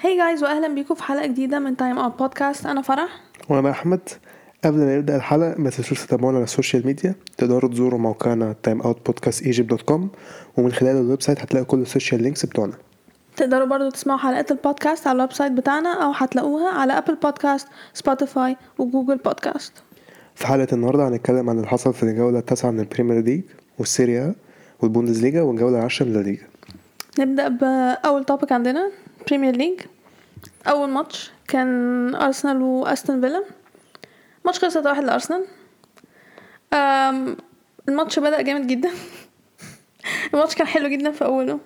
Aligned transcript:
Hi 0.00 0.16
guys 0.16 0.42
واهلا 0.42 0.68
بيكم 0.74 0.94
في 0.94 1.02
حلقة 1.02 1.26
جديدة 1.26 1.58
من 1.58 1.76
Time 1.76 1.98
Out 1.98 2.18
Podcast 2.18 2.66
أنا 2.66 2.82
فرح. 2.82 3.08
وأنا 3.48 3.70
أحمد. 3.70 4.00
قبل 4.64 4.78
ما 4.78 4.96
نبدأ 4.96 5.16
الحلقة 5.16 5.54
ما 5.58 5.70
تنسوش 5.70 6.06
تتابعونا 6.06 6.36
على 6.36 6.44
ال 6.44 6.50
social 6.50 6.86
media 6.86 7.14
تقدروا 7.38 7.70
تزوروا 7.70 7.98
موقعنا 8.00 8.54
Time 8.62 8.82
Out 8.82 9.06
Podcast 9.06 9.42
Egypt 9.42 9.70
dot 9.70 9.82
com 9.82 10.08
ومن 10.56 10.72
خلال 10.72 10.96
ال 10.96 11.22
website 11.22 11.40
هتلاقوا 11.40 11.66
كل 11.66 11.78
ال 11.78 11.84
social 11.84 12.22
links 12.22 12.46
بتوعنا. 12.46 12.72
تقدروا 13.36 13.66
برضو 13.66 13.90
تسمعوا 13.90 14.18
حلقات 14.18 14.50
البودكاست 14.50 15.06
على 15.06 15.16
ال 15.16 15.32
website 15.32 15.52
بتاعنا 15.52 16.04
أو 16.04 16.12
هتلاقوها 16.12 16.68
على 16.68 16.98
Apple 16.98 17.14
Podcasts 17.14 17.68
Spotify 17.94 18.56
و 18.78 18.83
Google 18.83 19.16
Podcasts 19.16 19.72
في 20.34 20.46
حلقة 20.46 20.74
النهارده 20.74 21.08
هنتكلم 21.08 21.50
عن 21.50 21.56
اللي 21.56 21.68
حصل 21.68 21.94
في 21.94 22.02
الجولة 22.02 22.38
التاسعة 22.38 22.70
من 22.70 22.80
ال 22.80 22.85
Premier 22.85 23.20
League 23.20 23.42
والسيريا 23.78 24.34
والبوندسليجا 24.80 25.42
والجولة 25.42 25.78
العاشرة 25.78 26.06
من 26.06 26.16
الليجا 26.16 26.42
نبدأ 27.18 27.48
بأول 27.48 28.24
topic 28.24 28.52
عندنا. 28.52 28.90
Premier 29.26 29.56
League 29.56 29.80
أول 30.66 30.88
ماتش 30.88 31.30
كان 31.48 32.14
أرسنال 32.14 32.62
وأستون 32.62 33.20
فيلا. 33.20 33.44
ماتش 34.44 34.58
خلص 34.58 34.76
1 34.76 35.04
لأرسنال. 35.04 35.46
الماتش 37.88 38.18
بدأ 38.18 38.42
جامد 38.42 38.66
جدا. 38.66 38.90
الماتش 40.34 40.54
كان 40.54 40.66
حلو 40.66 40.88
جدا 40.88 41.10
في 41.10 41.24
أوله. 41.24 41.60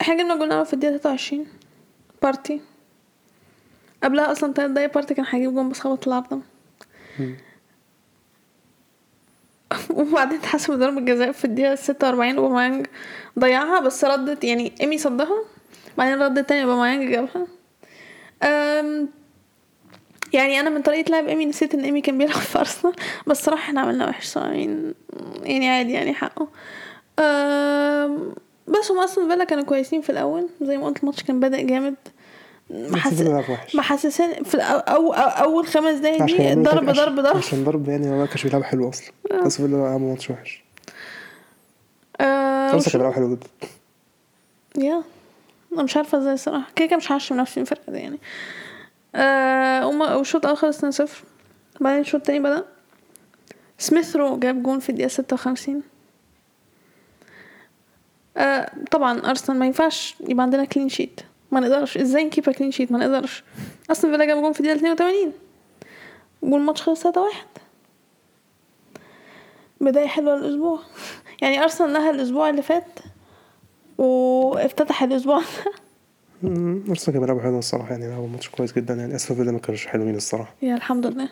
إحنا 0.00 0.14
جبنا 0.14 0.36
جول 0.36 0.66
في 0.66 0.72
الدقيقة 0.72 0.96
23 0.96 1.46
بارتي. 2.22 2.60
قبلها 4.02 4.32
أصلا 4.32 4.52
تلات 4.52 4.70
دقايق 4.70 4.94
بارتي 4.94 5.14
كان 5.14 5.24
هيجيب 5.28 5.54
جون 5.54 5.68
بس 5.68 5.80
خبط 5.80 6.08
العارضة. 6.08 6.40
وبعدين 9.98 10.38
اتحسب 10.38 10.74
ضربة 10.74 11.00
جزاء 11.00 11.32
في 11.32 11.44
الدقيقة 11.44 11.74
46 11.74 12.36
اوباميانج 12.38 12.86
ضيعها 13.38 13.80
بس 13.80 14.04
ردت 14.04 14.44
يعني 14.44 14.72
إيمي 14.80 14.98
صدها 14.98 15.44
بعدين 15.98 16.22
ردت 16.22 16.48
تاني 16.48 16.64
اوباميانج 16.64 17.10
جابها. 17.10 17.46
يعني 20.32 20.60
أنا 20.60 20.70
من 20.70 20.82
طريقة 20.82 21.10
لعب 21.10 21.28
إيمي 21.28 21.46
نسيت 21.46 21.74
إن 21.74 21.80
إيمي 21.80 22.00
كان 22.00 22.18
بيلعب 22.18 22.36
في 22.36 22.58
أرسنال 22.58 22.94
بس 23.26 23.44
صراحة 23.44 23.62
إحنا 23.62 23.80
عملنا 23.80 24.08
وحش 24.08 24.36
يعني 24.36 25.68
عادي 25.68 25.92
يعني 25.92 26.14
حقه. 26.14 26.48
بس 28.68 28.90
هم 28.90 29.00
أصلا 29.00 29.28
فيلا 29.28 29.44
كانوا 29.44 29.64
كويسين 29.64 30.00
في 30.00 30.10
الأول 30.10 30.48
زي 30.62 30.78
ما 30.78 30.86
قلت 30.86 31.00
الماتش 31.00 31.22
كان 31.22 31.40
بادئ 31.40 31.64
جامد. 31.66 31.96
محس... 32.72 33.20
محسسين 33.74 34.42
في 34.44 34.54
الأو... 34.54 34.78
أو... 34.78 35.12
أو... 35.12 35.44
أول 35.44 35.66
خمس 35.66 35.98
دقايق 35.98 36.24
دي 36.24 36.32
يعني 36.36 36.62
ضرب 36.62 36.90
ضرب 36.90 37.20
ضرب. 37.20 37.36
عشان 37.36 37.64
ضرب 37.64 37.88
يعني 37.88 38.10
هو 38.10 38.14
ما 38.16 38.26
كانش 38.26 38.44
بيلعب 38.44 38.62
حلو 38.62 38.88
أصلا. 38.88 39.12
بس 39.44 39.56
فيلا 39.56 39.86
عمل 39.88 40.00
ماتش 40.08 40.30
وحش. 40.30 40.64
آه 42.20 42.74
بس 42.74 42.86
وش... 42.86 42.92
كان 42.92 42.98
بيلعب 43.00 43.14
حلو 43.14 43.34
جدا. 43.34 43.46
yeah. 44.78 45.02
أنا 45.72 45.82
مش 45.82 45.96
عارفة 45.96 46.18
إزاي 46.18 46.32
الصراحه 46.34 46.70
كده 46.76 46.86
كده 46.86 46.96
مش 46.96 47.32
نفسي 47.32 47.60
من 47.60 47.62
الفرقة 47.62 47.92
دي 47.92 47.98
يعني. 47.98 48.18
آه 49.14 49.86
والشوط 49.86 50.44
الأول 50.46 50.56
خلص 50.58 50.84
2-0 51.02 51.08
بعدين 51.80 52.00
الشوط 52.00 52.14
التاني 52.20 52.38
بدأ. 52.40 52.64
سميث 53.78 54.16
رو 54.16 54.38
جاب 54.38 54.62
جون 54.62 54.78
في 54.80 54.90
الدقيقة 54.90 55.08
56 55.08 55.82
آه 58.36 58.70
طبعا 58.90 59.18
أرسنال 59.30 59.58
ما 59.58 59.66
ينفعش 59.66 60.14
يبقى 60.28 60.42
عندنا 60.42 60.64
clean 60.64 60.88
sheet 60.88 61.20
ما 61.52 61.60
نقدرش. 61.60 61.98
إزاي 61.98 62.24
ن 62.24 62.29
keep 62.29 62.50
clean 62.50 62.70
sheet 62.70 62.92
ما 62.92 62.98
نقدرش. 62.98 63.44
أصلا 63.90 64.10
فيلا 64.10 64.24
جاب 64.24 64.36
جون 64.42 64.52
في 64.52 64.60
الدقيقه 64.60 64.76
82 64.76 65.32
والماتش 66.42 66.82
خلص 66.82 67.06
3-1 67.06 67.10
بداية 69.80 70.06
حلوة 70.06 70.36
للأسبوع. 70.36 70.78
يعني 71.42 71.62
أرسنال 71.62 71.92
نهى 71.92 72.10
الأسبوع 72.10 72.50
اللي 72.50 72.62
فات 72.62 72.98
وافتتح 73.98 75.02
الأسبوع 75.02 75.38
ده. 75.38 75.72
أمم، 76.44 76.84
أرسنال 76.88 77.12
كان 77.16 77.20
بيلعب 77.26 77.40
حلو 77.40 77.58
الصراحة. 77.58 77.90
يعني 77.90 78.08
لعبوا 78.08 78.28
ماتش 78.28 78.48
كويس 78.48 78.72
جدا. 78.72 78.94
يعني 78.94 79.14
استون 79.14 79.36
فيلا 79.36 79.52
ما 79.52 79.58
كانوش 79.58 79.86
حلوين 79.86 80.14
الصراحة. 80.14 80.54
yeah 80.62 80.74
الحمد 80.74 81.06
لله. 81.06 81.28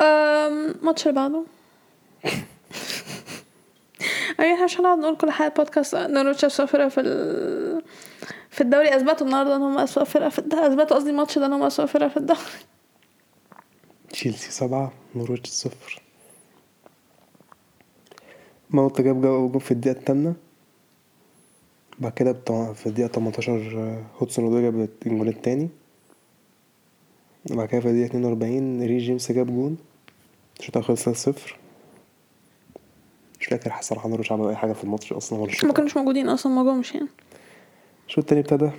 أم 0.00 0.66
الماتش 0.80 1.06
اللي 1.08 1.14
بعده. 1.20 1.42
أي 4.40 4.54
إحنا 4.54 4.64
مش 4.64 4.80
هنقعد 4.80 4.98
نقول 4.98 5.16
كل 5.16 5.30
حاجة 5.30 5.52
بودكاست 5.56 5.94
نورويتش 5.94 6.44
أسوأ 6.44 6.66
فرقة 6.66 6.88
في 6.88 7.00
ال... 7.00 7.82
في 8.50 8.60
الدوري. 8.60 8.96
أثبتوا 8.96 9.26
النهاردة 9.26 9.56
إن 9.56 9.62
هم 9.62 9.78
أسوأ 9.78 10.04
فرقة 10.04 10.28
في 10.28 10.38
الدوري. 10.38 10.66
أثبتوا 10.66 10.96
قصدي 10.96 11.10
الماتش 11.10 11.38
ده 11.38 11.46
إن 11.46 11.52
هم 11.52 11.62
أسوأ 11.62 11.86
فرقة 11.86 12.08
في 12.08 12.16
الدوري. 12.16 12.40
تشيلسي 14.10 14.50
سبعة 14.50 14.92
نورويتش 15.14 15.50
صفر. 15.50 16.02
ماونت 18.70 19.00
جاب 19.00 19.22
جو- 19.22 19.48
جون 19.48 19.58
في 19.58 19.70
الدقيقة 19.70 19.98
التامنة. 19.98 20.34
بعد 21.98 22.12
كده 22.12 22.32
بتاع 22.32 22.72
في 22.72 22.86
الدقيقة 22.86 23.08
18 23.08 23.78
آه، 23.78 24.04
هودسون 24.18 24.44
اودوي 24.44 24.62
جاب 24.62 24.88
الجون 25.06 25.28
التاني. 25.28 25.68
بعد 27.50 27.68
كده 27.68 27.80
في 27.80 27.88
الدقيقة 27.88 28.06
42 28.06 28.82
ري 28.82 28.98
جيمس 28.98 29.32
جاب 29.32 29.46
جون. 29.46 29.78
الشوط 30.60 30.78
خلص 30.78 31.08
0 31.08 31.56
مش 33.40 33.46
فاكر 33.46 33.74
الصراحة 33.78 34.08
نورويتش 34.08 34.32
عملوا 34.32 34.50
أي 34.50 34.56
حاجة 34.56 34.72
في 34.72 34.84
الماتش 34.84 35.12
أصلا 35.12 35.38
ولا 35.38 35.52
ما 35.64 35.72
كانوش 35.72 35.96
موجودين 35.96 36.28
أصلا 36.28 36.52
ما 36.52 36.62
جومش 36.62 36.94
يعني. 36.94 37.08
الشوط 38.08 38.18
التاني 38.18 38.40
ابتدى 38.40 38.70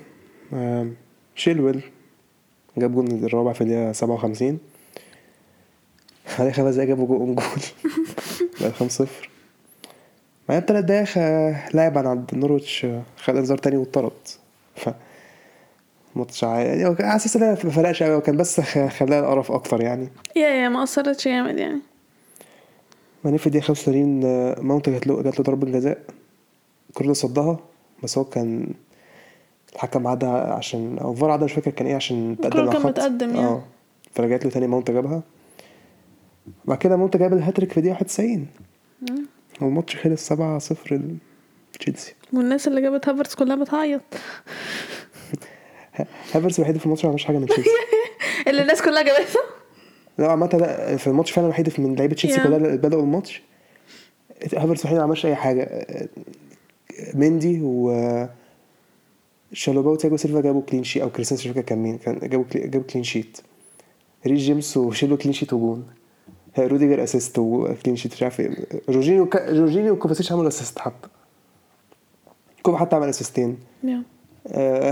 شيلويل 1.35 1.81
جاب 2.77 2.93
جون 2.93 3.07
الرابع 3.07 3.53
في 3.53 3.91
سبعة 3.93 4.13
وخمسين. 4.13 4.59
بعدين 6.37 6.53
خمس 6.53 6.73
دقايق 6.75 6.89
جابوا 6.89 7.07
جون 7.07 7.35
جول. 7.35 7.45
بقى 8.61 8.71
خمسة 8.71 9.05
صفر. 9.05 9.29
بعدين 10.49 10.65
تلات 10.65 10.83
دقايق 10.83 11.17
لاعب 11.75 11.97
عن 11.97 12.07
عند 12.07 12.31
نورويتش 12.33 12.85
آه، 12.85 13.01
خد 13.17 13.35
إنذار 13.35 13.57
تاني 13.57 13.77
واتطرد. 13.77 14.11
ف 14.75 14.89
ماتش 16.15 16.43
يعني 16.43 16.95
كان 16.95 17.09
حاسس 17.09 17.35
إن 17.35 17.49
ما 17.49 17.55
فرقش 17.55 18.03
قوي 18.03 18.15
وكان 18.15 18.37
بس 18.37 18.61
خلاها 18.99 19.19
القرف 19.19 19.51
أكتر 19.51 19.81
يعني. 19.81 20.09
yeah 20.35 20.47
yeah 20.47 20.69
ما 20.69 20.83
أثرتش 20.83 21.27
جامد 21.27 21.57
يعني. 21.57 21.79
بعدين 23.23 23.37
في 23.37 23.47
الدقيقة 23.47 23.65
35 23.65 24.23
آه، 24.25 24.59
ماونت 24.61 24.89
جات 24.89 25.07
له 25.07 25.21
جات 25.21 25.39
له 25.39 25.43
ضربة 25.45 25.71
جزاء. 25.71 26.01
كرول 26.93 27.13
صدها 27.13 27.59
بس 28.03 28.17
هو 28.17 28.23
كان 28.23 28.73
الحكم 29.75 30.07
عدى 30.07 30.25
عشان 30.25 30.97
أو 30.97 31.13
فار 31.13 31.31
عدى 31.31 31.45
مش 31.45 31.53
فاكر 31.53 31.71
كان 31.71 31.87
إيه 31.87 31.95
عشان 31.95 32.37
تقدم 32.41 32.59
على 32.59 32.71
كان. 32.71 32.81
متقدم 32.81 33.29
يعني. 33.35 33.47
آه. 33.47 33.63
فرجعت 34.11 34.45
له 34.45 34.51
تاني 34.51 34.67
ماونت 34.67 34.91
جابها. 34.91 35.21
بعد 36.65 36.77
كده 36.77 36.97
ماونت 36.97 37.17
جاب 37.17 37.33
الهاتريك 37.33 37.71
في 37.71 37.81
دقيقة 37.81 37.93
91 37.93 38.47
والماتش 39.61 39.95
خلص 39.95 40.27
7 40.27 40.59
0 40.59 41.01
لتشيلسي 41.75 42.13
والناس 42.33 42.67
اللي 42.67 42.81
جابت 42.81 43.09
هافرتس 43.09 43.35
كلها 43.35 43.55
بتعيط. 43.55 44.01
هافرز 46.33 46.55
الوحيد 46.55 46.77
في 46.77 46.85
الماتش 46.85 47.05
ما 47.05 47.09
عملش 47.11 47.25
حاجة 47.25 47.37
من 47.37 47.45
تشيلسي. 47.45 47.69
اللي 48.47 48.61
الناس 48.61 48.81
كلها 48.81 49.01
جابتها. 49.01 49.41
لا 50.19 50.31
عامة 50.31 50.49
لا، 50.53 50.97
في 50.97 51.07
الماتش 51.07 51.31
فعلا 51.31 51.47
الوحيد 51.47 51.79
من 51.79 51.95
لعيبة 51.95 52.15
تشيلسي 52.15 52.37
Yeah. 52.39 52.43
كلها 52.43 52.57
اللي 52.57 52.77
بدأوا 52.77 53.01
الماتش. 53.01 53.41
هافرز 54.53 54.79
الوحيد 54.79 54.97
ما 54.97 55.03
عملش 55.03 55.25
أي 55.25 55.35
حاجة. 55.35 55.85
مندي 57.13 57.61
و 57.63 57.91
شالوبا 59.53 59.91
وتياجو 59.91 60.17
سيلفا 60.17 60.41
جابوا 60.41 60.61
clean 60.61 60.83
sheet 60.83 61.01
أو 61.03 61.09
كريستيان 61.09 61.39
مش 61.39 61.47
فاكر 61.47 61.61
كان 61.61 61.77
مين؟ 61.83 61.97
كان 61.97 62.19
جابوا. 62.19 62.45
جابوا 62.53 62.87
clean 62.87 63.03
sheet 63.03 63.37
ريس 64.27 64.39
جيمس 64.41 64.77
وشيلو 64.77 65.17
clean 65.17 65.33
sheet 65.33 65.53
وجون. 65.53 65.87
روديجر 66.59 67.03
assist 67.03 67.39
و 67.39 67.49
clean 67.49 67.95
sheet 67.95 68.13
مش 68.13 68.23
عارف 68.23 68.39
إيه. 68.39 68.49
جورجينيو 68.89 69.25
ك... 69.25 69.37
جورجينيو 69.37 69.93
وكوفاسيتش 69.93 70.31
عملوا 70.31 70.47
assist 70.47 70.79
حتى. 70.79 71.07
كوفا 72.63 72.77
حتى 72.77 72.95
عمل 72.95 73.09
assist 73.09 73.45
ين 73.45 73.57
yeah 73.83 74.03
آه، 74.47 74.91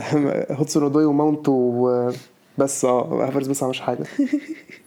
هودسون 0.60 0.84
أودوي 0.84 1.06
وماونت 1.06 1.50
وبس 1.50 2.86
آه 2.86 3.26
هافرز 3.28 3.48
بس 3.48 3.62
ما 3.62 3.66
عملش 3.66 3.80
حاجة. 3.80 4.04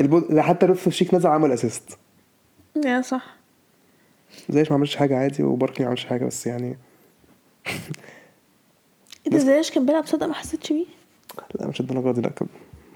البول... 0.00 0.26
ده 0.30 0.42
حتى 0.42 0.66
لوف 0.66 0.88
شيك 0.88 1.14
نزل 1.14 1.28
عمل 1.28 1.52
assist 1.52 1.98
yeah 2.84 3.00
صح. 3.00 3.36
زيش 4.50 4.70
ما 4.70 4.76
عملش 4.76 4.96
حاجة 4.96 5.18
عادي 5.18 5.42
وباركلي 5.42 5.84
ما 5.84 5.88
عملش 5.88 6.04
حاجة 6.04 6.24
بس 6.24 6.46
يعني 6.46 6.78
إيه 9.26 9.32
ده 9.32 9.38
زياش 9.38 9.70
كان 9.70 9.86
بيلعب 9.86 10.06
صدق 10.06 10.26
ما 10.26 10.34
حسيتش 10.34 10.72
بيه؟ 10.72 10.86
لا 11.60 11.66
مش 11.66 11.80
الدرجة 11.80 12.12
دي 12.12 12.20
لا 12.20 12.28
كان 12.28 12.48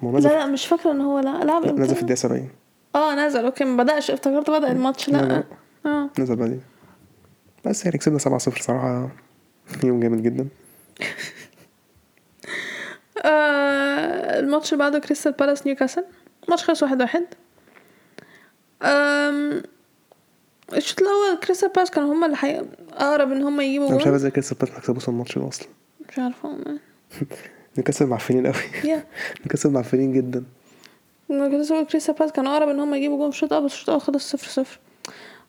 لا 0.02 0.18
لا 0.18 0.46
مش 0.46 0.66
فاكرة 0.66 0.90
إن 0.90 1.00
هو 1.00 1.18
لا 1.18 1.44
لعب 1.44 1.64
لا، 1.64 1.72
نزل 1.72 1.94
في 1.94 2.00
الدقيقة 2.00 2.18
70 2.18 2.48
آه 2.94 3.14
نزل 3.14 3.44
okay 3.44 3.64
ما 3.64 3.82
بدأش 3.82 4.10
افتكرت 4.10 4.50
بدأ 4.50 4.72
الماتش 4.72 5.08
لا. 5.08 5.44
آه. 5.86 6.10
نزل 6.18 6.36
بعدين. 6.36 6.60
بس 7.64 7.84
يعني 7.84 7.98
كسبنا 7.98 8.18
7 8.18 8.38
0 8.38 8.60
صراحة. 8.62 9.08
يوم 9.84 10.00
جامد 10.00 10.22
جدا. 10.22 10.48
آه، 13.24 14.40
الماتش 14.40 14.72
اللي 14.72 14.84
بعده 14.84 14.98
كريستال 14.98 15.32
بالاس 15.32 15.66
نيوكاسل. 15.66 16.04
ماتش 16.48 16.64
خلص 16.64 16.82
واحد 16.82 17.00
واحد. 17.02 17.24
آم، 18.82 19.62
الشوط 20.76 21.00
الأول 21.00 21.38
كريستال 21.44 21.68
بالاس 21.68 21.90
كانوا 21.90 22.12
هما 22.14 22.26
اللي 22.26 22.36
حي... 22.36 22.62
أقرب 22.92 23.32
إن 23.32 23.42
هما 23.42 23.64
يجيبوا 23.64 23.86
أنا 23.88 23.96
مش 23.96 24.00
عارف 24.02 24.06
جول 24.08 24.14
إزاي 24.14 24.30
كسب 24.30 24.56
بس 24.62 24.70
ما 24.72 24.78
كسبوش 24.80 25.08
الماتش 25.08 25.38
ده 25.38 25.48
أصلا. 25.48 25.68
مش 26.08 26.18
عارفة. 26.18 26.56
نيوكاسل 27.76 28.06
معفنين 28.06 28.46
قوي 28.46 28.54
نيوكاسل 29.40 29.70
معفنين 29.70 30.12
جدا. 30.12 30.44
كريستال 31.28 31.86
كريستال 31.86 32.14
بالاس 32.14 32.32
كانوا 32.32 32.52
أقرب 32.52 32.68
إن 32.68 32.80
هما 32.80 32.96
يجيبوا 32.96 33.16
جول 33.18 33.30
في 33.32 33.36
الشوط 33.36 33.52
الأول 33.52 33.66
بس 33.66 33.72
الشوط 33.72 33.88
الأول 33.88 34.00
خلص 34.02 34.30
صفر 34.30 34.48
صفر. 34.48 34.78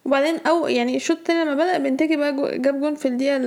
وبعدين 0.06 0.38
أو 0.48 0.68
يعني 0.68 0.96
الشوط 0.96 1.18
التاني 1.18 1.42
لما 1.46 1.54
بدأ 1.54 1.78
بينتيكي 1.78 2.16
بقى 2.18 2.36
جو- 2.36 2.50
جاب 2.62 2.80
جون 2.80 2.96
في 2.96 3.08
الدقيقة 3.08 3.38
ال 3.38 3.44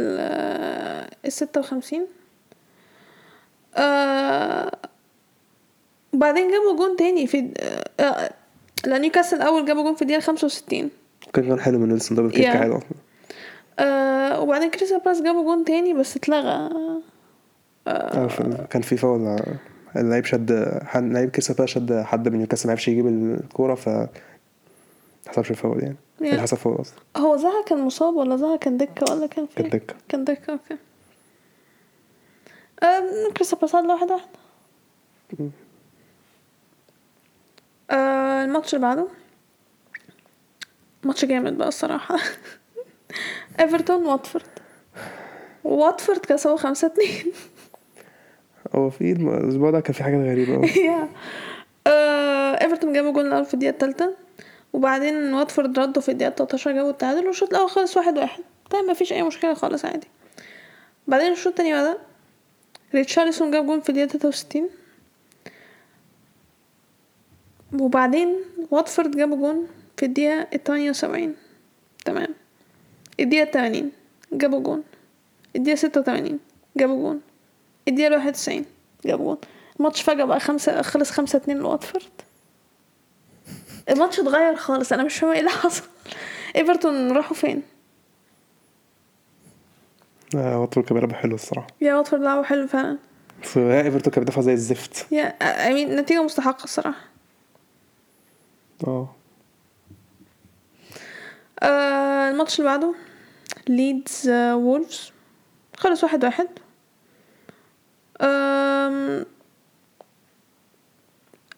الستة 1.26 1.61
وخمسين. 1.61 2.06
آه 3.76 4.73
وبعدين 6.14 6.50
جابوا 6.52 6.76
جون 6.76 6.96
تاني 6.96 7.26
في 7.26 7.50
آه 8.00 8.02
آه، 8.02 8.31
لا 8.87 8.99
نيوكاسل 8.99 9.37
الأول 9.37 9.64
جابوا 9.66 9.82
جون 9.82 9.94
في 9.94 10.02
الدقيقة 10.02 10.20
خمسة 10.20 10.44
وستين 10.44 10.90
كان 11.32 11.49
كان 11.49 11.61
حلو 11.61 11.78
من 11.78 11.88
ويلسون 11.88 12.16
double 12.16 12.31
kick. 12.31 12.46
حلو 12.46 12.81
آه 13.78 14.40
وبعدين 14.40 14.70
كريستال 14.70 15.00
بالاس 15.00 15.22
جابوا 15.22 15.43
جون 15.44 15.64
تاني 15.64 15.94
بس 15.94 16.16
اتلغى 16.16 16.70
آه، 17.88 18.66
كان 18.70 18.82
في 18.82 18.96
فاول 18.96 19.26
ع- 19.26 19.38
اللعيب 19.96 20.25
شد 20.25 20.78
حد 20.84 21.12
لعيب 21.12 21.31
كريستال 21.31 21.55
بالاس 21.56 21.70
شد 21.70 22.00
حد 22.02 22.28
من 22.28 22.38
نيوكاسل 22.38 22.67
ما 22.67 22.70
عرفش 22.72 22.88
يجيب 22.88 23.06
الكورة 23.06 23.75
ف 23.75 23.88
حسبش 25.28 25.50
الفاول 25.50 25.82
يعني. 25.82 25.96
اللي 26.20 26.43
حسب 26.43 26.56
فاول 26.56 26.81
أصلا 26.81 26.99
هو 27.17 27.37
زها 27.37 27.62
كان 27.67 27.78
مصاب 27.78 28.14
ولا 28.17 28.37
زها 28.37 28.56
كان 28.56 28.76
دكة 28.76 29.12
ولا 29.14 29.26
كان 29.26 29.46
كان 29.56 29.70
فين؟ 29.70 29.81
دكة 29.81 29.94
كان 30.08 30.25
دكة 30.25 30.52
okay 30.52 30.76
آم، 32.82 33.32
كريستال 33.37 33.58
بالاس 33.58 33.75
عدى 33.75 33.88
واحد 33.88 34.10
واحد 34.10 34.26
مم. 35.38 35.50
آه 37.94 38.44
الماتش 38.44 38.75
اللي 38.75 38.87
بعده. 38.87 39.06
ماتش 41.05 41.25
جامد 41.25 41.58
بقى 41.58 41.69
الصراحة. 41.69 42.17
ايفرتون 43.61 44.06
واتفورد 44.06 44.46
واتفورد 45.64 46.19
كسبوا 46.19 46.56
خمسة 46.56 46.87
اتنين. 46.87 47.32
هو 48.75 48.91
في 48.91 49.12
الأسبوع 49.12 49.70
ده 49.70 49.81
كان 49.81 49.93
في 49.93 50.05
حاجات 50.05 50.20
غريبة 50.20 50.55
أوي. 50.55 50.69
yeah 50.86 51.08
آه، 51.87 52.62
ايفرتون 52.62 52.93
جابوا 52.93 53.12
جول 53.12 53.26
الأول 53.26 53.44
في 53.44 53.55
الدقيقة 53.55 53.73
التالتة 53.73 54.14
وبعدين 54.73 55.35
واتفورد 55.35 55.79
ردوا 55.79 56.02
في 56.02 56.08
الدقيقة 56.08 56.35
13 56.35 56.73
جابوا 56.73 56.91
التعادل 56.91 57.26
والشوط 57.26 57.50
الأول 57.50 57.70
خلص 57.70 57.96
واحد 57.96 58.19
واحد. 58.19 58.43
طيب 58.70 58.85
مفيش 58.85 59.12
أي 59.12 59.23
مشكلة 59.23 59.55
خالص 59.55 59.85
عادي. 59.85 60.06
بعدين 61.06 61.32
الشوط 61.32 61.46
التاني 61.46 61.73
بدأ. 61.73 61.99
ريتشارلسون 62.94 63.50
جاب 63.50 63.67
جول 63.67 63.82
في 63.82 63.88
الدقيقة 63.88 64.19
63 64.19 64.69
وبعدين 67.80 68.36
واتفورد 68.70 69.16
جابوا 69.16 69.36
جون 69.36 69.66
في 69.96 70.06
الدقيقة 70.06 70.46
التمانية 70.54 70.90
وسبعين. 70.90 71.34
تمام. 72.04 72.28
الدقيقة 73.20 73.42
التمانين 73.42 73.92
جابوا 74.32 74.60
جون. 74.60 74.82
الدقيقة 75.56 75.76
ستة 75.76 76.00
وتمانين 76.00 76.38
جابوا 76.76 77.02
جون. 77.02 77.20
الدقيقة 77.88 78.08
الواحد 78.08 78.28
وتسعين 78.28 78.64
جابوا 79.04 79.24
جون. 79.24 79.38
الماتش 79.80 80.02
فجأة 80.02 80.24
بقى 80.24 80.40
خمسة 80.40 80.82
خلص 80.82 81.10
خمسة 81.10 81.36
اتنين 81.36 81.58
لواتفورد. 81.58 82.04
الماتش 83.90 84.20
اتغير 84.20 84.56
خالص. 84.56 84.92
أنا 84.92 85.04
مش 85.04 85.16
فاهمة 85.16 85.34
إيه 85.34 85.40
اللي 85.40 85.50
حصل. 85.50 85.82
إيفرتون 86.56 87.12
راحوا 87.12 87.36
فين؟ 87.36 87.62
آه، 90.36 90.60
واتفورد 90.60 90.86
كان 90.86 90.94
بيلعب 90.94 91.12
حلو 91.12 91.34
الصراحة. 91.34 91.66
yeah 91.81 91.94
واتفورد 91.94 92.22
لعبوا 92.22 92.42
حلو 92.42 92.66
فعلا. 92.66 92.98
بس 93.42 93.58
هي 93.58 93.82
إيفرتون 93.82 94.12
كان 94.12 94.24
بيدافع 94.24 94.40
زي 94.40 94.52
الزفت. 94.52 95.12
yeah 95.12 95.25
I 95.69 95.74
mean 95.74 95.96
نتيجة 95.96 96.22
مستحقة 96.22 96.64
الصراحة. 96.64 97.13
آه. 98.86 99.08
آه 101.62 102.30
الماتش 102.30 102.60
اللي 102.60 102.70
بعده 102.70 102.94
ليدز 103.68 104.28
آه 104.28 104.56
وولفز 104.56 105.12
خلص 105.76 106.04
واحد 106.04 106.24
واحد. 106.24 106.48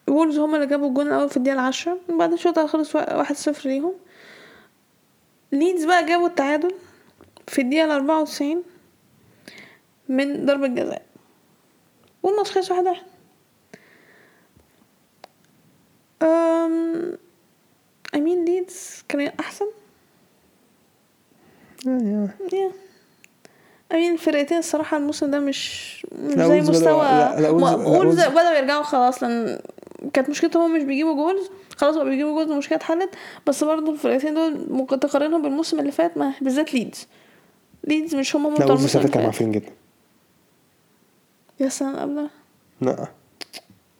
وولفز 0.07 0.37
هما 0.39 0.55
اللي 0.55 0.67
جابوا 0.67 0.87
الجون 0.89 1.07
الأول 1.07 1.29
في 1.29 1.37
الدقيقة 1.37 1.53
العاشرة 1.59 1.99
وبعدين 2.09 2.33
الشوط 2.33 2.59
خلص 2.59 2.95
وا- 2.95 3.13
واحد 3.15 3.35
صفر 3.35 3.69
ليهم. 3.69 3.93
ليدز 5.51 5.85
بقى 5.85 6.05
جابوا 6.05 6.27
التعادل 6.27 6.71
في 7.47 7.61
الدقيقة 7.61 7.85
الأربعة 7.85 8.21
وتسعين 8.21 8.63
من 10.09 10.45
ضربة 10.45 10.67
جزاء. 10.67 11.05
والماتش 12.23 12.51
خلص 12.51 12.71
واحد 12.71 12.83
واحد. 12.85 13.05
أم... 16.21 17.17
I 18.15 18.21
mean 18.21 18.45
ليدز 18.45 19.03
كان 19.09 19.31
أحسن. 19.39 19.65
يعني 21.85 22.31
yeah 22.53 22.71
I 23.91 23.95
mean 23.95 24.13
الفرقتين 24.13 24.57
الصراحة 24.57 24.97
الموسم 24.97 25.31
ده 25.31 25.39
مش 25.39 26.05
زي 26.25 26.61
مستوى 26.61 27.05
وولفز- 27.85 28.27
بدأوا 28.27 28.57
يرجعوا 28.57 28.83
خلاص 28.83 29.23
لأن 29.23 29.59
كانت 30.13 30.29
مشكلتهم 30.29 30.61
هم 30.63 30.77
مش 30.77 30.83
بيجيبوا 30.83 31.15
goals 31.15 31.49
خلاص 31.77 31.95
بقوا 31.95 32.09
بيجيبوا 32.09 32.33
goals 32.33 32.51
المشكلة 32.51 32.77
اتحلت. 32.77 33.09
بس 33.47 33.63
برضه 33.63 33.91
الفرقتين 33.91 34.33
دول 34.33 34.65
ممكن 34.69 34.99
تقارنهم 34.99 35.41
بالموسم 35.41 35.79
اللي 35.79 35.91
فات 35.91 36.17
ما 36.17 36.33
بالذات 36.41 36.73
ليدز 36.73 37.07
ليدز 37.83 38.15
مش 38.15 38.35
هم 38.35 38.53
بتوع 38.53 38.65
الموسم 38.65 38.99
اللي 38.99 39.09
كانوا 39.11 39.31
فات. 39.31 39.41
معفنين 39.41 39.51
جدا. 39.51 39.71
yeah 41.59 41.67
اللي 41.67 41.97
قبلها. 41.97 42.29
لا. 42.81 43.07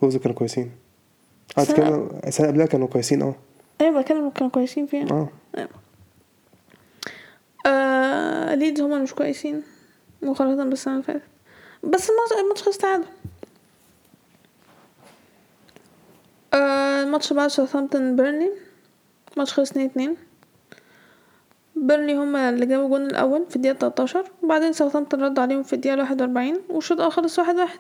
وولفز 0.02 0.18
كانوا 0.18 0.36
كويسين. 0.38 0.72
آه 1.58 1.64
كانوا 1.64 2.08
السنة 2.28 2.48
قبلها 2.48 2.66
كانوا 2.66 2.88
كويسين 2.88 3.22
آه. 3.22 3.36
أيوة 3.82 4.02
بتكلم 4.02 4.30
كانوا 4.30 4.52
كويسين 4.52 4.86
فيها. 4.88 5.08
آه. 5.12 5.30
آه 7.70 8.56
ليدز 8.56 8.82
هما 8.82 9.00
مش 9.00 9.14
كويسين 9.14 9.64
مقارنة 10.22 10.66
بالسنة 10.66 10.94
اللي 10.94 11.04
فاتت. 11.04 11.22
بس 11.84 12.10
الماتش 12.10 12.32
الماتش 12.44 12.64
خلص 12.64 12.78
تعادل. 12.78 13.06
آه 16.54 17.04
الماتش 17.04 17.34
بعد 17.34 17.50
ساوثهامبتون 17.50 18.16
بيرنلي 18.16 18.52
ماتش 19.38 19.54
خلص 19.54 19.72
اتنين 19.72 19.86
اتنين. 19.90 20.16
بيرنلي 21.76 22.16
هما 22.18 22.50
اللي 22.50 22.66
جابوا 22.66 22.86
الجون 22.86 23.06
الأول 23.06 23.46
في 23.50 23.56
الدقيقة 23.56 23.78
13 23.78 24.32
وبعدين 24.44 24.74
ساوثهامبتون 24.74 25.24
ردوا 25.24 25.44
عليهم 25.44 25.64
في 25.64 25.74
الدقيقة 25.74 25.98
واحد 26.00 26.22
وأربعين 26.22 26.58
والشوط 26.70 26.98
الأول 26.98 27.12
خلص 27.12 27.40
واحد 27.40 27.56
واحد. 27.56 27.80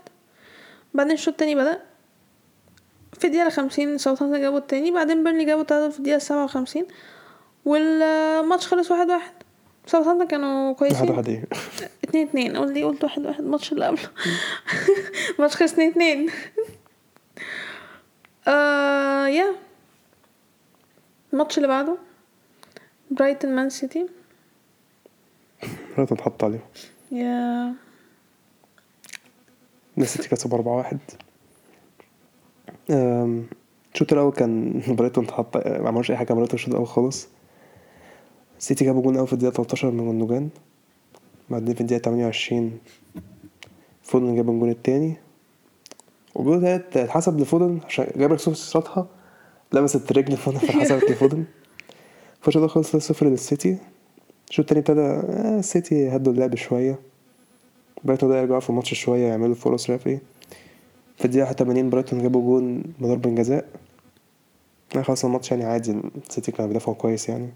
بعدين 0.93 1.11
الشوط 1.13 1.27
التاني 1.33 1.55
بدأ. 1.55 1.81
في 3.19 3.27
الدقيقة 3.27 3.49
خمسين 3.49 3.97
ساوثهامبتون 3.97 4.41
جابوا 4.41 4.57
التاني 4.57 4.91
بعدين 4.91 5.23
بيرنلي 5.23 5.45
جابوا 5.45 5.61
التعادل 5.61 5.91
في 5.91 5.99
الدقيقة 5.99 6.17
سبعة 6.19 6.43
وخمسين 6.43 6.85
والماتش 7.65 8.67
خلص 8.67 8.91
واحد 8.91 9.09
واحد. 9.09 9.31
ساوثهامبتون 9.85 10.27
كانوا 10.27 10.63
واحد 10.67 10.75
كويسين. 10.79 11.09
واحد 11.09 11.29
إيه؟ 11.29 11.43
اتنين 12.03 12.27
اتنين. 12.27 12.57
قول 12.57 12.73
لي 12.73 12.83
قلت 12.83 13.03
واحد 13.03 13.25
واحد 13.25 13.39
الماتش 13.39 13.71
اللي 13.71 13.85
قبله؟ 13.85 14.09
ماتش 15.39 15.55
خلص 15.55 15.73
اتنين 15.73 15.91
اتنين. 15.91 16.29
آه 18.47 19.27
yeah. 19.27 19.55
الماتش 21.33 21.57
اللي 21.57 21.67
بعده 21.67 21.97
برايتون 23.11 23.55
مان 23.55 23.69
سيتي. 23.69 24.07
برايتون 25.95 26.17
اتحط 26.17 26.43
عليهم. 26.43 26.61
يا. 27.11 27.73
السيتي 29.97 30.29
كسب 30.29 30.53
4 30.53 30.77
1 30.77 30.97
الشوط 32.89 34.13
الأول 34.13 34.31
كان 34.31 34.81
برايتون 34.97 35.23
اتحط 35.23 35.57
ما 35.57 35.87
عملوش 35.87 36.11
أي 36.11 36.17
حاجة 36.17 36.33
برايتون 36.33 36.53
الشوط 36.55 36.69
الأول 36.69 36.87
خالص. 36.87 37.27
السيتي 38.59 38.85
جابوا 38.85 39.01
جون 39.01 39.17
أول 39.17 39.27
في 39.27 39.33
الدقيقة 39.33 39.53
13 39.53 39.91
من 39.91 40.11
جندوجان 40.11 40.49
بعدين 41.49 41.75
في 41.75 41.81
الدقيقة 41.81 42.01
28 42.01 42.79
فودن 44.03 44.35
جاب 44.35 44.49
الجون 44.49 44.69
التاني. 44.69 45.17
والجون 46.35 46.55
التالت 46.65 46.97
اتحسب 46.97 47.39
لفودن 47.39 47.79
عشان 47.85 48.07
جاب 48.15 48.37
شاطها 48.37 49.07
لمست 49.73 50.11
رجل 50.11 50.37
فودن 50.37 50.57
فاتحسبت 50.57 51.03
لفودن. 51.11 51.43
فالشوط 52.41 52.61
ده 52.61 52.67
خلص 52.67 52.95
0 52.95 53.27
للسيتي. 53.27 53.77
الشوط 54.49 54.71
التاني 54.71 54.79
ابتدى 54.79 55.01
آه، 55.01 55.59
السيتي 55.59 56.09
هدوا 56.15 56.33
اللعب 56.33 56.55
شوية. 56.55 56.99
برايتون 58.03 58.29
ده 58.29 58.39
يرجعوا 58.39 58.59
في 58.59 58.69
الماتش 58.69 58.93
شوية 58.93 59.27
يعملوا 59.27 59.55
فرص 59.55 59.89
رافي 59.89 60.19
في 61.17 61.25
الدقيقة 61.25 61.45
81 61.47 61.89
برايتون 61.89 62.21
جابوا 62.21 62.41
جون 62.41 62.83
بضربة 62.99 63.29
جزاء. 63.29 63.65
يعني 64.93 65.05
خلاص 65.05 65.25
الماتش 65.25 65.51
يعني 65.51 65.63
عادي 65.65 66.01
السيتي 66.27 66.51
كانوا 66.51 66.67
بيدافعوا 66.67 66.95
كويس 66.97 67.29
يعني. 67.29 67.49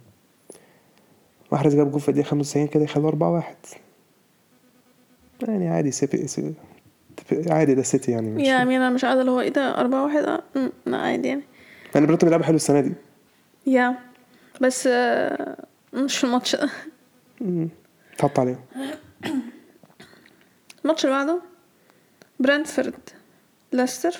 محرز 1.51 1.75
جاب 1.75 1.91
جون 1.91 1.99
في 1.99 2.09
الدقيقة 2.09 2.27
95 2.27 2.67
كده 2.67 2.83
يخلوا 2.83 3.07
4 3.09 3.31
1 3.31 3.55
يعني 5.47 5.69
عادي 5.69 5.91
سيبي 5.91 6.27
سيبي 6.27 6.53
عادي 7.47 7.73
ده 7.75 7.81
السيتي 7.81 8.11
يعني 8.11 8.29
مش 8.31 8.41
yeah 8.41 8.61
I 8.61 8.65
mean 8.65 8.81
أنا 8.81 8.89
مش 8.89 9.05
قادرة 9.05 9.21
اللي 9.21 9.31
هو 9.31 9.39
إيه 9.41 9.49
ده؟ 9.49 9.79
أربعة 9.79 10.03
واحد؟ 10.03 10.23
آه 10.23 10.41
عادي 10.87 11.27
يعني. 11.27 11.41
يعني 11.95 12.05
برايتون 12.05 12.27
بيلعبوا 12.29 12.45
حلو 12.45 12.55
السنة 12.55 12.81
دي. 12.81 12.93
yeah 13.67 13.95
بس 14.61 14.87
آه 14.87 15.57
مش 15.93 16.17
في 16.17 16.23
الماتش 16.23 16.55
ده. 16.55 16.69
اتحط 18.13 18.39
عليهم. 18.39 18.59
الماتش 20.83 21.05
اللي 21.05 21.15
بعده 21.15 21.41
برانتفورد. 22.39 22.93
ليستر 23.71 24.17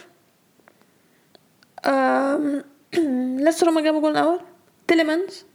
ليستر 3.44 3.70
هما 3.70 3.82
جابوا 3.82 4.02
جول 4.02 4.12
الأول. 4.12 4.40
تيليمانز. 4.88 5.46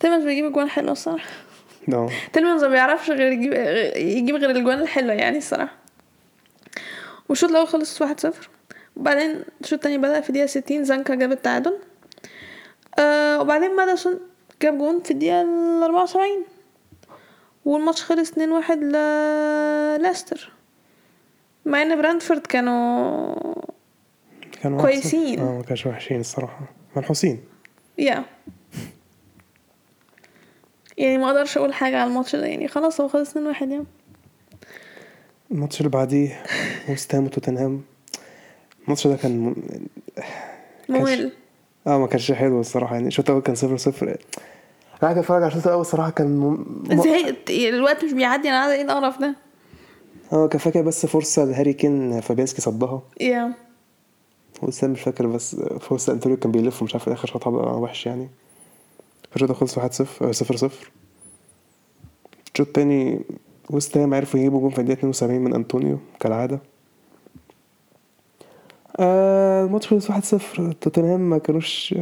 تيليمانز 0.00 0.24
بيجيب 0.24 0.52
جوان 0.52 0.68
حلوة 0.68 0.92
الصراحة. 0.92 1.28
آه 1.92 2.08
تيليمانز 2.32 2.64
ما 2.64 2.70
بيعرفش 2.70 3.10
غير 3.10 3.32
يجيب 3.32 3.52
يجيب 3.96 4.36
غير 4.36 4.50
الجوان 4.50 4.78
الحلوة 4.80 5.12
يعني 5.12 5.38
الصراحة. 5.38 5.76
والشوط 7.28 7.50
الأول 7.50 7.68
خلص 7.68 8.02
واحد 8.02 8.20
صفر. 8.20 8.48
وبعدين 8.96 9.42
الشوط 9.60 9.72
التاني 9.72 9.98
بدأ 9.98 10.20
في 10.20 10.32
دقيقة 10.32 10.46
ستين. 10.46 10.84
زانكا 10.84 11.14
جاب 11.14 11.32
التعادل. 11.32 11.78
آه 12.98 13.40
وبعدين 13.40 13.76
ماديسون 13.76 14.20
جاب 14.62 14.78
جون 14.78 15.00
في 15.00 15.10
الدقيقة 15.10 15.42
الأربعة 15.42 16.02
وسبعين. 16.02 16.44
والماتش 17.64 18.02
خلص 18.02 18.30
اتنين 18.30 18.52
واحد 18.52 18.82
لليستر 18.82 20.55
مع 21.66 21.82
إن 21.82 21.96
برانتفورد 21.96 22.40
كانوا 22.40 23.34
كانوا 24.62 24.80
كويسين. 24.80 25.40
آه 25.40 25.56
ما 25.56 25.62
كانش 25.62 25.86
وحشين 25.86 26.20
الصراحة. 26.20 26.60
منحوسين. 26.96 27.40
يا 27.98 28.24
يعني 30.98 31.18
ما 31.18 31.26
أقدرش 31.26 31.56
أقول 31.56 31.74
حاجة 31.74 31.98
على 32.00 32.10
الماتش 32.10 32.36
ده. 32.36 32.46
يعني 32.46 32.68
خلاص 32.68 33.00
هو 33.00 33.08
خلص 33.08 33.30
اتنين 33.30 33.46
واحد 33.46 33.70
يعني. 33.70 33.84
الماتش 35.50 35.80
اللي 35.80 35.90
بعديه 35.90 36.42
وست 36.88 37.14
هام 37.14 37.24
وتوتنهام. 37.24 37.82
الماتش 38.84 39.06
ده 39.06 39.16
كان. 39.16 39.54
ممل. 40.88 41.32
آه 41.86 41.98
ما 41.98 42.06
كانش 42.06 42.32
حلو 42.32 42.60
الصراحة. 42.60 42.94
يعني 42.94 43.08
الشوط 43.08 43.28
الأول 43.28 43.42
كان 43.42 43.54
صفر 43.54 43.76
صفر. 43.76 44.16
قاعد 45.02 45.18
أتفرج 45.18 45.42
على 45.42 45.52
الشوط 45.52 45.66
الأول 45.66 45.80
الصراحة 45.80 46.10
كان 46.10 46.36
م... 46.36 46.84
زهقت. 46.92 47.50
يعني 47.50 47.76
الوقت 47.76 48.04
مش 48.04 48.12
بيعدي. 48.12 48.48
أنا 48.48 48.56
قاعدة 48.58 48.74
إيه 48.74 48.82
القرف 48.82 49.18
ده؟ 49.18 49.45
آه 50.32 50.46
كان 50.46 50.58
فاكر 50.58 50.82
بس 50.82 51.06
فرصة 51.06 51.44
لهاري 51.44 51.72
كين 51.72 52.20
فابيانسكي 52.20 52.60
صدها. 52.62 53.02
yeah. 53.20 53.54
وست 54.62 54.79
هام 54.79 54.90
مش 54.90 55.00
فاكر 55.00 55.26
بس 55.26 55.56
فرصة 55.80 56.12
انتونيو 56.12 56.38
كان 56.38 56.52
بيلف 56.52 56.82
ومش 56.82 56.94
عارف 56.94 57.02
في 57.04 57.08
الآخر 57.08 57.28
شاطها 57.28 57.50
بقى 57.50 57.80
وحش 57.80 58.06
يعني. 58.06 58.28
الشوط 59.34 59.48
ده 59.48 59.54
خلص 59.54 59.78
واحد 59.78 59.92
صفر 59.92 60.32
صفر 60.32 60.56
صفر. 60.56 60.90
الشوط 62.54 62.66
التاني 62.66 63.20
وست 63.70 63.96
هام 63.96 64.14
عرفوا 64.14 64.40
يجيبوا 64.40 64.60
جون 64.60 64.70
في 64.70 64.78
الدقيقة 64.80 64.98
72 64.98 65.40
من 65.40 65.54
أنطونيو 65.54 65.98
كالعادة. 66.20 66.60
آه 69.00 69.64
الماتش 69.64 69.86
خلص 69.88 70.10
واحد 70.10 70.24
صفر. 70.24 70.72
توتنهام 70.72 71.20
ما 71.30 71.38
كانوش 71.38 71.94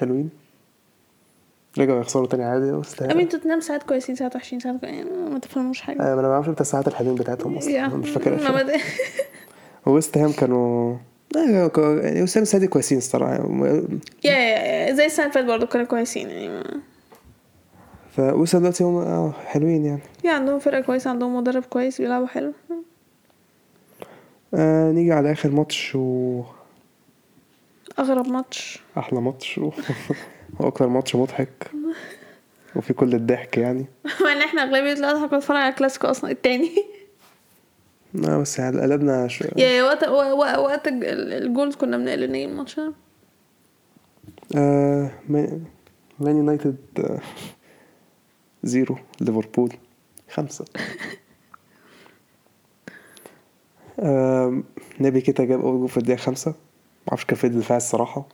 حلوين. 0.00 0.30
رجعوا 1.78 2.00
يخسروا 2.00 2.26
تاني 2.26 2.44
عادي 2.44 2.72
وست 2.72 3.02
هام 3.02 3.10
امين 3.10 3.28
توتنهام 3.28 3.60
ساعات 3.60 3.82
كويسين 3.82 4.14
ساعات 4.14 4.36
وحشين 4.36 4.60
ساعات 4.60 4.80
كويسين. 4.80 4.98
يعني 4.98 5.30
ما 5.30 5.38
تفهموش 5.38 5.80
حاجة. 5.80 6.02
آه 6.02 6.14
ما 6.14 6.20
أنا 6.20 6.28
ما 6.28 6.34
أعرفش 6.34 6.48
إمتى 6.48 6.60
الساعات 6.60 6.88
الحلوين 6.88 7.14
بتاعتهم 7.14 7.56
أصلا. 7.56 7.88
مش 7.88 8.10
فاكر 8.10 8.34
وست 9.86 10.18
هام 10.18 10.32
كانوا 10.32 10.96
يعني 11.36 12.22
وست 12.22 12.36
هام 12.36 12.42
السنة 12.42 12.60
دي 12.60 12.66
كويسين 12.66 12.98
الصراحة. 12.98 13.32
يا 14.24 14.30
يا 14.32 14.86
يا 14.88 14.92
زي 14.94 15.06
السنة 15.06 15.24
اللي 15.26 15.34
فاتت 15.34 15.46
برضه 15.46 15.66
كانوا 15.66 15.86
كويسين 15.86 16.28
يعني 16.30 16.80
هام 18.18 18.60
دلوقتي 18.60 18.84
هم 18.84 18.96
آه 18.96 19.32
حلوين 19.46 19.84
يعني. 19.84 20.02
يا 20.24 20.32
عندهم 20.32 20.58
فرقة 20.58 20.80
كويسة 20.80 21.10
عندهم 21.10 21.36
مدرب 21.36 21.64
كويس 21.64 22.00
بيلعبوا 22.00 22.26
حلو. 22.26 22.52
آه 24.54 24.92
نيجي 24.92 25.12
على 25.12 25.32
آخر 25.32 25.50
ماتش 25.50 25.92
و 25.94 26.42
أغرب 27.98 28.28
ماتش. 28.28 28.82
أحلى 28.98 29.20
ماتش. 29.20 29.58
و... 29.58 29.70
وأكتر 30.60 30.88
ماتش 30.88 31.16
مضحك. 31.16 31.70
وفي 32.76 32.92
كل 32.94 33.14
الضحك 33.14 33.58
يعني. 33.58 33.86
مع 34.24 34.32
ان 34.32 34.42
إحنا 34.42 34.62
أغلبية 34.62 34.92
الوقت 34.92 35.14
كنا 35.16 35.26
بنتفرج 35.26 35.56
على 35.56 35.68
الكلاسيكو 35.68 36.06
أصلا 36.06 36.30
التاني. 36.30 36.70
لا 38.14 38.38
بس 38.38 38.58
يعني 38.58 38.80
قلبنا 38.80 39.28
ش... 39.28 39.40
يا 39.40 39.48
يا 39.68 39.82
وقت 39.82 40.08
وقت 40.58 40.88
الج- 40.88 41.04
ال 41.42 41.47
goals 41.47 41.74
كنا 41.76 41.96
بنقل 41.96 42.30
نجيب 42.32 42.48
الماتش 42.50 42.76
ده. 42.80 42.92
آه 44.56 45.10
مان 45.28 45.64
مان 46.18 46.36
يونايتد 46.36 46.76
آه، 46.98 47.20
zero 48.64 48.98
ليفربول 49.20 49.72
خمسة. 50.30 50.64
آه 54.00 54.62
نبي 55.00 55.20
كيتا 55.20 55.44
جاب 55.44 55.60
أول 55.60 55.78
جول 55.78 55.88
في 55.88 55.96
الدقيقة 55.96 56.18
خمسة. 56.20 56.54
معرفش 57.08 57.24
كان 57.24 57.36
فين 57.36 57.50
الدفاع 57.50 57.76
الصراحة. 57.76 58.26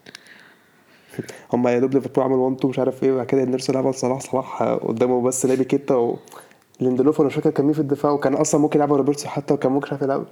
هما 1.52 1.72
يا 1.72 1.78
دوب 1.78 1.94
ليفربول 1.94 2.24
عمل 2.24 2.36
1 2.36 2.56
2 2.56 2.70
مش 2.70 2.78
عارف 2.78 3.02
إيه 3.04 3.12
وبعد 3.12 3.26
كده 3.26 3.44
نرسل 3.44 3.74
لعبة 3.74 3.90
لصلاح 3.90 4.20
صلاح 4.20 4.62
قدامه 4.62 5.22
بس 5.22 5.46
نبي 5.46 5.64
كيتا 5.64 5.94
و 5.94 6.16
ليندلوف 6.80 7.20
أنا 7.20 7.26
مش 7.28 7.34
فاكر 7.34 7.50
كان 7.50 7.64
مين 7.66 7.74
في 7.74 7.80
الدفاع 7.80 8.12
وكان 8.12 8.34
أصلا 8.34 8.60
ممكن 8.60 8.78
يلعبوا 8.78 8.96
روبرتسون 8.96 9.28
حتى 9.28 9.54
وكان 9.54 9.72
ممكن 9.72 9.86
مش 9.86 9.92
عارف 9.92 10.02
يلعب. 10.02 10.24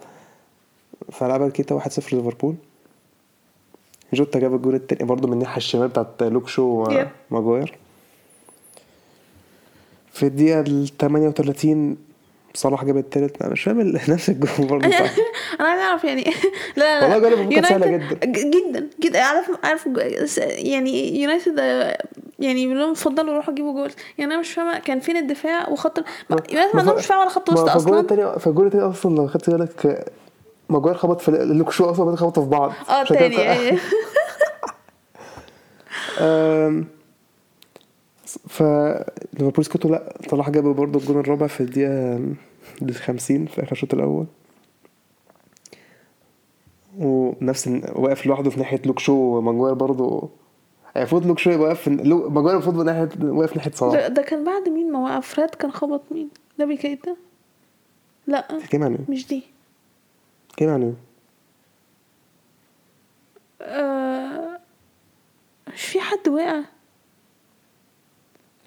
فلعبها 1.13 1.49
كيتا 1.49 1.81
1-0 1.81 2.13
ليفربول. 2.13 2.55
جوتا 4.13 4.39
جاب 4.39 4.55
الجول 4.55 4.75
التاني 4.75 5.05
برضه 5.05 5.29
من 5.29 5.35
الناحية 5.35 5.57
الشمال 5.57 5.89
بتاعت 5.89 6.23
لوكشو. 6.23 6.87
وماجواير 7.31 7.79
في 10.13 10.27
الدقيقة 10.27 10.61
ال 10.61 10.89
38 10.99 11.97
صلاح 12.55 12.85
جاب 12.85 12.97
التالت. 12.97 13.43
مش 13.47 13.63
فاهم 13.63 13.81
نفس 14.09 14.29
الجول 14.29 14.67
برضه 14.67 14.89
بتاع 14.89 15.01
أنا 15.61 15.69
عايز 15.69 15.81
أعرف 15.83 16.05
يعني. 16.05 16.25
لا 16.77 17.01
لا 17.01 17.03
والله 17.03 17.19
جوله 17.19 17.35
المفروض 17.35 17.55
كانت 17.55 17.67
سهلة 17.67 17.87
يونايتد- 17.87 18.25
ج- 18.25 18.51
جدا 18.71 18.89
جدا. 19.01 19.23
عارف 19.23 19.51
عارف 19.65 19.89
يعني 20.41 21.21
يونايتد 21.23 21.59
آه، 21.59 21.99
يعني 22.39 22.55
بيقولوا 22.67 22.83
لهم 22.83 22.91
اتفضلوا 22.91 23.35
روحوا 23.37 23.55
جيبوا 23.55 23.73
جول. 23.73 23.91
يعني 24.19 24.33
أنا 24.33 24.41
مش 24.41 24.53
فاهمة 24.53 24.79
كان 24.79 25.01
فين 25.01 25.17
الدفاع 25.17 25.69
وخط 25.69 26.05
يونايتد 26.31 26.75
ما 26.77 26.81
عندهمش 26.81 27.05
دفاع 27.05 27.21
ولا 27.21 27.29
خط 27.29 27.51
وسط 27.51 27.69
أصلا. 27.69 28.01
التاني 28.01 28.39
في 28.39 28.47
الجول 28.47 28.67
التاني 28.67 28.85
أصلا 28.85 29.17
لو 29.17 29.27
خدت 29.29 29.51
بالك 29.51 30.05
ماجواير 30.69 30.97
خبط 30.97 31.21
في 31.21 31.31
لوكشو 31.31 31.91
أصلا 31.91 32.05
بعدين 32.05 32.19
خبطوا 32.19 32.43
في 32.43 32.49
بعض. 32.49 32.73
آه 32.91 33.05
تاني 33.05 33.79
أيوة. 38.37 38.45
أم، 38.45 38.49
ف 38.49 38.63
ليفربول 39.35 39.65
سكوتوا 39.65 39.91
لا 39.91 40.17
صلاح 40.31 40.51
جاب 40.51 40.65
برضه 40.65 40.99
الجون 40.99 41.21
الرابع 41.21 41.47
في 41.47 41.61
الدقيقة 41.61 42.17
ال 42.83 42.95
50 42.95 43.47
في 43.47 43.63
آخر 43.63 43.73
الشوط 43.73 43.95
الأول. 43.95 44.27
ونفس 46.99 47.69
واقف 47.95 48.27
لوحده 48.27 48.51
في 48.51 48.59
ناحية 48.59 48.81
لوك 48.87 48.99
شو 48.99 49.13
وماجواير 49.13 49.75
برضه 49.75 50.29
المفروض 50.97 51.27
لوك 51.27 51.39
شو 51.39 51.51
يبقى 51.51 51.69
واقف 51.69 51.89
ماجواير 51.89 52.53
المفروض 52.57 52.85
ناحية 52.85 53.09
واقف 53.23 53.57
ناحية 53.57 53.71
صلاح. 53.71 54.07
ده 54.07 54.23
كان 54.23 54.45
بعد 54.45 54.69
مين؟ 54.69 54.93
ما 54.93 54.99
وقف 54.99 55.29
فريد 55.35 55.51
كان 55.51 55.73
خبط 55.73 56.03
مين؟ 56.11 56.29
نبي 56.61 56.77
كيتا 56.77 57.17
لا. 58.27 58.49
يعني 58.73 58.99
مش 59.09 59.27
دي. 59.27 59.43
كام 60.57 60.69
يعني 60.69 60.95
آه 63.63 64.59
مش 65.75 65.83
في 65.87 66.01
حد 66.01 66.29
وقع 66.29 66.61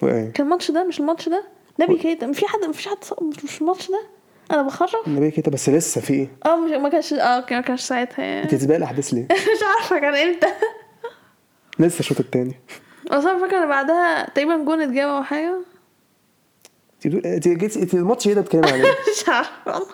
وقع 0.02 0.30
كان 0.34 0.46
الماتش 0.46 0.70
ده 0.70 0.84
مش 0.84 1.00
الماتش 1.00 1.28
ده؟ 1.28 1.44
نبي 1.80 1.96
كيتا 1.98 2.32
في 2.32 2.46
حد 2.46 2.58
مفيش 2.68 2.88
حد 2.88 2.96
مش 3.44 3.60
الماتش 3.60 3.88
ده؟ 3.90 4.00
أنا 4.50 4.62
بخرف 4.62 4.94
النبي 5.06 5.30
كده 5.30 5.50
بس 5.50 5.68
لسه 5.68 6.00
في 6.00 6.14
إيه؟ 6.14 6.28
آه 6.46 6.56
مش 6.56 6.70
ما 6.70 6.88
كانش 6.88 7.12
آه 7.12 7.44
ما 7.50 7.60
كانش 7.60 7.80
ساعتها 7.82 8.22
يعني. 8.24 8.42
أنت 8.42 8.54
تسبق 8.54 8.74
الأحداث 8.74 9.14
ليه؟ 9.14 9.22
مش 9.54 9.62
عارفة 9.78 9.98
كان 9.98 10.14
إمتى. 10.14 10.46
لسه 11.78 12.00
الشوط 12.00 12.20
التاني. 12.20 12.54
أصلا 13.10 13.38
فاكرة 13.38 13.62
إن 13.62 13.68
بعدها 13.68 14.30
تقريبا 14.30 14.56
جون 14.56 14.80
اتجاب 14.80 15.08
أو 15.08 15.22
حاجة. 15.22 15.54
أنت 17.06 17.14
بتقول- 17.16 17.26
أنت 17.82 17.94
الماتش 17.94 18.26
إيه 18.28 18.34
ده 18.34 18.40
بتتكلم 18.40 18.64
عليه. 18.64 18.82
مش 19.16 19.28
عارفة. 19.28 19.86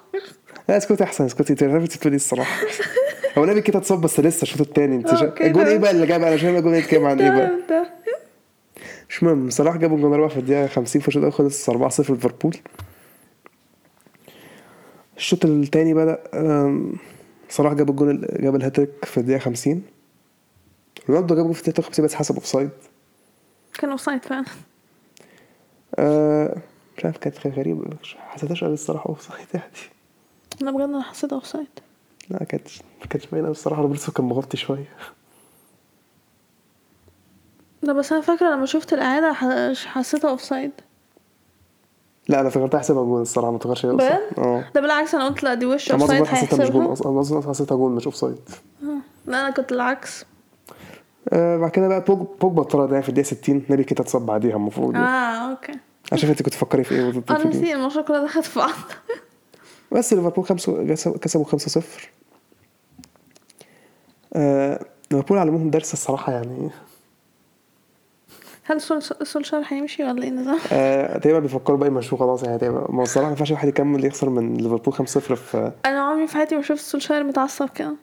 لا 0.68 0.76
اسكتي 0.76 1.04
أحسن 1.04 1.24
اسكتي 1.24 1.52
أنت 1.52 1.62
عرفتي 1.62 1.98
تقولي 1.98 2.16
الصراحة؟ 2.16 2.66
هو 3.38 3.44
نبي 3.44 3.60
كيتا 3.60 3.78
اتصاب 3.78 4.00
بس 4.00 4.20
لسه 4.20 4.42
الشوط 4.42 4.60
التاني 4.60 4.96
أنت 4.96 5.12
الجون 5.40 5.66
إيه. 5.66 5.78
بقى 5.78 5.90
اللي 5.90 6.06
جاب؟ 6.06 6.22
أنا 6.22 6.34
مش 6.34 6.40
فاهم 6.40 6.56
الجون 6.56 6.72
بيتكلم 6.72 7.04
عن 7.06 7.20
إيه 7.20 7.30
بقى. 7.30 7.86
مش 9.10 9.22
مهم. 9.22 9.50
صلاح 9.50 9.76
جاب 9.76 9.94
الجون 9.94 10.14
الرابع 10.14 10.28
في 10.34 10.40
الدقيقة 10.40 10.66
50 10.66 11.02
في 11.02 11.08
الشوط 11.08 11.22
الأول 11.22 11.32
خلص 11.32 11.70
4-0 11.70 12.10
ليفربول. 12.10 12.56
الشوط 15.16 15.44
التاني 15.44 15.94
أم، 16.34 16.92
صلاح 17.48 17.72
جاب 17.72 17.90
الجون 17.90 18.10
ال- 18.10 18.42
جاب 18.42 18.54
الهاتريك 18.56 18.90
في 19.04 19.18
الدقيقة 19.18 19.38
50 19.38 19.82
رونالدو 21.08 21.34
جاب 21.34 21.52
في 21.52 21.68
الدقيقة 21.68 21.86
50 21.86 22.04
بس 22.04 22.14
حسب 22.14 22.34
offside 22.34 22.70
كان 23.78 23.90
offside 23.90 24.24
فعلا. 24.24 24.44
أه 25.98 26.56
مش 26.98 27.04
عارف 27.04 27.16
كانت 27.18 27.38
كانت 27.38 27.58
غريبة. 27.58 27.84
مش 28.02 28.16
حسيتهاش 28.20 28.64
قوي 28.64 28.72
الصراحة 28.74 29.08
offside 29.08 29.46
يعني. 29.54 29.66
أنا 30.62 30.70
بجد 30.70 30.80
أنا 30.82 31.02
حسيت 31.02 31.32
offside 31.32 31.66
لا 32.30 32.44
كانت 32.44 32.68
ما 33.00 33.06
كانتش 33.06 33.26
باينة 33.26 33.48
الصراحة. 33.48 33.82
روبرتسون 33.82 34.14
كان 34.14 34.24
مغطي 34.26 34.56
شوية. 34.56 34.88
لا 37.82 37.92
بس 37.92 38.12
أنا 38.12 38.20
فاكرة 38.20 38.54
لما 38.54 38.66
شفت 38.66 38.92
الأعادة 38.92 39.32
ح- 39.32 39.72
حسيتها 39.86 40.30
offside 40.30 40.70
لا 42.28 42.40
أنا 42.40 42.48
افتكرتها 42.48 42.78
حسابها 42.80 43.02
جون 43.04 43.22
الصراحة 43.22 43.50
ما 43.50 43.56
افتكرش 43.56 43.86
هي 43.86 43.92
بجد؟ 43.92 44.20
آه. 44.38 44.64
ده 44.74 44.80
بالعكس 44.80 45.14
أنا 45.14 45.28
قلت 45.28 45.42
لا 45.42 45.54
دي 45.54 45.66
وش 45.66 45.92
أنا 45.92 46.00
offside 46.02 46.24
حسيتها 46.26 46.56
مش 46.56 46.62
هيحسبها. 46.62 46.92
أصلا. 46.92 47.30
الوقت 47.32 47.48
حسيتها 47.48 47.76
جون 47.76 47.94
مش 47.94 48.04
offside 48.04 48.38
لا 49.26 49.40
أنا 49.40 49.50
كنت 49.50 49.72
العكس. 49.72 50.24
آه 51.28 51.56
بعد 51.56 51.70
كده 51.70 51.88
بقى 51.88 52.00
بوج- 52.04 52.26
بوجبا 52.40 52.62
اتطرد 52.62 52.90
يعني 52.90 53.02
في 53.02 53.08
الدقيقة 53.08 53.26
60 53.26 53.62
نبي 53.70 53.84
كيتا 53.84 54.02
اتصاب 54.02 54.26
بعديها 54.26 54.56
المفروض 54.56 54.94
يعني. 54.94 55.06
آه 55.06 55.50
okay. 55.50 55.72
أنا 56.12 56.20
شايف 56.20 56.30
انت 56.30 56.42
كنت 56.42 56.54
تفكري 56.54 56.84
في 56.84 56.94
إيه 56.94 57.08
وضد 57.08 57.22
أنا 57.30 57.38
إيه. 57.40 57.46
نسيت 57.46 57.74
الماتش 57.74 57.98
كلها 57.98 58.24
دخلت 58.24 58.44
في 58.44 58.58
بعض. 58.58 58.70
بس 59.92 60.12
ليفربول 60.12 60.44
خمسة 60.44 60.86
كسبوا- 60.94 61.18
كسبوا 61.18 61.44
5-0 61.44 61.80
آه 64.32 64.80
ليفربول 65.10 65.38
علموهم 65.38 65.70
درس 65.70 65.92
الصراحة 65.92 66.32
يعني 66.32 66.70
هل 68.64 68.80
سول 68.80 69.02
سولشار 69.02 69.62
هيمشي 69.68 70.04
ولا 70.04 70.22
إيه 70.22 70.28
النظام؟ 70.28 70.58
آه 70.72 71.18
تقريبا 71.18 71.38
بيفكروا 71.38 71.78
بقى 71.78 71.88
يمشوه 71.88 72.18
خلاص 72.18 72.42
يعني 72.42 72.58
تقريبا. 72.58 72.86
ما 72.90 73.02
الصراحة 73.02 73.26
ما 73.26 73.30
ينفعش 73.32 73.50
واحد 73.50 73.68
يكمل 73.68 74.04
يخسر 74.04 74.30
من 74.30 74.54
ليفربول 74.56 74.94
5-0 74.94 75.00
في 75.18 75.72
أنا 75.86 76.00
عمري 76.00 76.26
في 76.26 76.34
حياتي 76.34 76.56
ما 76.56 76.62
شفت 76.62 76.80
سولشار 76.80 77.24
متعصب 77.24 77.68
كده. 77.68 77.94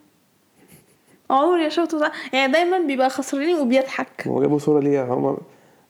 عمري 1.30 1.64
ما 1.64 1.70
شفته 1.70 2.12
يعني 2.34 2.52
دايما 2.54 2.80
بيبقى 2.80 3.10
خسرانين 3.10 3.60
وبيضحك. 3.60 4.28
هو 4.28 4.42
جابوا 4.42 4.60
صورة 4.60 4.80
ليه 4.80 5.14
هم 5.14 5.38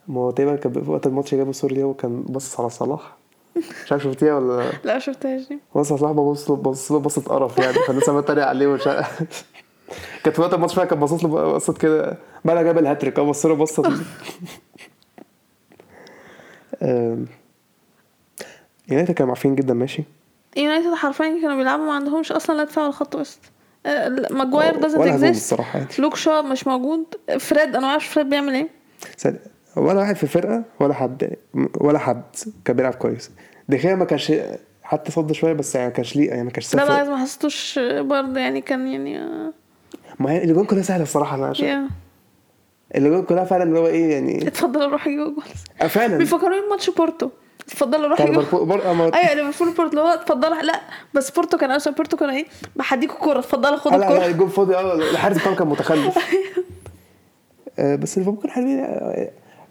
ما 0.08 0.22
هو 0.22 0.32
تقريبا 0.32 0.56
كان 0.56 0.72
في 0.74 0.92
وقت 0.92 1.08
الماتش 1.08 1.36
جابوا 1.36 1.52
صورة 1.54 1.74
ليه 1.74 1.84
وكان 1.84 2.22
باصص 2.22 2.60
على 2.60 2.70
صلاح. 2.70 3.18
مش 3.86 3.92
عارف 3.92 4.04
شفتيها 4.04 4.34
ولا 4.34 4.72
لا 4.86 5.00
شفتهاش 5.00 5.48
دي. 5.48 5.60
بص 5.76 5.92
على 5.92 6.00
صلاح 6.00 6.12
ببص 6.12 6.92
له 6.92 7.00
بصة 7.00 7.22
قرف 7.22 7.58
يعني 7.58 7.74
فالناس 7.74 8.10
عمالة 8.10 8.24
تتريق 8.26 8.46
عليه 8.48 8.68
ومش 8.68 8.88
عارف. 8.88 9.44
كانت 10.24 10.36
في 10.36 10.42
وقت 10.42 10.54
الماتش 10.54 10.76
فعلا 10.76 10.90
كان 10.90 11.00
باصص 11.00 11.24
له 11.24 11.54
بصة 11.54 11.74
كده 11.74 12.18
بقى 12.46 12.64
جاب 12.64 12.78
الهاتريك 12.78 13.20
بص 13.20 13.46
له 13.46 13.68
آم، 16.84 17.26
يونايتد 18.90 19.12
كانوا 19.14 19.32
عارفين 19.32 19.56
جدا 19.56 19.74
ماشي. 19.74 20.04
يونايتد 20.58 20.94
حرفيا 20.94 21.42
كانوا 21.42 21.56
بيلعبوا 21.56 21.86
ما 21.86 21.94
عندهمش 21.94 22.32
أصلا 22.32 22.58
لا 22.58 22.64
دفاع 22.64 22.84
ولا 22.84 22.92
خط 22.94 23.16
وسط. 23.16 23.40
آه، 23.86 24.10
ماجواير 24.32 24.76
doesn't 24.76 25.02
هجوم 25.02 25.14
exist 25.14 25.60
يعني. 25.74 25.86
لوك 26.00 26.16
شو 26.16 26.42
مش 26.42 26.68
موجود. 26.68 27.06
فريد 27.40 27.70
أنا 27.70 27.80
ما 27.80 27.88
أعرفش 27.88 28.08
فريد 28.08 28.30
بيعمل 28.30 28.54
إيه. 28.54 28.70
ولا 29.76 30.00
واحد 30.00 30.16
في 30.16 30.24
الفرقة 30.24 30.64
ولا 30.80 30.94
حد 30.94 31.36
ولا 31.78 32.00
حد 32.00 32.24
كان 32.66 32.76
بيلعب 32.76 32.94
كويس. 32.94 33.32
دي 33.70 33.80
خيا 33.80 33.96
ما 33.96 34.06
كانش 34.06 34.34
حتى 34.84 35.12
صد 35.12 35.32
شوية 35.32 35.54
بس 35.54 35.76
يعني 35.76 35.88
ما 35.88 35.94
كانش 35.94 36.16
ليه 36.16 36.30
يعني 36.30 36.44
ما 36.44 36.52
كانش 36.52 36.76
لا 36.76 36.84
بالعكس 36.86 37.08
ما 37.10 37.18
حسيتوش 37.18 37.80
برضه 38.00 38.40
يعني 38.40 38.62
كان 38.62 38.88
يعني 38.88 39.20
آه، 39.20 39.54
ما 40.20 40.32
هي 40.32 40.44
الاجوان 40.44 40.66
كلها 40.66 40.82
سهلة 40.84 41.04
الصراحة 41.04 41.36
أنا 41.36 41.48
عشان 41.48 41.68
يا. 41.68 41.88
الاجوان 42.96 43.24
كلها 43.24 43.46
فعلا 43.46 43.64
اللي 43.64 43.80
هو 43.80 43.88
إيه 43.88 44.12
يعني؟ 44.14 44.48
اتفضل 44.48 44.82
أجيب 44.94 45.18
جول 45.18 45.44
آه، 45.82 45.88
فعلا. 45.88 46.18
بيفكروني 46.18 46.62
بماتش 46.68 46.90
بورتو. 46.90 47.30
اتفضل 47.68 48.10
بر... 48.66 48.92
أما... 48.92 49.12
أيوه 49.16 49.34
ليفربول 49.48 49.74
بورتو 49.74 49.90
اللي 49.90 50.02
هو 50.02 50.08
اتفضل 50.14 50.66
لا 50.68 50.82
بس 51.14 51.32
بورتو 51.32 51.58
كان 51.58 51.72
أصلا 51.72 51.94
بورتو 51.94 52.18
كان 52.18 52.30
إيه؟ 52.30 52.46
بحديكوا 52.76 53.16
الكوره 53.16 53.40
اتفضل 53.40 53.78
خد 53.78 53.94
آه، 53.94 53.98
لا 53.98 54.04
لا 54.06 54.12
الكورة. 54.12 54.26
الجون 54.32 54.50
فاضي. 54.50 54.76
آه 54.76 54.96
الحارس 54.96 55.38
بتاعهم 55.38 55.56
كان 55.56 55.68
متخلف. 55.68 56.18
آه، 57.80 57.96
بس 57.96 58.18
ليفربول 58.18 58.40
كانوا 58.42 58.56
حلوين. 58.56 58.80
آه، 58.80 59.30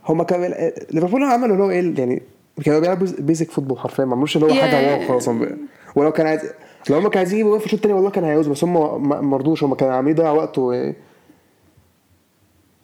هما 0.09 0.25
كانوا 0.25 0.47
ليفربول 0.93 1.23
عملوا 1.23 1.53
اللي 1.55 1.65
هو 1.65 1.71
إيه 1.71 1.95
يعني 1.99 2.23
كانوا 2.65 2.81
بيلعبوا 2.81 3.07
basic 3.19 3.51
football 3.51 3.79
حرفيا 3.79 4.05
ما 4.05 4.13
عملوش 4.13 4.37
اللي 4.37 4.47
هو 4.53 4.55
حاجة 4.61 5.07
Yeah. 5.07 5.11
واو 5.11 5.19
هم- 5.19 5.59
ولو 5.97 6.13
كان 6.13 6.27
عايز 6.27 6.41
لو 6.91 6.97
هم 6.97 7.03
كانوا 7.03 7.19
عايزين 7.19 7.35
يجيبوا 7.35 7.51
جول 7.51 7.61
في 7.61 7.67
الشوط 7.67 7.79
الثاني 7.79 7.95
والله 7.95 8.11
كان 8.11 8.25
هيعوزوا 8.25 8.53
بس 8.53 8.65
هم 8.65 9.09
ما 9.31 9.37
رضوش 9.37 9.65
هم 9.65 9.75
كانوا 9.75 9.95
عاملين 9.95 10.17
يضيعوا 10.17 10.39
وقت 10.39 10.59
و 10.59 10.73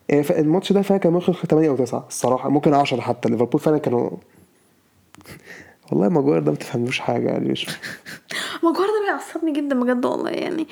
يعني 0.08 0.24
الماتش 0.30 0.72
ده 0.72 0.82
فعلا 0.82 1.00
كان 1.00 1.12
ممكن 1.12 1.32
8 1.32 1.68
أو 1.68 1.76
9 1.76 2.04
الصراحة 2.08 2.48
ممكن 2.48 2.74
10 2.74 3.00
حتى. 3.00 3.28
ليفربول 3.28 3.60
فعلا 3.60 3.78
كانوا 3.78 4.10
والله 5.92 6.08
ماجواير 6.08 6.42
ده 6.42 6.50
ما 6.50 6.56
تفهموش 6.56 6.98
حاجة 6.98 7.28
يعني 7.28 7.48
مش 7.48 7.66
ماجواير 8.64 8.88
ده 8.88 9.02
بيعصبني 9.06 9.52
جدا 9.52 9.80
بجد 9.80 10.04
والله 10.04 10.30
يعني 10.30 10.66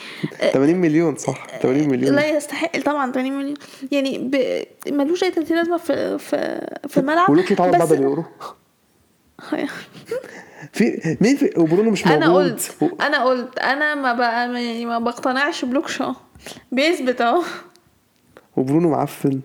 80 0.52 0.76
مليون 0.76 1.16
صح؟ 1.16 1.46
80 1.62 1.88
مليون. 1.88 2.14
لا 2.16 2.28
يستحق 2.37 2.80
طبعا 2.80 3.12
80 3.12 3.32
مليون. 3.32 3.56
يعني 3.92 4.18
ب... 4.18 4.62
ملوش 4.92 5.25
أي 5.25 5.30
30 5.30 5.56
لازمة 5.56 5.76
في 5.76 6.18
في 6.18 6.66
في 6.88 7.00
الملعب 7.00 7.30
ولوكي 7.30 7.54
اتعوض 7.54 7.76
بعد 7.76 7.92
اليورو. 7.92 8.25
في 10.73 11.16
مين 11.20 11.37
في 11.37 11.50
وبرونو 11.56 11.90
مش 11.90 12.06
موجود 12.06 12.23
أنا 12.23 12.35
قلت 12.35 12.76
أنا 13.00 13.25
قلت 13.25 13.59
أنا 13.59 13.94
ما 13.94 14.12
بقى 14.12 14.54
يعني 14.54 14.87
ما 14.87 14.99
بقتنعش 14.99 15.64
بلوك 15.64 15.88
شو 15.88 16.12
بيثبت 16.73 17.20
أهو 17.20 17.42
وبرونو 18.56 18.90
معفن 18.90 19.40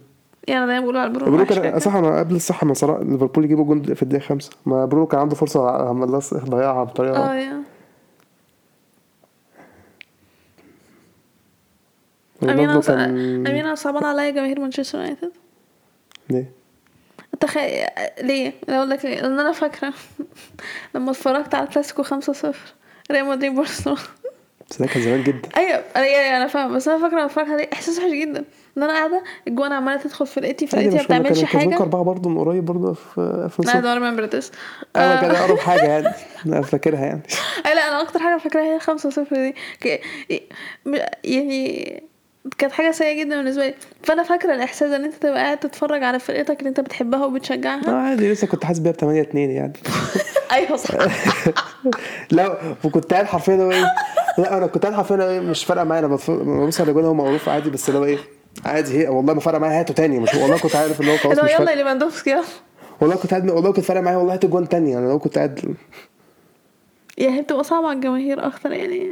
يعني 0.48 0.66
دايما 0.66 0.82
بقولوا 0.82 1.02
على 1.02 1.10
برونو 1.10 1.32
برونو 1.32 1.46
كان. 1.46 1.80
صح 1.80 1.96
أنا 1.96 2.20
قبل 2.20 2.36
الصح 2.36 2.64
ما 2.64 2.74
صلاح 2.74 3.00
ليفربول 3.00 3.46
يجيبوا 3.46 3.66
جون 3.66 3.94
في 3.94 4.04
الدقيقة 4.04 4.24
خمسة 4.25 4.52
ما 4.66 4.86
برونو 4.86 5.06
كان 5.08 5.20
عنده 5.20 5.36
فرصة 5.36 5.70
عمل 5.90 6.20
ضيعها 6.34 6.84
بطريقة 6.84 7.32
آه 7.32 7.36
يا 7.36 7.64
أمين. 12.44 12.82
كان 12.82 13.48
أمين 13.48 13.75
صعبان 13.75 14.04
عليا 14.04 14.30
جماهير 14.30 14.60
مانشستر 14.60 14.98
يونايتد 14.98 15.32
ليه؟ 16.30 16.52
تخيل 17.39 17.88
ليه؟ 18.22 18.54
أقول 18.70 18.89
لك 18.89 19.06
ليه؟ 19.06 19.22
لأن 19.22 19.39
أنا 19.39 19.51
فاكرة 19.51 19.94
لما 20.96 21.12
اتفرجت 21.12 21.55
على 21.55 21.64
الكلاسيكو 21.68 22.03
5-0 22.03 22.07
ريال 23.12 23.25
مدريد 23.25 23.55
برشلونة. 23.55 24.00
بس 24.70 24.81
ده 24.81 24.88
كان 24.88 25.03
زمان 25.03 25.24
جدا. 25.24 25.50
أيوه 25.57 25.83
أيوه 25.96 26.20
أيوة، 26.20 26.38
أنا 26.38 26.48
فاهمة. 26.48 26.75
بس 26.75 26.88
أنا 26.88 26.98
فاكرة 27.01 27.16
لما 27.16 27.25
اتفرجت 27.25 27.50
عليه 27.50 27.70
إحساس 27.74 28.00
وحش 28.00 28.12
جدا. 28.12 28.46
إن 28.77 28.83
أنا 28.83 28.94
قاعدة 28.94 29.24
الجوان 29.48 29.72
عمالة 29.72 30.01
تدخل 30.01 30.27
فرقتي 30.27 30.66
عادي 30.74 30.90
فرقتي 30.90 31.14
ما 31.14 31.20
بتعملش 31.20 31.44
حاجة. 31.44 31.75
أربعة 31.75 32.03
برضه 32.03 32.29
من 32.29 32.38
قريب 32.40 32.66
برضه 32.66 32.94
في 32.94 33.16
I 33.16 33.60
2006 33.60 33.81
don't 33.81 34.00
remember 34.00 34.31
this 34.36 34.55
أنا 34.96 35.18
آه، 35.18 35.22
كان 35.22 35.31
أقرب 35.31 35.57
حاجة 35.57 35.83
يعني. 35.83 36.07
أنا 36.46 36.62
فاكرها 36.62 37.05
يعني. 37.05 37.22
أي 37.66 37.75
لا 37.75 37.88
أنا 37.88 38.01
أكتر 38.01 38.20
حاجة 38.20 38.38
فاكراها 38.38 38.75
هي 38.75 38.79
5 38.79 39.10
0 39.10 39.36
دي. 39.36 39.55
يعني 41.24 42.03
كانت 42.58 42.74
حاجة 42.74 42.92
سيئة 42.92 43.24
جدا 43.24 43.38
بالنسبة 43.38 43.68
لي. 43.68 43.74
فأنا 44.03 44.24
فاكرة 44.24 44.53
الإحساس 44.55 44.92
إن 44.92 45.03
أنت 45.03 45.14
تبقى 45.14 45.36
قاعد 45.44 45.58
تتفرج 45.58 46.03
على 46.03 46.20
فرقتك 46.20 46.60
اللي 46.60 46.70
أنت 46.70 46.79
بتحبها 46.79 47.24
آه 47.24 47.25
وبتشجعها 47.27 47.92
عادي 47.92 48.31
لسه 48.31 48.48
كنت 48.48 48.66
حاسس 48.66 48.79
بيها 48.79 48.92
ب 48.92 48.96
8 48.96 49.22
2 49.22 49.51
يعني. 49.51 49.74
أيوه 50.51 50.77
صح. 50.77 50.96
لا 52.31 52.58
وكنت 52.84 53.14
قاعد 53.14 53.25
حرفيا 53.25 53.72
إيه 53.72 53.86
لا 54.38 54.58
أنا 54.58 54.68
كنت 54.68 54.84
قاعد 54.84 54.96
حرفيا 54.96 55.29
إيه، 55.29 55.40
مش 55.40 55.66
فارقة 55.66 55.84
معايا. 55.84 56.05
أنا 56.05 56.08
ببص 56.08 56.81
على 56.81 56.90
الجون 56.90 57.05
هو 57.05 57.14
معروف 57.14 57.50
عادي 57.50 57.70
بس 57.70 57.90
اللي 57.90 58.00
هو 58.00 58.05
إيه 58.05 58.18
عادي 58.66 58.98
هي 59.03 59.08
والله 59.08 59.34
ما 59.34 59.40
فارقة 59.40 59.60
معايا 59.60 59.79
هاته 59.79 59.94
تاني. 59.94 60.20
مش 60.20 60.34
والله 60.34 60.58
كنت 60.60 60.75
عارف 60.75 61.01
اللي 61.01 61.14
هو 61.14 61.18
خلاص 61.18 61.40
مش 61.40 61.51
يلا 61.51 61.75
ليفاندوفسكي 61.75 62.29
يلا. 62.29 62.44
والله 63.01 63.16
كنت 63.16 63.31
قاعد 63.31 63.50
والله 63.50 63.72
كنت 63.72 63.86
فارقة 63.86 64.01
معايا 64.01 64.18
والله 64.18 64.34
هات 64.34 64.46
جون 64.46 64.70
تاني 64.70 64.92
يعني 64.92 65.08
لو 65.08 65.20
كنت 65.20 65.38
قاعد 65.38 65.75
يعني 67.18 67.38
هي 67.38 67.42
بتبقى 67.42 67.64
صعبة 67.64 67.88
على 67.88 67.96
الجماهير 67.96 68.48
أكتر 68.48 68.72
يعني. 68.72 69.12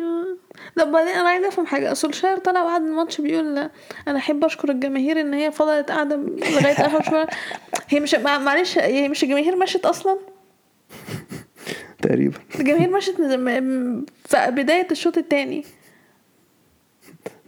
لا 0.76 0.84
بعدين 0.84 1.14
أنا 1.14 1.30
عايزة 1.30 1.48
أفهم 1.48 1.66
حاجة 1.66 1.94
سولشاير 1.94 2.38
طلع 2.38 2.64
بعد 2.64 2.82
الماتش 2.82 3.22
بيقول 3.22 3.70
أنا 4.08 4.18
أحب 4.18 4.44
أشكر 4.46 4.70
الجماهير 4.70 5.20
إن 5.22 5.34
هي 5.34 5.52
فضلت 5.52 5.92
قاعدة 5.92 6.16
لغاية 6.16 6.74
آخر 6.88 7.04
شوية. 7.04 7.28
هي 7.90 8.00
مش 8.00 8.16
مع- 8.16 8.38
معلش 8.38 8.78
هي 8.78 9.10
مش 9.10 9.24
الجماهير 9.24 9.56
مشت 9.56 9.86
أصلا؟ 9.86 10.18
تقريبا. 12.02 12.38
الجماهير 12.60 12.90
مشت 12.90 13.16
في 13.16 14.06
بداية 14.52 14.88
الشوط 14.92 15.18
التاني. 15.18 15.66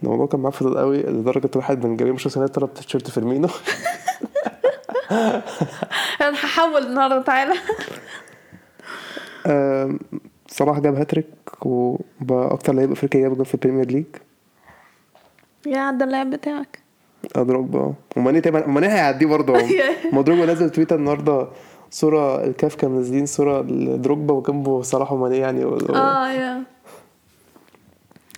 الموضوع 0.02 0.26
كان 0.26 0.40
معفن 0.40 0.74
قوي 0.78 0.98
لدرجة 1.02 1.50
واحد 1.56 1.86
من 1.86 1.96
جماهير 1.96 2.12
مانشستر 2.12 2.36
يونايتد 2.40 2.54
طلب 2.60 2.74
تيشيرت 2.74 3.10
فيرمينو. 3.10 3.48
أنا 6.20 6.34
هحول 6.34 6.86
النهاردة 6.86 7.22
تعالى. 7.22 7.54
صلاح 10.48 10.78
جاب 10.78 10.94
هاتريك. 10.94 11.26
وبقى 11.62 12.52
أكتر 12.52 12.72
لعيب 12.74 12.92
أفريقي 12.92 13.20
جاب 13.20 13.36
جول 13.36 13.46
في 13.46 13.54
البريمير 13.54 13.86
ليج 13.90 14.04
يا 15.66 15.78
عدى 15.78 16.04
اللاعب 16.04 16.30
بتاعك. 16.30 16.78
دروجبا 17.36 17.92
وماني 18.16 18.40
تقريبا 18.40 18.66
ماني 18.66 18.86
هيعديه 18.86 19.26
برضه 19.26 19.54
مدروج 20.12 20.38
نزل 20.38 20.70
تويتر 20.70 20.96
النهارده 20.96 21.48
صورة 21.90 22.44
الكاف 22.44 22.74
كانوا 22.74 22.96
منزلين 22.96 23.26
صورة 23.26 23.62
لدروجبا 23.62 24.34
وجنبه 24.34 24.82
صلاح 24.82 25.12
وماني 25.12 25.36
يعني. 25.38 25.64
و- 25.64 25.78
آه 25.94 26.28
يا 26.28 26.62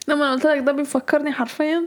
لما 0.08 0.24
أنا 0.24 0.32
قلت 0.32 0.46
لك 0.46 0.58
ده 0.58 0.72
بيفكرني 0.72 1.32
حرفيا. 1.32 1.84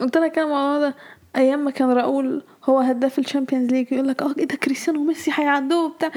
قلت 0.00 0.16
لك 0.16 0.38
أنا 0.38 0.46
الموضوع 0.46 0.88
ده. 0.88 0.94
أيام 1.36 1.64
ما 1.64 1.70
كان 1.70 1.90
راؤول 1.90 2.42
هو 2.64 2.78
هداف 2.78 3.18
الشامبيونز 3.18 3.70
ليج 3.70 3.92
يقول 3.92 4.08
لك 4.08 4.22
آه 4.22 4.34
إيه 4.38 4.44
ده 4.44 4.56
كريستيانو 4.56 5.00
وميسي 5.00 5.30
هيعدوا 5.34 5.84
وبتاع. 5.86 6.10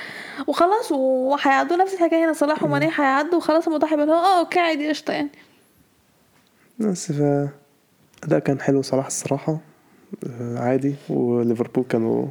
وخلاص 0.47 0.91
وهيعدوا 0.91 1.77
نفس 1.77 1.93
الحكاية 1.93 2.25
هنا 2.25 2.33
صلاح 2.33 2.63
وماني 2.63 2.85
هيعدوا 2.85 3.35
وخلاص 3.37 3.65
الموضوع 3.65 3.91
هيبقى 3.91 4.07
آه 4.07 4.39
okay 4.39 4.59
عادي 4.59 4.89
قشطة 4.89 5.11
يعني. 5.13 5.29
بس 6.79 7.11
ف 7.11 7.47
ده 8.27 8.39
كان 8.39 8.61
حلو 8.61 8.81
صلاح 8.81 9.05
الصراحة 9.05 9.57
آه، 10.41 10.59
عادي. 10.59 10.95
وليفربول 11.09 11.83
كانوا 11.83 12.25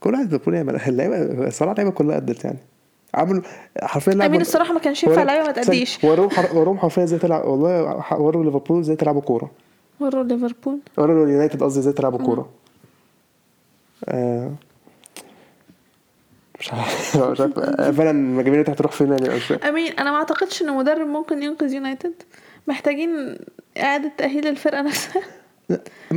كل 0.00 0.12
واحد 0.14 0.32
ليفربول 0.32 0.54
يعمل 0.54 0.76
اللعيبة 0.88 1.50
صراحة 1.50 1.72
اللعيبة 1.72 1.90
كلها 1.90 2.16
أدت 2.16 2.44
يعني. 2.44 2.58
عملوا 3.14 3.42
حرفيا 3.82 4.12
لعبوا 4.12 4.26
امين 4.26 4.40
الصراحة 4.40 4.72
ما 4.74 4.80
كانش 4.80 5.04
ينفع 5.04 5.22
لعيبة 5.22 5.46
ما 5.46 5.52
تأديش. 5.52 6.04
وروهم 6.04 6.30
حر- 6.30 6.56
وروهم 6.58 6.78
حرفيا 6.78 7.04
إزاي 7.04 7.18
تلعب 7.18 7.44
والله 7.44 8.02
وروا 8.20 8.44
ليفربول 8.44 8.80
إزاي 8.80 8.96
تلعبوا 8.96 9.20
كورة. 9.20 9.50
وروا 10.00 10.24
ليفربول. 10.24 10.78
وروا 10.98 11.24
اليونايتد 11.26 11.62
قصدي 11.62 11.78
إزاي 11.80 11.92
تلعبوا 11.92 12.18
كورة. 12.18 12.48
آه 14.08 14.52
مش 16.60 16.72
عارف. 16.72 17.16
مش 17.32 17.40
عارف. 17.40 17.52
فعلا 17.96 18.10
الجماهير 18.10 18.40
اليونايتد 18.40 18.70
هتروح 18.70 18.92
فين 18.92 19.08
يعني. 19.12 19.28
امين 19.68 19.92
أنا 19.92 20.10
ما 20.10 20.16
أعتقدش 20.16 20.62
ان 20.62 20.76
مدرب 20.76 21.06
ممكن 21.06 21.42
ينقذ 21.42 21.72
يونايتد. 21.72 22.14
محتاجين 22.66 23.38
إعادة 23.78 24.12
تأهيل 24.18 24.46
الفرقة 24.46 24.82
نفسها. 24.82 25.22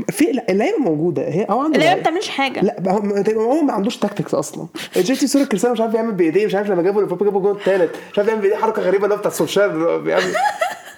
في 0.10 0.42
اللعيبة 0.50 0.78
موجودة. 0.78 1.22
هي 1.22 1.48
هو 1.50 1.60
عنده 1.60 1.76
اللعيبة 1.76 1.96
ما. 1.96 2.02
بتعملش 2.02 2.30
حاجة. 2.30 2.62
لا 2.62 2.92
هو 2.92 3.42
هو 3.52 3.62
ما 3.62 3.74
عندوش 3.74 3.98
tactics 3.98 4.34
أصلا. 4.34 4.68
جيتي 4.98 5.28
صوره 5.28 5.44
كريستيانو 5.44 5.74
مش 5.74 5.82
عارف 5.82 5.94
يعمل 5.94 6.12
بإيديه 6.12 6.46
مش 6.46 6.56
عارف 6.56 6.70
لما 6.70 6.82
جابوا 6.82 7.18
جابوا 7.18 7.42
جول 7.42 7.56
الثالث 7.56 7.96
مش 8.12 8.18
عارف 8.20 8.30
يعمل 8.30 8.42
بإيديه 8.42 8.58
حركة 8.58 8.82
غريبة 8.82 9.04
اللي 9.04 9.16
هو 9.16 9.20
بتاع 9.20 9.32
سولشار 9.32 9.72
اللي 9.72 10.00
بيعمل 10.00 10.34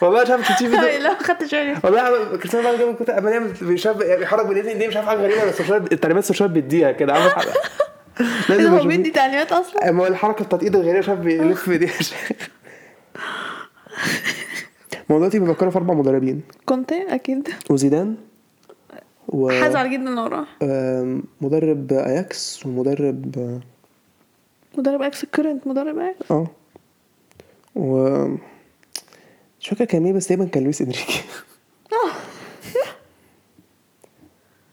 والله 0.02 0.24
مش 0.24 0.30
عارف 0.30 0.52
فيديو 0.52 0.72
لا 1.04 1.14
خدت 1.24 1.52
بالي 1.56 1.76
والله 1.84 2.36
كريستيانو 2.38 2.78
جاب 2.78 2.90
الكوره 2.90 3.18
أما 3.18 3.32
يعمل 3.32 3.54
عارف 3.88 3.98
بيحرك 3.98 4.46
بايديه 4.46 4.74
دي 4.74 4.88
مش 4.88 4.96
عارف 4.98 5.08
حاجة 5.08 5.18
غريبة؟ 5.18 5.46
بس 5.46 5.62
التعليمات 5.92 6.24
سولشار 6.24 6.48
بيديها 6.48 6.92
كده 6.92 7.14
عامل 7.14 7.32
حاجة. 7.32 7.54
لازم 8.50 8.70
هو 8.72 8.78
أشوف. 8.78 8.88
بيدي 8.88 9.10
تعليمات 9.12 9.52
أصلا؟ 9.52 9.90
أما 9.90 10.08
الحركة 10.08 10.46
بتاعت 10.46 10.64
إيده 10.64 10.80
الغريبة 10.80 11.00
مش 11.00 11.10
عارف 11.10 11.20
بيلف 11.20 11.70
بايديه. 11.70 11.88
ما 15.10 15.16
هو 15.16 15.20
دلوقتي 15.20 15.40
بيفكروا 15.40 15.72
في 15.72 15.78
أربع 15.78 15.94
مدربين. 15.94 16.42
كونتي 16.66 17.16
أكيد. 17.16 17.50
وزيدان 17.70 18.16
و 19.28 19.50
هزعل 19.50 19.92
جدا 19.92 20.10
آم، 20.64 21.24
مدرب 21.42 21.94
أياكس 21.94 22.66
ومدرب 22.66 23.36
مدرب 24.78 25.02
أياكس 25.02 25.24
ال 25.24 25.29
current 25.29 25.68
مدرب 25.68 26.00
أياكس 26.00 26.32
آه. 26.32 26.48
و 27.76 28.08
مش 29.68 29.72
فاكر 29.78 29.86
كان 29.86 30.02
مين 30.04 30.16
بس 30.18 30.28
تقريبا 30.28 30.46
كان 30.46 30.64
لويس 30.64 30.82
إنريكي. 30.82 31.22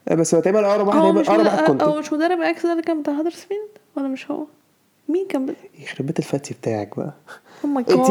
آه، 0.09 0.15
بس 0.15 0.35
هو 0.35 0.41
تقريبا 0.41 0.67
أقرب 0.71 0.87
واحد 0.87 0.99
هو 0.99 1.05
هيبقى 1.05 1.23
أقرب 1.23 1.45
واحد 1.45 1.59
هو 1.83 1.93
كونتي 1.93 1.99
مش 1.99 2.13
مدرب 2.13 2.41
أياكس 2.41 2.65
ده 2.65 2.71
اللي 2.71 2.83
كان 2.83 3.01
بتاع 3.01 3.13
هدرسفيلد 3.13 3.69
ولا 3.95 4.07
مش 4.07 4.31
هو؟ 4.31 4.45
مين 5.09 5.27
كان 5.27 5.45
بت... 5.45 5.55
يخرب 5.79 6.05
بيت 6.05 6.19
الفتي 6.19 6.53
بتاعك 6.53 6.97
بقى. 6.97 7.13
oh 7.63 7.69
my 7.69 7.83
God 7.83 8.03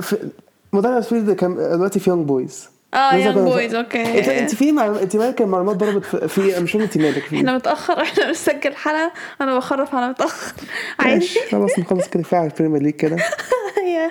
في- 0.00 0.30
مدرب 0.72 1.02
فيلد 1.02 1.30
كان 1.30 1.54
دلوقتي 1.56 2.00
في 2.00 2.10
يونج 2.10 2.26
بويز 2.26 2.68
آه 2.94 3.10
كنا- 3.32 3.44
بويز 3.44 3.74
okay. 3.74 4.18
انت 4.18 4.28
انت 4.28 4.54
في 4.54 4.70
انت 5.02 5.16
مالك 5.16 5.42
المعلومات 5.42 5.76
ضربت 5.76 6.04
في, 6.04 6.60
مش 6.60 6.76
انت 6.76 6.98
مالك 6.98 7.34
إحنا 7.34 7.54
متأخر 7.54 8.02
إحنا 8.02 8.26
بنسجل 8.26 8.74
حلقة 8.76 9.12
أنا 9.40 9.56
بخرف 9.56 9.94
على 9.94 10.08
متأخر. 10.08 10.54
عادي. 10.98 11.28
خلاص 11.50 11.78
نخلص 11.78 12.08
كده 12.08 12.22
كفايه 12.22 12.40
على 12.40 12.50
ال 12.50 12.54
Premier 12.54 12.82
League 12.82 12.94
كده. 12.94 13.16
yeah 13.94 14.06
هو 14.06 14.10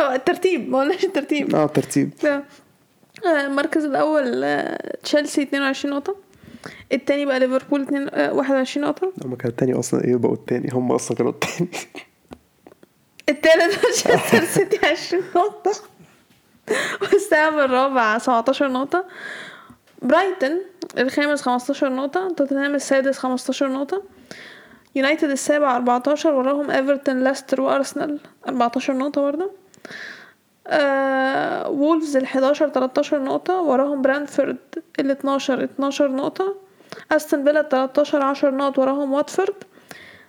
الترتيب 0.00 0.68
ما 0.70 0.80
قلناش 0.80 1.04
الترتيب 1.04 1.54
آه 1.54 1.66
ترتيب. 1.66 2.10
آه، 2.24 2.42
المركز 3.46 3.84
الأول 3.84 4.44
آه، 4.44 4.96
تشيلسي 5.02 5.42
22 5.42 5.94
نقطة. 5.94 6.16
التاني 6.92 7.26
بقى 7.26 7.38
ليفربول 7.40 7.82
2 7.82 8.08
آه، 8.14 8.32
21 8.32 8.86
نقطة. 8.86 9.12
هما 9.24 9.36
كانوا 9.36 9.50
التاني 9.50 9.78
أصلا 9.78 10.04
إيه 10.04 10.16
بقوا 10.16 10.34
التاني؟ 10.34 10.68
هم 10.72 10.92
أصلا 10.92 11.16
كانوا 11.16 11.32
التاني. 11.32 11.68
التالت 13.28 13.84
مانشستر 13.84 14.44
سيتي 14.44 14.86
20 14.86 15.22
نقطة. 15.36 15.72
والسهم 17.02 17.58
الرابع 17.58 18.18
17 18.18 18.68
نقطة. 18.68 19.04
برايتون 20.02 20.60
الخامس 20.98 21.42
15 21.42 21.88
نقطة. 21.94 22.34
توتنهام 22.36 22.74
السادس 22.74 23.18
15 23.18 23.68
نقطة. 23.68 24.02
يونايتد 24.94 25.30
السابع 25.30 25.76
14 25.76 26.32
وراهم 26.34 26.70
إيفرتون 26.70 27.24
ليستر 27.24 27.60
وأرسنال 27.60 28.20
14 28.48 28.92
نقطة 28.96 29.20
برضه. 29.20 29.50
آه 30.66 31.70
وولفز 31.70 32.16
ال 32.16 32.24
11 32.24 32.68
13 32.68 33.22
نقطة 33.22 33.60
وراهم 33.60 34.02
برنتفورد 34.02 34.56
ال 35.00 35.10
12 35.10 35.64
12 35.64 36.10
نقطة. 36.10 36.54
أستون 37.12 37.44
فيلا 37.44 37.62
13 37.62 38.22
10 38.22 38.50
نقط 38.50 38.78
وراهم 38.78 39.12
واتفورد 39.12 39.54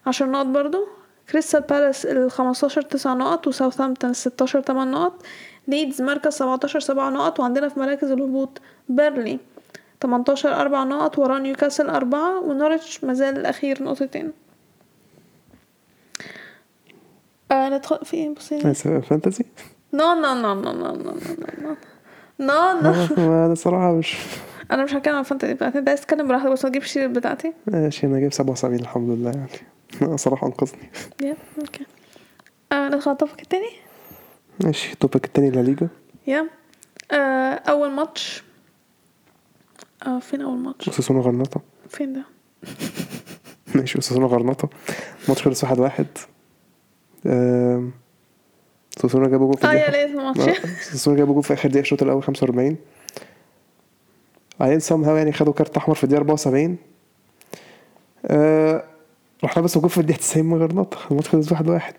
10 0.05 0.25
نقط 0.25 0.45
برضو. 0.45 0.87
كريستال 1.31 1.61
بالاس 1.61 2.05
ال 2.05 2.31
15 2.31 2.81
9 2.81 3.13
نقط 3.13 3.47
وساوثهامبتون 3.47 4.09
ال 4.09 4.15
16 4.15 4.61
8 4.61 4.91
نقط. 4.91 5.23
ليدز 5.67 6.01
مركز 6.01 6.33
17 6.33 6.79
7 6.79 7.09
نقط 7.09 7.39
وعندنا 7.39 7.69
في 7.69 7.79
مراكز 7.79 8.11
الهبوط 8.11 8.61
بيرلي 8.89 9.39
18 10.01 10.61
4 10.61 10.83
نقط 10.83 11.19
وراه 11.19 11.39
نيوكاسل 11.39 11.89
4 11.89 12.39
ونورتش 12.39 13.03
مازال 13.03 13.37
الأخير 13.37 13.83
نقطتين. 13.83 14.42
آه، 17.53 17.67
أنا 17.67 17.75
ادخل 17.75 17.99
في 18.05 18.17
إيه 18.17 18.29
بصي 18.29 18.73
فانتزي 19.01 19.45
نو 19.93 20.13
نو 20.13 20.33
نو 20.33 20.53
نو 20.53 20.71
نو 20.71 20.91
نو 20.91 21.75
نو 22.39 22.73
نو 23.17 23.45
أنا 23.45 23.55
صراحة 23.55 23.91
مش 23.91 24.17
أنا 24.71 24.83
مش 24.83 24.93
هتكلم 24.93 25.15
عن 25.15 25.23
fantasy 25.23 25.53
بتاعتي 25.53 25.81
ده 25.81 25.93
أتكلم 25.93 26.27
براحتك 26.27 26.51
بس 26.51 26.65
ما 26.65 26.69
تجيبش 26.71 26.97
بتاعتي. 26.97 27.53
ماشي 27.67 28.07
أنا 28.07 28.19
جايب 28.19 28.33
77 28.33 28.79
الحمد 28.79 29.09
لله 29.09 29.31
يعني. 29.31 30.17
صراحة 30.23 30.47
أنقذني. 30.47 30.89
yeah 31.21 31.37
okay 31.59 31.85
ندخل 32.73 33.09
على 33.09 33.11
ال 33.11 33.16
topic 33.16 33.41
التاني. 33.41 33.69
ماشي 34.63 34.93
ال 34.93 34.98
topic 34.98 35.25
التاني 35.25 35.49
لا 35.49 35.59
ليجا. 35.59 35.87
yeah 36.27 36.49
آه، 37.11 37.53
أول 37.53 37.91
ماتش. 37.91 38.43
آه 40.07 40.19
فين 40.19 40.41
أول 40.41 40.57
ماتش؟ 40.57 40.89
أوساسونا 40.89 41.19
غرناطة. 41.21 41.61
فين 41.89 42.13
ده؟ 42.13 42.23
ماشي 43.75 43.99
اساسونا 43.99 44.25
غرناطة. 44.27 44.69
ماتش 45.29 45.41
خلص 45.43 45.65
1-1 45.65 46.03
آه، 47.25 47.83
سوسونا 49.01 49.27
جابوا 49.27 49.45
جول 49.47 49.57
في 49.57 49.63
الدقيقة 49.63 49.85
آه 49.85 49.97
يا 49.97 50.05
لازم 50.07 50.23
ماتش 50.23 50.59
سوسونا 50.91 51.17
جابوا 51.17 51.33
جول 51.33 51.43
في 51.43 51.53
آخر 51.53 51.69
دقيقة 51.69 51.81
الشوط 51.81 52.03
الأول 52.03 52.23
45 52.23 52.77
بعدين 54.59 54.79
سام 54.79 55.03
هاو 55.03 55.15
يعني 55.15 55.31
خدوا 55.31 55.53
كارت 55.53 55.77
أحمر 55.77 55.95
في 55.95 56.03
الدقيقة 56.03 56.19
74 56.21 56.77
آه 58.25 58.83
رحنا 59.43 59.63
بس 59.63 59.77
وقف 59.77 59.93
في 59.93 59.97
الدقيقة 60.01 60.19
90 60.19 60.45
من 60.45 60.57
غرناطة 60.61 60.97
الماتش 61.11 61.29
خلص 61.29 61.51
1 61.51 61.67
1 61.69 61.93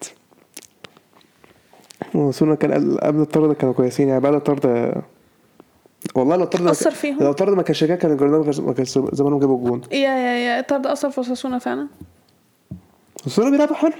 وسونا 2.15 2.55
كان 2.55 2.97
قبل 2.99 3.21
الطرد 3.21 3.57
كانوا 3.57 3.75
كويسين 3.75 4.09
يعني 4.09 4.21
بعد 4.21 4.35
الطرد 4.35 4.95
والله 6.15 6.37
لو 6.37 6.45
طرد 6.45 6.67
أثر 6.67 6.91
فيهم. 6.91 7.19
لو 7.23 7.33
طرد 7.33 7.57
ما 7.57 7.63
كانش 7.63 7.85
جاي 7.85 7.97
كان 7.97 8.17
جرناطة 8.17 8.63
ما 8.63 8.73
كانش 8.73 8.99
زمانهم 9.13 9.41
جابوا 9.41 9.59
الجون 9.59 9.81
يا 9.93 9.99
يا 9.99 10.39
يا 10.39 10.61
الطرد 10.61 10.87
أثر 10.87 11.11
في 11.11 11.23
سوسونا 11.23 11.59
فعلا. 11.59 11.89
سوسونا 13.25 13.51
بيلعبوا 13.51 13.75
حلو. 13.77 13.93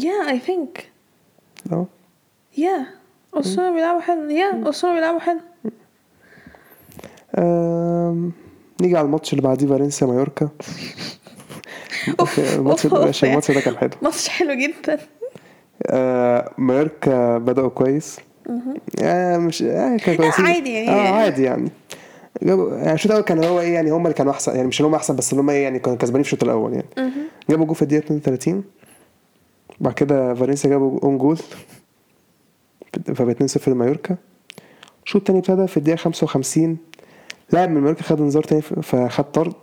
يا 0.00 0.28
اي 0.30 0.38
ثينك 0.38 0.88
آه 1.72 1.86
يا 2.58 2.86
اسونا 3.34 3.70
بيلعبوا 3.70 4.00
حلو. 4.00 4.30
يا 4.30 4.68
اسونا 4.70 4.94
بيلعبوا 4.94 5.20
حلو. 5.20 5.40
آم، 7.38 8.32
نيجي 8.80 8.96
على 8.96 9.04
الماتش 9.04 9.32
اللي 9.32 9.42
بعديه 9.42 9.66
فالنسيا 9.66 10.06
مايوركا. 10.06 10.48
الماتش 12.38 12.84
أوف، 12.86 12.86
ده 12.94 12.96
أوف، 12.98 13.06
ماشي، 13.06 13.26
الماتش 13.26 13.50
ده 13.50 13.60
كان 13.60 13.76
حلو. 13.76 13.90
ماتش 14.02 14.28
حلو 14.28 14.54
جدا. 14.54 14.98
آه، 15.86 16.50
مايوركا 16.58 17.38
بدأوا 17.38 17.68
كويس. 17.68 18.18
آه 19.02 19.36
مش 19.38 19.62
آه 19.62 19.96
كانوا 19.96 20.16
كويسين. 20.20 20.46
عادي 20.46 20.72
يعني. 20.74 20.88
آه 20.90 21.08
عادي 21.14 21.42
يعني. 21.42 21.70
جابوا 22.42 22.76
يعني 22.76 22.92
الشوط 22.92 23.10
الأول 23.12 23.24
كان 23.24 23.44
هو 23.44 23.60
إيه 23.60 23.74
يعني 23.74 23.90
هم 23.90 24.02
اللي 24.02 24.14
كانوا 24.14 24.32
أحسن 24.32 24.56
يعني 24.56 24.68
مش 24.68 24.80
اللي 24.80 24.88
هم 24.90 24.94
أحسن 24.94 25.16
بس 25.16 25.32
اللي 25.32 25.42
هم 25.42 25.50
إيه 25.50 25.62
يعني 25.62 25.78
كانوا 25.78 25.98
كسبانين 25.98 26.22
في 26.22 26.28
الشوط 26.32 26.44
الأول 26.44 26.72
يعني. 26.72 27.12
جابوا 27.50 27.66
جول 27.66 27.74
في 27.74 27.82
الدقيقة 27.82 28.16
32 28.16 28.64
بعد 29.82 29.94
كده 29.94 30.34
فالنسيا 30.34 30.70
جابوا 30.70 31.00
own 31.02 31.18
goal 31.18 31.38
فبقت 33.14 33.58
2-0 33.58 33.68
لمايوركا. 33.68 34.16
الشوط 35.04 35.20
التاني 35.20 35.38
ابتدى 35.38 35.66
في 35.66 35.76
الدقيقة 35.76 35.96
55 35.96 36.78
لاعب 37.50 37.70
من 37.70 37.80
مايوركا 37.80 38.02
خد 38.02 38.20
انذار 38.20 38.42
تاني 38.42 38.62
فخد 38.62 39.24
طرد. 39.32 39.54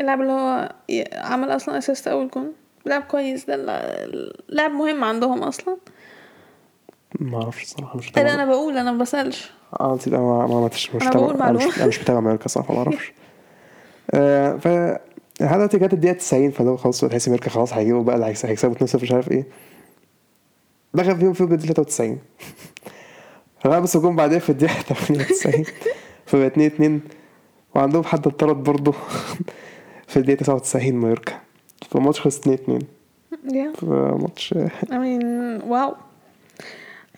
اللاعب 0.00 0.20
اللي 0.20 0.32
هو 0.32 0.72
عمل 1.12 1.48
أصلا 1.56 1.78
assist 1.78 2.08
أول 2.08 2.30
جون. 2.34 2.52
لاعب 2.84 3.02
كويس 3.02 3.44
ده 3.44 3.56
لاعب 4.48 4.70
مهم 4.70 5.04
عندهم 5.04 5.42
أصلا. 5.42 5.76
ما 7.20 7.42
أعرفش 7.42 7.62
الصراحة 7.62 7.96
مش 7.98 8.04
أنا 8.04 8.10
متابع. 8.12 8.34
أنا 8.34 8.44
بقول 8.50 8.78
أنا 8.78 8.92
ما 8.92 8.98
بسألش. 8.98 9.52
آه 9.80 9.98
أنا 10.06 10.18
ما 10.18 10.46
ما 10.46 10.66
مش 10.66 10.94
مش 10.94 11.06
متابع. 11.06 11.48
أنا 11.50 11.86
مش 11.86 12.00
متابع 12.00 12.20
مايوركا 12.20 12.48
صراحة 12.48 12.72
ما 12.74 12.78
أعرفش. 12.78 13.12
آه 14.14 14.56
ف 14.56 14.68
لحد 15.40 15.54
دلوقتي 15.56 15.78
جت 15.78 15.92
الدقيقة 15.92 16.16
90 16.16 16.50
فلو 16.50 16.76
خلاص 16.76 17.00
تحس 17.00 17.28
مايوركا 17.28 17.50
خلاص 17.50 17.72
هيجيبوا 17.72 18.02
بقى 18.02 18.14
اللي 18.16 18.26
هيكس- 18.26 18.46
هيكسبوا 18.46 18.74
2-0 18.74 19.02
مش 19.02 19.12
عارف 19.12 19.30
إيه. 19.30 19.46
دخل 20.94 21.16
فيهم 21.16 21.32
فيهم 21.32 21.52
الدقيقه 21.52 21.72
93 21.74 22.18
فلبسوا 23.60 24.00
جون 24.00 24.16
بعدين 24.16 24.38
في 24.38 24.50
الدقيقة 24.50 24.82
98 24.82 25.64
فبقى 26.26 26.46
2 26.46 26.66
2 26.66 27.00
وعندهم 27.74 28.04
حد 28.04 28.26
اتطرد 28.26 28.56
برضه. 28.62 28.94
في 30.08 30.16
الدقيقة 30.16 30.38
99 30.40 30.94
مايوركا. 30.94 31.40
فالماتش 31.90 32.20
خلص 32.20 32.38
2 32.38 32.54
2 32.54 32.78
yeah 33.52 33.72
فماتش 33.72 34.54
I 34.54 34.88
mean 34.88 35.24
wow 35.64 35.94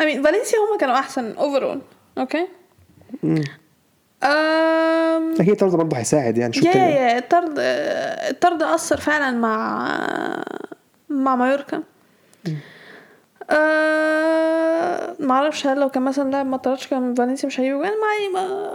I 0.00 0.02
mean 0.02 0.24
فالنسيا 0.24 0.58
هما 0.58 0.78
كانوا 0.80 0.94
أحسن 0.98 1.32
overall 1.32 1.80
okay 2.18 2.46
مم. 3.22 3.44
أم... 4.24 5.32
أكيد 5.34 5.50
الطرد 5.50 5.76
برضه 5.76 5.96
هيساعد 5.96 6.38
يعني 6.38 6.52
شوف 6.52 6.64
yeah 6.64 6.70
yeah 6.76 7.18
الطرد 7.18 7.54
الطرد 7.58 8.62
أثر 8.62 8.96
فعلا 8.96 9.30
مع 9.38 10.44
مع 11.08 11.36
مايوركا. 11.36 11.82
أه... 13.50 15.16
ما 15.20 15.34
أعرفش 15.34 15.66
هل 15.66 15.80
لو 15.80 15.88
كان 15.88 16.02
مثلا 16.02 16.30
لاعب 16.30 16.46
ما 16.46 16.56
طردش 16.56 16.86
كان 16.86 17.14
فالنسيا 17.14 17.46
مش 17.46 17.60
هيجيبوا 17.60 17.78
جوان 17.78 17.92
ما 18.32 18.40
ما 18.40 18.70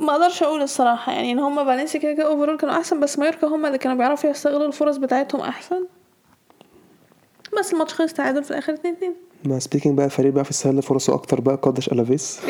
ما 0.00 0.12
أقدرش 0.12 0.42
أقول 0.42 0.62
الصراحة 0.62 1.12
يعني 1.12 1.32
إن 1.32 1.38
هما 1.38 1.64
فالنسيا 1.64 2.00
كده 2.00 2.12
كده 2.12 2.26
اوفرول 2.26 2.58
كانوا 2.58 2.74
أحسن 2.74 3.00
بس 3.00 3.18
مايوركا 3.18 3.46
هما 3.46 3.66
اللي 3.68 3.78
كانوا 3.78 3.96
بيعرفوا 3.96 4.30
يستغلوا 4.30 4.66
الفرص 4.66 4.96
بتاعتهم 4.96 5.40
أحسن. 5.40 5.84
بس 7.58 7.72
الماتش 7.72 7.94
خلص 7.94 8.12
تعادل 8.12 8.44
في 8.44 8.50
الآخر 8.50 8.72
2 8.72 8.94
2 8.94 9.14
ما 9.44 9.58
سبيكينج 9.58 9.96
بقى 9.96 10.06
الفريق 10.06 10.32
بقى 10.32 10.44
في 10.44 10.50
السله 10.50 10.80
فرصه 10.80 11.14
أكتر 11.14 11.40
بقى 11.40 11.56
قدش 11.56 11.88
ألافيس. 11.88 12.40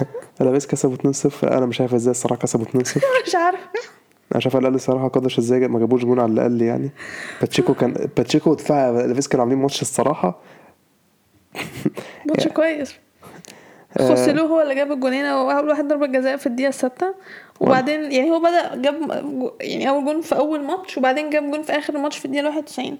ألافيس 0.40 0.66
كسبوا 0.66 1.12
2-0 1.12 1.44
أنا 1.44 1.66
مش 1.66 1.80
عارف 1.80 1.94
إزاي 1.94 2.10
الصراحة 2.10 2.40
كسبوا 2.40 2.64
2-0 2.66 2.76
مش 3.26 3.34
عارفه 3.34 3.68
أنا 4.32 4.40
شايف 4.40 4.56
على 4.56 4.62
الاقل 4.62 4.74
الصراحة 4.74 5.08
قدش 5.08 5.38
إزاي 5.38 5.68
ما 5.68 5.78
جابوش 5.78 6.04
جون 6.04 6.20
على 6.20 6.32
الأقل 6.32 6.62
يعني. 6.62 6.90
باتشيكو 7.40 7.74
كان 7.74 8.08
باتشيكو 8.16 8.50
ودفاع 8.50 8.90
ألافيس 8.90 9.28
كانوا 9.28 9.44
عاملين 9.44 9.62
ماتش 9.62 9.82
الصراحة. 9.82 10.38
ماتش 12.26 12.48
كويس. 12.48 12.94
خوسيلو 13.98 14.46
هو 14.46 14.60
اللي 14.60 14.74
جاب 14.74 14.92
الجونين 14.92 15.24
واول 15.24 15.68
واحد 15.68 15.88
ضربة 15.88 16.06
جزاء 16.06 16.36
في 16.36 16.46
الدقيقة 16.46 16.68
الستة. 16.68 17.14
وبعدين 17.60 18.12
يعني 18.12 18.30
هو 18.30 18.40
بدأ 18.40 18.76
جاب 18.76 18.94
يعني 19.60 19.88
أول 19.88 20.04
جون 20.04 20.20
في 20.20 20.36
أول 20.36 20.64
ماتش 20.64 20.98
وبعدين 20.98 21.30
جاب 21.30 21.50
جون 21.50 21.62
في 21.62 21.72
آخر 21.72 21.94
الماتش 21.94 22.18
في 22.18 22.24
الدقيقة 22.24 22.48
91 22.48 22.98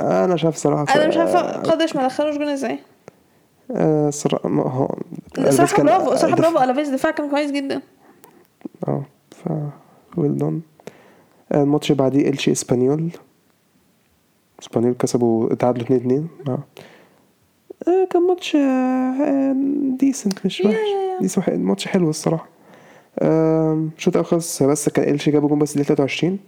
أنا 0.00 0.36
شايف 0.36 0.56
صراحة 0.56 0.94
أنا 0.94 1.08
مش 1.08 1.16
عارفة 1.16 1.40
قادش 1.40 1.96
ما 1.96 2.06
دخلوش 2.06 2.36
جون 2.36 2.48
إزاي؟ 2.48 2.78
آه 3.76 4.10
صراحة 4.10 4.48
ما 4.48 4.62
هو 4.62 4.88
صراحة 5.50 5.82
برافو 5.82 6.16
صراحة 6.16 6.36
برافو 6.36 6.58
الافيز 6.58 6.88
دفاع 6.88 7.10
كان 7.10 7.30
كويس 7.30 7.50
جدا. 7.50 7.80
آه 8.88 9.02
ف 9.30 9.48
well 10.16 10.36
done 10.36 10.62
الماتش 11.54 11.90
اللي 11.90 12.02
بعديه 12.02 12.28
إلشي 12.28 12.52
إسبانيول. 12.52 13.10
إسبانيول 14.62 14.94
كسبوا 14.94 15.54
تعادلوا 15.54 15.84
2 15.86 16.00
2 16.00 16.28
آه. 16.48 16.58
آه، 17.88 18.04
كان 18.10 18.22
ماتش 18.22 18.56
decent 19.98 20.46
مش 20.46 20.60
وحش. 20.60 20.76
decent 21.20 21.48
ماتش 21.50 21.88
حلو 21.88 22.10
الصراحة. 22.10 22.48
آم، 23.22 23.90
شوط 23.98 24.16
اول 24.16 24.26
خلص 24.26 24.62
بس 24.62 24.88
كان 24.88 25.14
إلشي 25.14 25.30
جابوا 25.30 25.48
جون 25.48 25.58
بس 25.58 25.74
دقيقة 25.78 25.94
23 25.94 26.38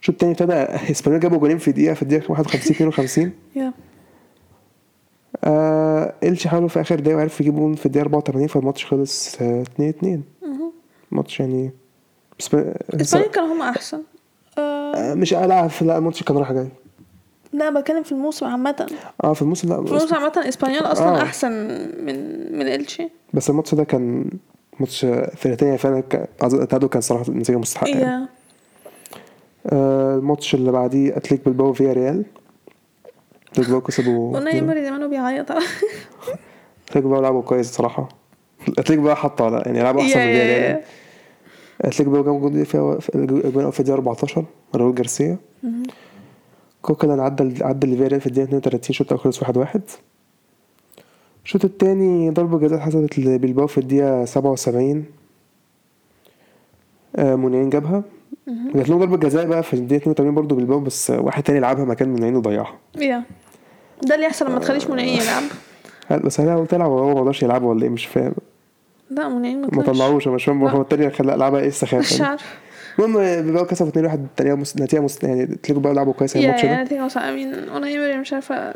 الشوط 0.00 0.14
التاني 0.14 0.32
ابتدى 0.32 0.52
إسبانيول 0.92 1.22
جابوا 1.22 1.38
جونين 1.38 1.58
في 1.58 1.72
دقيقة 1.72 1.94
في 1.94 2.02
الدقيقة 2.02 2.30
51 2.32 2.72
52 2.74 3.32
yeah. 3.56 3.72
آه 5.44 6.14
إلشي 6.22 6.48
حاولوا 6.48 6.68
في 6.68 6.80
آخر 6.80 7.00
دقيقة 7.00 7.16
وعرفوا 7.16 7.40
يجيبوا 7.46 7.60
جون 7.60 7.74
في 7.74 7.86
الدقيقة 7.86 8.02
84 8.04 8.46
فالماتش 8.46 8.86
خلص 8.86 9.34
2 9.34 9.64
2 9.88 10.22
مهم. 10.42 10.72
ماتش 11.10 11.40
يعني 11.40 11.70
إسبانيول 12.40 13.30
كانوا 13.32 13.54
هم 13.54 13.62
أحسن. 13.62 14.02
آه. 14.58 14.94
آه، 14.96 15.14
مش 15.14 15.32
لا 15.32 15.68
في 15.68 15.84
لا 15.84 15.98
الماتش 15.98 16.22
كان 16.22 16.36
رايح 16.36 16.52
جاي. 16.52 16.68
لا 17.52 17.80
بتكلم 17.80 18.02
في 18.02 18.12
الموسم 18.12 18.46
عامة. 18.46 18.86
آه 19.24 19.32
في 19.32 19.42
الموسم 19.42 19.68
لا 19.68 19.74
في 19.84 19.88
الموسم 19.88 20.14
عامة 20.14 20.32
إسبانيول 20.48 20.82
أصلا 20.82 21.20
آه. 21.20 21.22
أحسن 21.22 21.52
من 22.06 22.16
من 22.58 22.66
إلشي 22.66 23.08
بس 23.34 23.50
الماتش 23.50 23.74
ده 23.74 23.84
كان 23.84 24.30
ماتش 24.80 25.06
فرقتين 25.36 25.76
فعلا 25.76 26.00
كان 26.00 26.26
أظن 26.40 26.62
التعادل 26.62 26.86
كان 26.88 27.00
صراحة 27.02 27.30
نتيجة 27.32 27.56
مستحقة. 27.56 27.88
يعني. 27.98 28.26
آه 29.66 30.14
الماتش 30.16 30.54
اللي 30.54 30.72
بعديه 30.72 31.16
أتلتيك 31.16 31.44
بلباو 31.44 31.72
فياريال. 31.72 32.24
أتلتيك 33.52 33.66
بلباو 33.66 33.80
كسبوا 33.80 34.36
أوناي 34.38 34.50
إيمري 34.54 34.84
زمانه 34.86 35.06
بيعيط. 35.06 35.50
أتلتيك 36.88 37.04
بلباو 37.04 37.20
لعبوا 37.22 37.42
كويس 37.42 37.72
صراحة. 37.72 38.08
اتليك 38.78 38.98
بالباو 38.98 39.14
حطوا 39.14 39.46
على 39.46 39.62
يعني 39.66 39.82
لعبوا 39.82 40.00
أحسن 40.02 40.18
من 40.20 40.26
يا- 40.26 40.32
فيا 40.32 40.44
يا- 40.44 40.58
ريال. 40.58 40.76
yeah. 40.76 40.84
اتليك 41.80 42.08
بالباو 42.08 42.40
جاب 42.40 42.52
جول 42.52 42.66
في 42.66 43.00
في 43.00 43.14
الجون 43.14 43.70
في 43.70 43.80
الدقيقة 43.80 43.94
14 43.96 44.44
راؤول 44.74 44.94
جارسيا. 44.94 45.36
مهم. 45.62 45.82
كوكا 46.82 47.22
عدى 47.22 47.64
عدى 47.64 47.86
لفياريال 47.86 48.20
في 48.20 48.26
الدقيقة 48.26 48.44
32 48.48 48.92
شوط 48.94 49.12
اول 49.12 49.20
خلص 49.20 49.42
1 49.42 49.56
1 49.56 49.82
الشوط 51.44 51.64
التاني 51.64 52.30
ضربة 52.30 52.58
جزاء 52.58 52.78
حسبت 52.78 53.18
لبلباو 53.18 53.66
في 53.66 53.78
الدقيقة 53.78 54.24
77 54.24 55.04
آه 57.16 57.34
منعين 57.36 57.70
جابها. 57.70 58.02
جات 58.48 58.88
لهم 58.88 58.98
ضربة 58.98 59.16
جزاء 59.16 59.46
بقى 59.46 59.62
في 59.62 59.74
الدقيقة 59.74 60.02
82 60.02 60.34
برضه 60.34 60.56
بلباو 60.56 60.80
بس 60.80 61.10
واحد 61.10 61.42
تاني 61.42 61.60
لعبها 61.60 61.84
مكان 61.84 62.08
منعين 62.08 62.36
وضيعها. 62.36 62.78
يا. 62.98 63.22
ده 64.02 64.14
اللي 64.14 64.26
يحصل 64.26 64.46
لما 64.50 64.58
تخليش 64.58 64.86
منعين 64.86 65.22
يلعب 65.22 65.42
هل- 66.08 66.20
بس 66.20 66.40
أنا 66.40 66.56
قلت 66.56 66.74
العب 66.74 66.90
وهو 66.90 67.14
ما 67.14 67.20
رضاش 67.20 67.42
يلعب 67.42 67.62
ولا 67.62 67.82
إيه؟ 67.82 67.88
مش 67.88 68.06
فاهم. 68.06 68.32
لا 69.10 69.28
منعين 69.28 69.60
ما. 69.60 69.82
طلعوش 69.82 70.26
أنا 70.26 70.34
مش 70.34 70.44
فاهم. 70.44 70.66
هو 70.66 70.80
التاني 70.82 71.10
خلاه 71.10 71.36
لعبها 71.36 71.60
إيه؟ 71.60 71.68
السخافة 71.68 71.98
مش 71.98 72.16
دي. 72.16 72.22
عارف. 72.22 72.58
المهم 72.98 73.42
بلباو 73.42 73.64
كسبوا 73.66 73.90
2 73.90 74.06
1 74.06 74.24
التانية 74.24 74.54
مس... 74.54 74.76
نتيجة 74.76 75.00
مس... 75.00 75.22
يعني 75.24 75.46
تلاقوا 75.46 75.82
بقى 75.82 75.94
لعبوا 75.94 76.12
كويس 76.12 76.36
الماتش 76.36 76.62
ده. 76.64 76.82
نتيجة 76.82 77.04
مصعب 77.04 77.24
امين 77.24 77.54
أنا 77.54 77.88
يمري 77.88 78.16
مش 78.18 78.32
عارفة. 78.32 78.72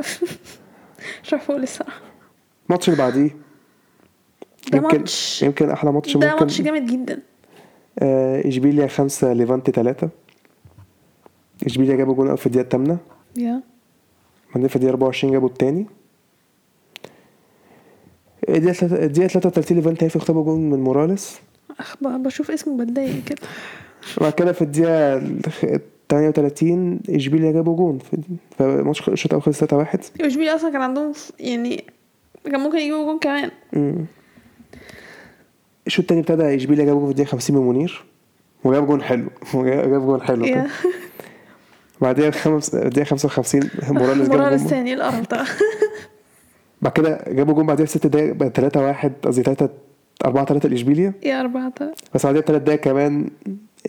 مش 1.25 1.33
عارفة 1.33 1.51
أقول 1.53 1.63
الصراحة. 1.63 2.01
الماتش 2.69 2.89
اللي 2.89 2.99
بعديه. 2.99 3.37
ده 4.73 4.79
يمكن 4.79 4.99
ماتش. 4.99 5.43
يمكن 5.43 5.71
أحلى 5.71 5.93
ماتش 5.93 6.17
ده 6.17 6.27
ممكن 6.31 6.41
ماتش 6.45 6.61
جامد 6.61 6.87
جدا. 6.87 7.19
إشبيليا 8.03 8.87
خمسة 8.87 9.33
ليفانتي 9.33 9.73
ثلاثة 9.73 10.09
إشبيليا 11.67 11.97
جابوا 11.97 12.15
جون 12.15 12.37
في 12.37 12.47
الدقيقة 12.47 12.65
الثامنة. 12.65 12.97
yeah. 13.37 13.61
بعدين 14.55 14.69
في 14.69 14.77
الدقيقة 14.77 14.91
24 14.93 15.33
جابوا 15.33 15.49
التاني 15.49 15.87
الدقيقة 18.49 18.75
تلاتة- 18.89 18.93
الدقيقة 19.03 19.27
33 19.29 19.77
ليفانتي 19.77 20.05
عرفوا 20.05 20.21
يجيبوا 20.21 20.45
جون 20.45 20.71
من 20.71 20.81
موراليس. 20.81 21.39
بشوف 22.03 22.51
اسمه 22.51 22.77
بتضايق 22.85 23.25
كده. 23.25 23.39
وبعد 24.19 24.33
كده 24.33 24.53
في 24.53 24.63
الدقيقة 24.63 25.19
38 26.09 27.01
إشبيليا 27.11 27.53
جابوا 27.53 27.77
جون. 27.77 27.99
في 27.99 28.17
فالماتش 28.59 29.09
الشوط 29.09 29.27
الأول 29.33 29.43
خلص 29.43 29.59
3 29.61 29.77
1 29.77 30.01
إشبيليا 30.21 30.55
أصلا 30.55 30.73
كان 30.73 30.83
عندهم 30.83 31.13
يعني 31.41 31.85
كان 32.45 32.61
ممكن 32.61 32.79
يجيبوا 32.79 33.05
جون 33.05 33.19
كمان. 33.19 33.51
الشوط 35.87 36.01
التاني 36.01 36.21
ابتدى 36.21 36.57
اشبيليا 36.57 36.85
جابوا 36.85 37.01
جون 37.01 37.07
في 37.07 37.11
الدقيقة 37.13 37.31
50 37.31 37.57
من 37.57 37.69
منير. 37.69 38.05
وجاب 38.65 38.87
جون 38.87 39.03
حلو. 39.03 39.29
جاب 39.55 40.01
جون 40.07 40.23
حلو. 40.23 40.45
yeah. 40.45 40.55
كده 40.55 40.67
بعدين 42.01 42.31
خمس 42.33 42.75
الدقيقة 42.75 43.05
55 43.05 43.71
موراليس 43.89 44.29
جاب 44.29 44.39
موراليس 44.41 44.67
تاني 44.67 44.95
القرف 44.95 45.31
ده. 45.31 45.45
بعد 46.83 46.93
كده 46.93 47.25
جابوا 47.29 47.55
جون 47.55 47.67
بعديها 47.67 47.87
ست 47.87 48.07
دقايق 48.07 48.33
بقى 48.35 48.51
3 48.55 48.81
1 48.81 49.13
قصدي 49.25 49.43
3 49.43 49.69
4 50.25 50.45
3 50.45 50.69
لاشبيليا 50.69 51.13
يا 51.23 51.41
أربعة 51.41 51.73
تلاتة. 51.77 52.03
بس 52.15 52.27
بعديها 52.27 52.43
بثلاث 52.43 52.63
دقايق 52.63 52.81
كمان 52.81 53.31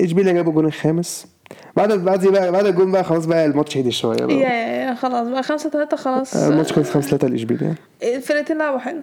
اشبيليا 0.02 0.34
جابوا 0.34 0.52
الجون 0.52 0.66
الخامس. 0.66 1.28
بعد 1.76 1.94
بعد 1.94 2.28
بقى 2.28 2.52
بعد 2.52 2.66
الجون 2.66 2.92
بقى 2.92 3.04
خلاص 3.04 3.26
بقى 3.26 3.46
الماتش 3.46 3.78
هدي 3.78 3.92
شوية 3.92 4.18
يا 4.22 4.26
بقى. 4.26 4.36
يا 4.36 4.50
يا 4.50 4.94
خلاص 4.96 5.28
بقى 5.28 5.44
خمسة 5.44 5.70
تلاتة 5.70 5.98
خلاص. 5.98 6.36
الماتش 6.36 6.74
خلص 6.74 6.90
5 6.90 7.10
3 7.10 7.28
لاشبيليا 7.28 7.76
الفرقتين 8.04 8.58
لعبوا 8.58 8.80
حلو. 8.80 9.02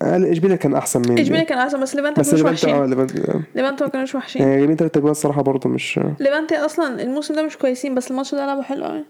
لا، 0.00 0.32
اشبيليا 0.32 0.56
كان 0.56 0.74
أحسن 0.74 1.02
من 1.08 1.18
اشبيليا 1.18 1.44
كان 1.44 1.58
أحسن 1.58 1.80
بس 1.80 1.94
ليفانتي 1.94 2.20
بس 2.20 2.34
ليفانتي 2.34 2.70
آه 2.70 3.42
آه. 3.58 3.70
ما 3.80 3.88
كانوش 3.88 4.14
وحشين. 4.14 4.42
يعني 4.42 4.56
جايبين 4.56 4.76
ثلاث 4.76 4.96
اجوان 4.96 5.10
الصراحة 5.10 5.42
برضه 5.42 5.70
مش 5.70 6.00
ليفانتي 6.20 6.56
أصلا 6.56 7.02
الموسم 7.02 7.34
ده 7.34 7.42
مش 7.42 7.56
كويسين 7.56 7.94
بس 7.94 8.10
الماتش 8.10 8.34
ده 8.34 8.46
لعبوا 8.46 8.62
حلو 8.62 8.84
قوي 8.84 9.04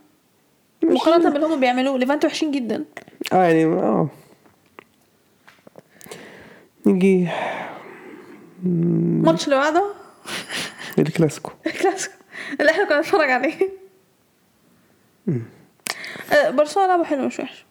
مقارنة 0.85 1.31
باللي 1.31 1.47
هم 1.47 1.61
بيعملوه 1.61 1.99
ليفانتي 1.99 2.27
وحشين 2.27 2.51
جدا. 2.51 2.85
آه 3.33 3.43
يعني 3.45 3.65
آه. 3.65 4.09
نيجي. 6.87 7.29
الماتش 8.65 9.45
اللي 9.45 9.57
بعده؟ 9.57 9.85
الكلاسيكو. 10.99 11.51
الكلاسيكو. 11.67 12.15
اللي 12.61 12.71
إحنا 12.71 12.85
كنا 12.85 12.97
بنتفرج 12.97 13.31
عليه. 13.31 13.55
آه، 16.33 16.51
برشلونة 16.51 16.89
لعبوا 16.89 17.05
حلو 17.05 17.27
مش 17.27 17.41
وحش. 17.41 17.66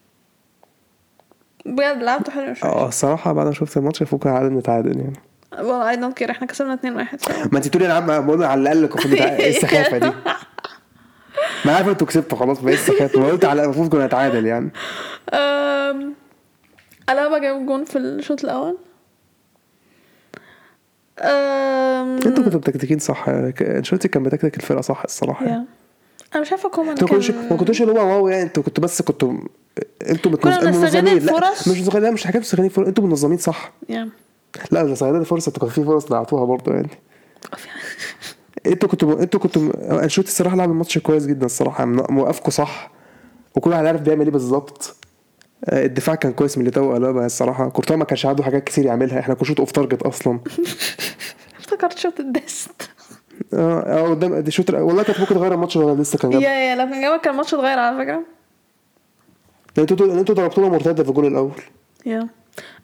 بجد 1.66 2.02
لعبته 2.02 2.32
حلو 2.32 2.50
وحش 2.50 2.64
آه 2.64 2.88
الصراحة 2.88 3.32
بعد 3.32 3.46
ما 3.46 3.52
شفت 3.52 3.76
الماتش 3.76 4.02
فوق 4.02 4.26
عادل 4.26 4.52
نتعادل 4.54 4.98
يعني. 5.00 5.12
والله 5.58 5.90
I 5.90 5.96
don't 5.96 6.16
care 6.16 6.30
إحنا 6.30 6.46
كسبنا 6.46 6.74
2 6.74 6.96
1 6.96 7.18
ما 7.52 7.58
انت 7.58 7.68
تقولي 7.68 7.86
عم 7.92 8.26
بقول 8.26 8.44
على 8.44 8.60
الأقل 8.60 8.86
كنت 8.86 9.06
بتاع- 9.06 9.36
إيه 9.36 9.48
السخافة 9.56 9.98
دي؟ 9.98 10.12
ما 11.64 11.72
عارف 11.76 11.88
أنتوا 11.88 12.06
كسبتوا 12.06 12.38
خلاص 12.38 12.60
بقى 12.60 12.72
إيه 12.72 12.78
السخافة؟ 12.78 13.20
ما 13.20 13.26
قلت 13.26 13.44
على 13.44 13.64
المفروض 13.64 13.88
كنا 13.92 14.06
نتعادل 14.06 14.46
يعني. 14.46 14.70
ألابا 17.10 17.38
جاب 17.38 17.66
جون 17.66 17.84
في 17.84 17.98
الشوط 17.98 18.44
الأول. 18.44 18.78
أنتوا 21.20 22.44
كنتوا 22.44 22.58
متكتكين 22.60 22.98
صح 22.98 23.24
انشيلوتي 23.60 24.08
كان 24.08 24.22
بتكتك 24.22 24.56
الفرقة 24.56 24.80
صح 24.80 25.02
الصراحة 25.04 25.46
يعني. 25.46 25.64
yeah. 26.36 26.40
أنا 26.40 26.46
مش 26.46 26.52
عارفة 26.52 26.68
كومان 26.68 26.90
أنتوا 26.90 27.08
كنتوش 27.08 27.30
كان 27.30 27.48
ما 27.50 27.56
كنتوش 27.56 27.82
اللي 27.82 27.92
هو 27.92 27.96
wow 27.96 28.28
يعني 28.28 28.42
أنتوا 28.42 28.62
كنتوا 28.62 28.84
بس 28.84 29.02
كنتوا 29.02 29.32
أنتوا 30.08 30.32
كنا 30.36 30.70
منظمين 30.70 31.04
لا 31.04 31.12
الفرص. 31.12 31.68
مش 31.68 31.80
مستغلين 31.80 32.02
لا 32.04 32.10
مش 32.10 32.26
حكاية 32.26 32.40
مستغلين 32.40 32.68
فرص 32.68 32.86
أنتوا 32.86 33.04
منظمين 33.04 33.38
صح 33.38 33.72
yeah. 33.88 34.08
لا 34.70 34.84
ده 34.84 34.92
استغلال 34.92 35.20
الفرصه 35.20 35.48
أنتوا 35.48 35.60
كان 35.62 35.70
في 35.70 35.84
فرص 35.84 36.06
ضيعتوها 36.06 36.44
برضه 36.44 36.72
يعني 36.72 36.88
أنتوا 38.66 38.88
كنتوا 38.88 39.22
أنتوا 39.22 39.40
كنتوا 39.40 39.62
انشيلوتي 40.04 40.30
الصراحة 40.30 40.56
لعب 40.56 40.70
الماتش 40.70 40.98
كويس 40.98 41.26
جدا 41.26 41.46
الصراحة 41.46 41.84
موقفكم 41.84 42.50
صح 42.50 42.90
وكل 43.54 43.70
واحد 43.70 43.86
عارف 43.86 44.00
بيعمل 44.00 44.24
إيه 44.24 44.32
بالظبط 44.32 44.96
آه، 45.64 45.84
الدفاع 45.86 46.14
كان 46.14 46.32
كويس 46.32 46.58
من 46.58 46.60
اللي 46.60 46.70
تو 46.70 46.92
قلبها 46.94 47.26
الصراحة 47.26 47.68
كورتوا 47.68 47.96
ما 47.96 48.04
كانش 48.04 48.26
عنده 48.26 48.44
حاجات 48.44 48.64
كتير 48.64 48.84
يعملها 48.84 49.20
إحنا 49.20 49.34
كنا 49.34 49.44
شوط 49.44 49.60
off 49.60 49.70
target 49.70 50.02
أصلا 50.02 50.40
افتكرت 51.60 51.98
شوطة 51.98 52.20
ديست 52.20 52.90
آه 53.54 53.80
آه 53.80 54.10
قدام 54.10 54.38
دي 54.40 54.50
شوط 54.50 54.70
والله 54.70 55.02
كانت 55.02 55.20
ممكن 55.20 55.34
تغير 55.34 55.54
الماتش 55.54 55.76
لو 55.76 55.94
لسه 55.94 56.18
كان 56.18 56.32
يا 56.32 56.38
جاب 56.40 56.50
يا 56.50 56.74
لو 56.84 56.90
كان 56.90 57.00
جابك 57.00 57.20
كان 57.20 57.32
الماتش 57.32 57.54
اتغير 57.54 57.78
على 57.78 57.96
فكرة. 57.98 58.22
لأن 59.76 59.86
أنتوا 59.90 60.06
لأن 60.06 60.18
أنتوا 60.18 60.34
ضربتونا 60.34 60.68
مرتدة 60.68 61.02
في 61.02 61.08
الجول 61.08 61.26
الأول. 61.26 61.52
يا. 62.06 62.28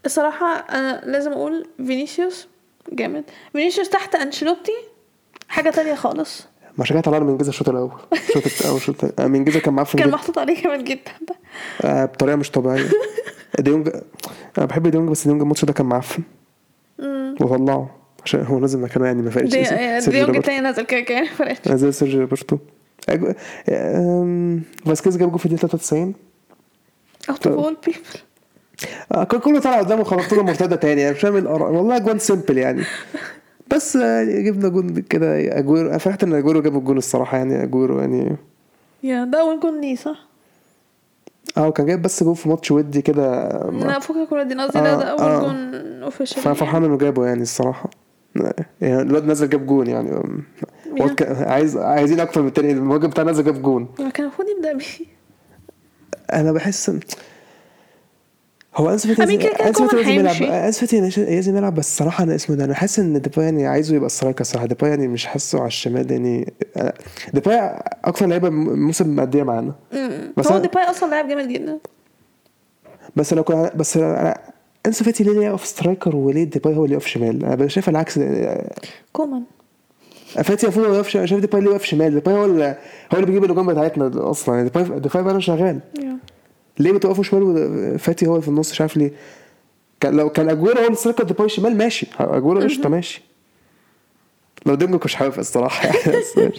الصراحة 0.06 0.46
أنا 0.56 1.00
لازم 1.04 1.32
أقول 1.32 1.66
فينيسيوس 1.76 2.48
جامد. 2.92 3.24
فينيسيوس 3.52 3.88
تحت 3.90 4.14
أنشيلوتي 4.14 4.72
حاجة 5.48 5.70
تانية 5.70 5.94
خالص. 5.94 6.46
ما 6.78 6.84
شجعت 6.84 7.04
طلعنا 7.04 7.24
مينجيزا 7.24 7.48
الشوط 7.48 7.68
الأول. 7.68 7.92
الشوط 8.12 8.60
الأول 8.60 8.76
الشوط. 8.76 9.20
آه، 9.20 9.26
مينجيزا 9.26 9.61
كان 9.60 9.74
معفن 9.74 9.98
كان 9.98 10.10
محطوط 10.10 10.38
عليه 10.38 10.62
جامد 10.62 10.84
جدا. 10.84 11.12
ده 11.28 11.34
آه، 11.82 12.04
بطريقة 12.04 12.36
مش 12.36 12.50
طبيعية. 12.50 12.90
ديونج 13.58 13.88
أنا 14.58 14.66
بحب 14.66 14.86
ديونج 14.88 15.10
بس 15.10 15.24
ديونج 15.24 15.40
الماتش 15.42 15.64
ده 15.64 15.72
كان 15.72 15.86
معفن. 15.86 16.22
وطلعه. 17.40 18.01
عشان 18.24 18.44
هو 18.46 18.58
نازل 18.58 18.80
مكانه 18.80 19.06
يعني 19.06 19.22
ما 19.22 19.30
دي 19.30 19.64
سيرجيو 19.64 19.98
ديونج 20.00 20.16
روبرتو. 20.18 20.38
التاني 20.40 20.61
نازل 20.61 20.82
كده 20.82 21.00
كده 21.00 21.24
فرقت 21.37 21.68
نزل 21.68 21.94
سيرجيو 21.94 22.20
روبرتو. 22.20 22.58
أجو... 23.08 23.32
آم، 23.68 24.62
فاسكيز 24.87 25.16
جاب 25.16 25.30
جول 25.30 25.38
في 25.38 25.46
الدقيقة 25.46 25.68
93 25.68 26.14
out 27.31 27.46
of 27.46 27.59
all 27.59 27.76
people 27.87 27.98
آه، 29.12 29.24
كان 29.24 29.40
كله 29.40 29.61
طلع 29.61 29.78
قدامه 29.78 30.04
خبطوا 30.04 30.37
له 30.37 30.42
مرتدة 30.42 30.76
تاني 30.76 31.00
يعني 31.00 31.14
مش 31.14 31.20
فاهم. 31.20 31.46
والله 31.46 31.98
جون 31.98 32.18
simple 32.18 32.59
يعني. 32.58 32.82
بس 33.74 33.96
آه، 33.96 34.24
جبنا 34.24 34.68
جون 34.68 34.94
كده 34.94 35.58
أجويرو. 35.58 35.98
فرحت 35.98 36.22
إن 36.22 36.35
أجويرو 36.35 36.62
جاب 36.62 36.76
الجون 36.76 36.98
الصراحة 36.98 37.37
يعني 37.38 37.62
أجويرو 37.62 38.00
يعني. 38.00 38.37
يا 39.02 39.24
ده 39.24 39.40
أول 39.40 39.61
جول 39.61 39.80
ليه 39.80 39.96
صح؟ 39.96 40.26
آه 41.56 41.70
كان 41.70 41.87
جايب 41.87 42.02
بس 42.02 42.22
جول 42.24 42.37
في 42.37 42.48
ماتش 42.48 42.70
ودي 42.70 43.02
كده 43.02 43.48
لا 43.70 43.98
فكك 43.98 44.32
ولا 44.32 44.42
دي 44.42 44.54
قصدي 44.54 44.80
ده 44.80 44.88
آه، 44.90 45.02
أول 45.02 45.20
آه. 45.20 45.40
جول 45.40 46.02
official 46.02 46.42
فأنا 46.42 46.54
فرحان 46.54 46.85
إنه 46.85 46.98
جابه 46.98 47.26
يعني 47.26 47.42
الصراحة. 47.42 47.90
يعني 48.81 49.01
الواد 49.03 49.25
نزل 49.25 49.49
جاب 49.49 49.66
جون 49.66 49.87
يعني. 49.87 50.11
كان- 51.16 51.37
عايز 51.49 51.77
عايزين 51.77 52.21
أكتر 52.21 52.42
من 52.42 52.49
التاني 52.49 52.73
المهاجم 52.73 53.09
بتاع 53.11 53.25
نزل 53.25 53.45
جاب 53.45 53.62
جون. 53.62 53.88
كان 53.99 54.25
المفروض 54.25 54.49
يبدأ 54.57 54.73
بيه. 54.73 55.07
أنا 56.33 56.53
بحس 56.53 56.90
هو 58.77 58.90
انسو 58.90 59.14
فاتي 59.14 59.37
كومان 59.73 59.97
لازم 59.97 60.12
يلعب 60.12 60.73
فاتي 60.73 61.01
لازم- 61.01 61.57
يلعب 61.57 61.75
بس 61.75 61.88
الصراحه 61.88 62.25
أنا 62.25 62.35
اسمه 62.35 62.57
ده 62.57 62.64
أنا 62.64 62.75
حاسس 62.75 62.99
إن 62.99 63.21
ديباي 63.21 63.45
يعني 63.45 63.66
عايزه 63.66 63.95
يبقى 63.97 64.09
striker 64.09 64.40
الصراحه 64.40 64.66
ديباي 64.66 64.90
يعني 64.90 65.09
مش 65.09 65.27
حاسه 65.27 65.59
على 65.59 65.66
الشمال 65.66 66.12
يعني 66.12 66.53
ديباي 67.35 67.59
أكتر 68.05 68.27
لعيبة 68.27 68.51
موسم 68.51 69.09
مأدية 69.16 69.42
معانا. 69.42 69.75
بس 70.37 70.53
هو 70.53 70.59
ديباي 70.59 70.83
أصلا 70.85 71.11
لاعب 71.11 71.29
جامد 71.29 71.49
جدا. 71.49 71.79
بس 73.16 73.33
لو 73.35 73.45
كان 73.45 73.71
بس 73.77 73.97
أنا 73.97 74.38
انسو 74.87 75.05
فاتي 75.05 75.25
ليه 75.25 75.47
يقف 75.47 75.66
striker 75.66 76.16
وليه 76.16 76.45
ديباي 76.45 76.77
هو 76.77 76.85
اللي 76.85 76.95
يقف 76.97 77.07
شمال. 77.07 77.45
أنا 77.45 77.68
شايف 77.68 77.88
العكس. 77.88 78.21
كومان. 79.12 79.42
فاتي 80.45 80.66
المفروض 80.66 80.88
ما 80.88 80.97
يقفش 80.97 81.12
شايف 81.12 81.35
ديباي 81.35 81.61
ليه 81.61 81.71
يقف 81.71 81.85
شمال. 81.85 82.14
ديباي 82.14 82.35
هو 82.35 82.45
اللي 82.45 82.64
هو 83.14 83.16
اللي 83.16 83.27
بيجيب 83.27 83.45
الاجوان 83.45 83.66
بتاعتنا 83.66 84.31
أصلا. 84.31 84.55
يعني 84.55 84.68
ديباي 84.68 85.01
ديباي 85.01 85.23
بقى 85.23 85.40
شغال. 85.40 85.81
ليه 86.79 86.92
بتوقفوا 86.92 87.25
شمال؟ 87.25 87.42
وفاتي 87.95 88.27
هو 88.27 88.31
اللي 88.33 88.42
في 88.42 88.49
النص 88.49 88.71
مش 88.73 88.81
عارف 88.81 88.97
ليه 88.97 89.12
كان 90.01 90.16
لو 90.16 90.31
كان 90.31 90.49
أجويرو 90.49 90.79
هو 90.81 90.85
اللي 90.85 90.97
striker 90.96 91.24
ديباي 91.25 91.49
شمال 91.49 91.77
ماشي. 91.77 92.07
أجويرو 92.18 92.61
قشطة 92.61 92.88
ماشي. 92.88 93.23
لو 94.66 94.75
ديمبلي 94.75 95.01
مش 95.05 95.23
هوافق 95.23 95.38
الصراحة 95.38 95.87
يعني. 95.88 96.23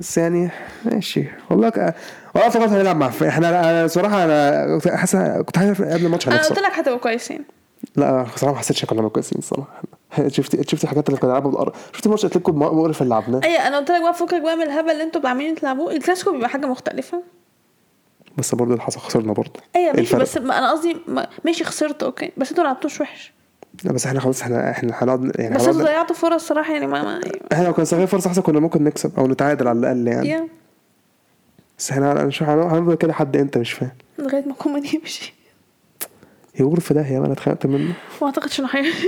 بس 0.00 0.18
يعني 0.18 0.50
ماشي. 0.84 1.24
والله 1.50 1.68
ك... 1.68 1.94
والله 2.34 2.48
فقط 2.50 2.68
هنلعب 2.68 2.96
مع 2.96 3.10
إحنا 3.28 3.48
أنا 3.70 3.86
صراحة 3.86 4.24
أنا 4.24 4.80
حاسس 4.96 5.16
كنت 5.16 5.58
حاسس 5.58 5.82
قبل 5.82 6.06
الماتش 6.06 6.28
أنا 6.28 6.42
قلت 6.42 6.58
لك 6.58 6.72
هتبقوا 6.72 6.98
كويسين. 6.98 7.44
لا 7.96 8.26
صراحة 8.36 8.52
ما 8.52 8.58
حسيتش 8.58 8.84
كنا 8.84 9.08
كويسين 9.08 9.38
الصراحه 9.38 9.82
شفت 10.28 10.68
شفت 10.70 10.84
الحاجات 10.84 11.08
اللي 11.08 11.20
كنا 11.20 11.28
بنلعبها 11.30 11.50
بالأرض. 11.50 11.72
شفت 11.92 12.08
ماتش 12.08 12.24
أتلتيكو 12.24 12.50
المقرف 12.50 13.02
اللي 13.02 13.14
لعبناه. 13.14 13.40
اي 13.44 13.56
أنا 13.56 13.76
قلت 13.78 13.90
لك 13.90 14.02
بقى 14.02 14.14
فكك 14.14 14.40
بقى 14.42 14.56
من 14.56 14.62
الهبل 14.62 14.90
اللي 14.90 15.02
أنتوا 15.02 15.28
عاملين 15.28 15.54
تلعبوه. 15.54 15.92
الكلاسيكو 15.92 16.32
بيبقى 16.32 16.48
حاجة 16.48 16.66
مختلفة. 16.66 17.22
بس 18.38 18.54
برضه 18.54 18.70
اللي 18.72 18.82
حصل 18.82 19.00
خسرنا 19.00 19.32
برضه. 19.32 19.60
أيوه 19.76 19.88
ماشي 19.90 20.00
الفرق؟ 20.00 20.20
بس 20.22 20.36
ما 20.38 20.58
أنا 20.58 20.70
قصدي 20.70 20.96
ما- 21.06 21.28
ماشي 21.44 21.64
خسرت 21.64 22.02
okay. 22.02 22.32
بس 22.36 22.50
أنتوا 22.50 22.64
لعبتوش 22.64 23.00
وحش. 23.00 23.32
لا 23.84 23.92
بس 23.92 24.06
إحنا 24.06 24.20
خلاص 24.20 24.42
إحنا 24.42 24.70
إحنا 24.70 24.92
هنقعد 25.02 25.32
يعني 25.40 25.54
بس 25.56 25.66
أنتوا 25.66 25.82
ضيعتوا 25.82 26.16
فرص 26.16 26.46
صراحة 26.48 26.72
يعني 26.72 26.86
ما, 26.86 27.02
ما 27.02 27.20
إحنا 27.52 27.64
لو 27.64 27.72
كنا 27.72 27.82
استغلنا 27.82 28.06
فرصة 28.06 28.28
أحسن 28.28 28.42
كنا 28.42 28.60
ممكن 28.60 28.84
نكسب 28.84 29.18
أو 29.18 29.26
نتعادل 29.26 29.68
على 29.68 29.78
الأقل 29.78 30.08
يعني. 30.08 30.48
بس 31.78 31.90
إحنا 31.90 32.12
هنفضل 32.22 32.94
كده 32.94 33.12
حد 33.12 33.36
انت 33.36 33.58
مش 33.58 33.72
فاهم. 33.72 33.90
لغاية 34.18 34.44
ما 34.46 34.54
كومان 34.54 34.84
يمشي. 34.94 35.34
يغور 36.60 36.80
في 36.80 36.94
داهيه 36.94 37.18
أنا 37.18 37.32
اتخانقت 37.32 37.66
منه. 37.66 37.94
ما 38.20 38.26
أعتقدش 38.26 38.60
إنه 38.60 38.68
هيمشي 38.72 39.06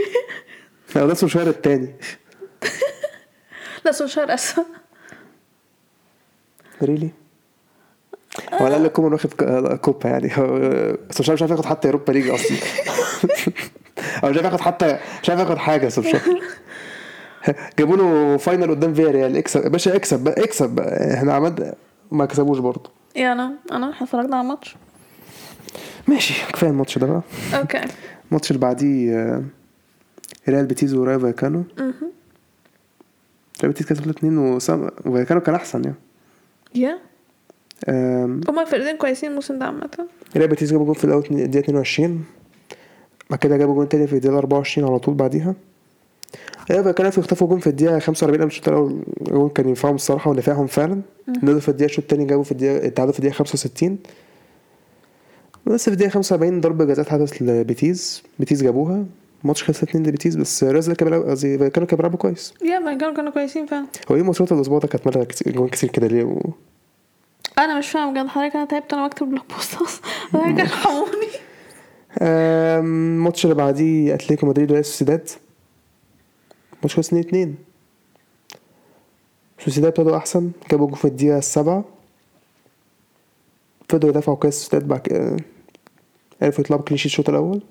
لا 0.96 1.06
ده 1.06 1.14
شوية 1.14 1.48
التاني. 1.48 1.94
لا 3.84 3.92
سولشاير 3.92 4.34
اسفه 4.34 4.66
really 6.82 7.10
هو 8.52 8.66
لا 8.68 8.88
كومان 8.88 9.12
واخد 9.12 9.32
ك- 9.32 9.80
كوبا 9.80 10.08
يعني. 10.08 10.28
سولشاير 11.14 11.34
مش 11.34 11.42
عارف 11.42 11.50
ياخد 11.50 11.64
حتى 11.64 11.88
Europa 11.88 12.12
League 12.12 12.28
أصلا. 12.28 12.56
أو 14.26 14.30
مش 14.30 14.36
عارف 14.36 14.46
ياخد 14.52 14.60
حتى 14.60 14.98
مش 15.22 15.30
عارف 15.30 15.40
ياخد 15.40 15.56
حاجة 15.58 15.88
سولشاير 15.88 16.22
جابوا 17.78 17.96
له 17.96 18.36
final 18.36 18.70
قدام 18.70 18.94
فيا 18.94 19.10
ريال 19.10 19.36
اكسب. 19.36 19.62
يا 19.64 19.68
باشا 19.68 19.96
اكسب. 19.96 20.24
بقى 20.24 20.44
اكسب. 20.44 20.70
بقى 20.70 21.14
إحنا 21.14 21.32
عملنا 21.34 21.74
ما 22.12 22.26
كسبوش 22.26 22.58
برضه. 22.58 22.90
يا 23.16 23.32
أنا 23.32 23.52
أنا 23.72 23.90
إحنا 23.90 24.06
اتفرجنا 24.06 24.36
على 24.36 24.44
الماتش. 24.44 24.76
ماشي. 26.08 26.34
كفاية 26.52 26.70
الماتش 26.70 26.98
ده 26.98 27.06
بقى. 27.06 27.22
okay. 27.54 27.80
الماتش 28.30 28.50
اللي 28.50 28.60
بعديه 28.60 29.16
آه، 29.18 29.42
ريال 30.48 30.66
بيتيز 30.66 30.94
ورايو 30.94 31.18
فايكانو. 31.20 31.64
ريال 31.78 33.72
بيتيز 33.72 33.86
كسب 33.86 34.08
2 34.08 34.38
وسام 34.38 34.90
وفايكانو 35.06 35.40
كان 35.40 35.54
أحسن 35.54 35.82
يعني. 35.84 35.96
يا. 36.74 36.98
هما 38.48 38.62
الفرقتين 38.62 38.96
كويسين 38.96 39.30
الموسم 39.30 39.58
ده 39.58 39.64
عامة. 39.64 39.90
ريال 40.36 40.48
بيتيز 40.48 40.70
جابوا 40.72 40.84
جون 40.86 40.94
في 40.94 41.04
الأول 41.04 41.24
الدقيقة 41.30 41.64
22 41.64 42.24
بعد 43.30 43.38
كده 43.38 43.56
جابوا 43.56 43.74
جون 43.74 43.88
تاني 43.88 44.06
في 44.06 44.12
الدقيقة 44.12 44.38
24 44.38 44.88
على 44.88 44.98
طول 44.98 45.14
بعديها. 45.14 45.54
ريال 46.70 46.84
فايكانو 46.84 47.08
يخطفوا 47.08 47.48
جون 47.48 47.58
في 47.58 47.66
الدقيقة 47.66 47.98
45 47.98 48.38
قبل 48.40 48.46
الشوط 48.46 48.68
الأول 48.68 49.02
جون 49.20 49.48
كان 49.48 49.68
ينفعهم 49.68 49.94
الصراحة 49.94 50.30
ونفعهم 50.30 50.66
فعلا. 50.66 51.00
نزلوا 51.42 51.60
في 51.60 51.68
الدقيقة 51.68 51.88
الشوط 51.90 52.04
التاني 52.04 52.24
جابوا 52.24 52.44
في 52.44 52.52
الدقيقة 52.52 52.86
اتعادلوا 52.86 53.12
في 53.12 53.18
الدقيقة 53.18 53.34
65 53.36 53.98
بس 55.66 55.84
في 55.84 55.90
الدقيقة 55.94 56.10
75 56.10 56.60
ضربة 56.60 56.84
جزاء 56.84 57.06
اتحسبت 57.08 57.42
لبيتيز. 57.42 58.22
بيتيز 58.38 58.62
جابوها. 58.62 59.04
الماتش 59.42 59.62
خلص 59.64 59.82
2 59.82 60.06
لبيتيز 60.06 60.36
بس 60.36 60.64
ريال 60.64 60.92
كان 60.96 61.08
بيلعب 61.10 61.22
قصدي 61.22 61.58
فايكانو 61.58 61.86
كان 61.86 61.96
بيلعبوا 61.96 62.18
كويس. 62.18 62.54
yeah 62.64 62.78
ما 62.78 62.94
كانوا 62.94 63.14
كانوا 63.14 63.32
كويسين 63.32 63.66
فعلا. 63.66 63.86
هو 64.10 64.16
إيه 64.16 64.22
ماتشات 64.22 64.52
الأسبوع 64.52 64.78
ده 64.78 64.88
كانت 64.88 65.06
مالها 65.06 65.26
جوان 65.46 65.68
كتير 65.68 65.90
كده 65.90 66.06
ليه؟ 66.06 66.24
و... 66.24 66.40
أنا 67.58 67.78
مش 67.78 67.90
فاهم 67.90 68.14
بجد. 68.14 68.26
حضرتك 68.26 68.56
أنا 68.56 68.64
تعبت 68.64 68.92
أنا 68.92 69.06
بكتب 69.06 69.26
blog 69.30 69.44
post. 69.54 69.74
أصلا 69.74 70.00
حضرتك 70.32 70.60
ارحموني 70.60 71.06
um، 71.06 71.10
الماتش 72.22 73.44
اللي 73.44 73.54
بعديه 73.54 74.14
أتلتيكو 74.14 74.46
مدريد 74.46 74.70
وريال 74.70 74.84
سوسيداد. 74.84 75.28
ماتش 76.82 76.96
خلص 76.96 77.06
2 77.08 77.22
2 77.28 77.54
سوسيداد 79.58 79.86
ابتدوا 79.90 80.16
أحسن 80.16 80.50
جابوا 80.70 80.86
جول 80.86 80.96
في 80.96 81.04
الدقيقة 81.04 81.38
السابعة. 81.38 81.84
فضلوا 83.88 84.10
يدافعوا 84.10 84.36
كويس 84.36 84.54
سوسيداد 84.54 84.88
بعد 84.88 85.00
كده 85.00 85.36
عرفوا 86.42 86.64
يطلعوا 86.64 86.82
clean 86.82 86.98
sheet 86.98 87.06
الشوط 87.06 87.28
الأول. 87.28 87.62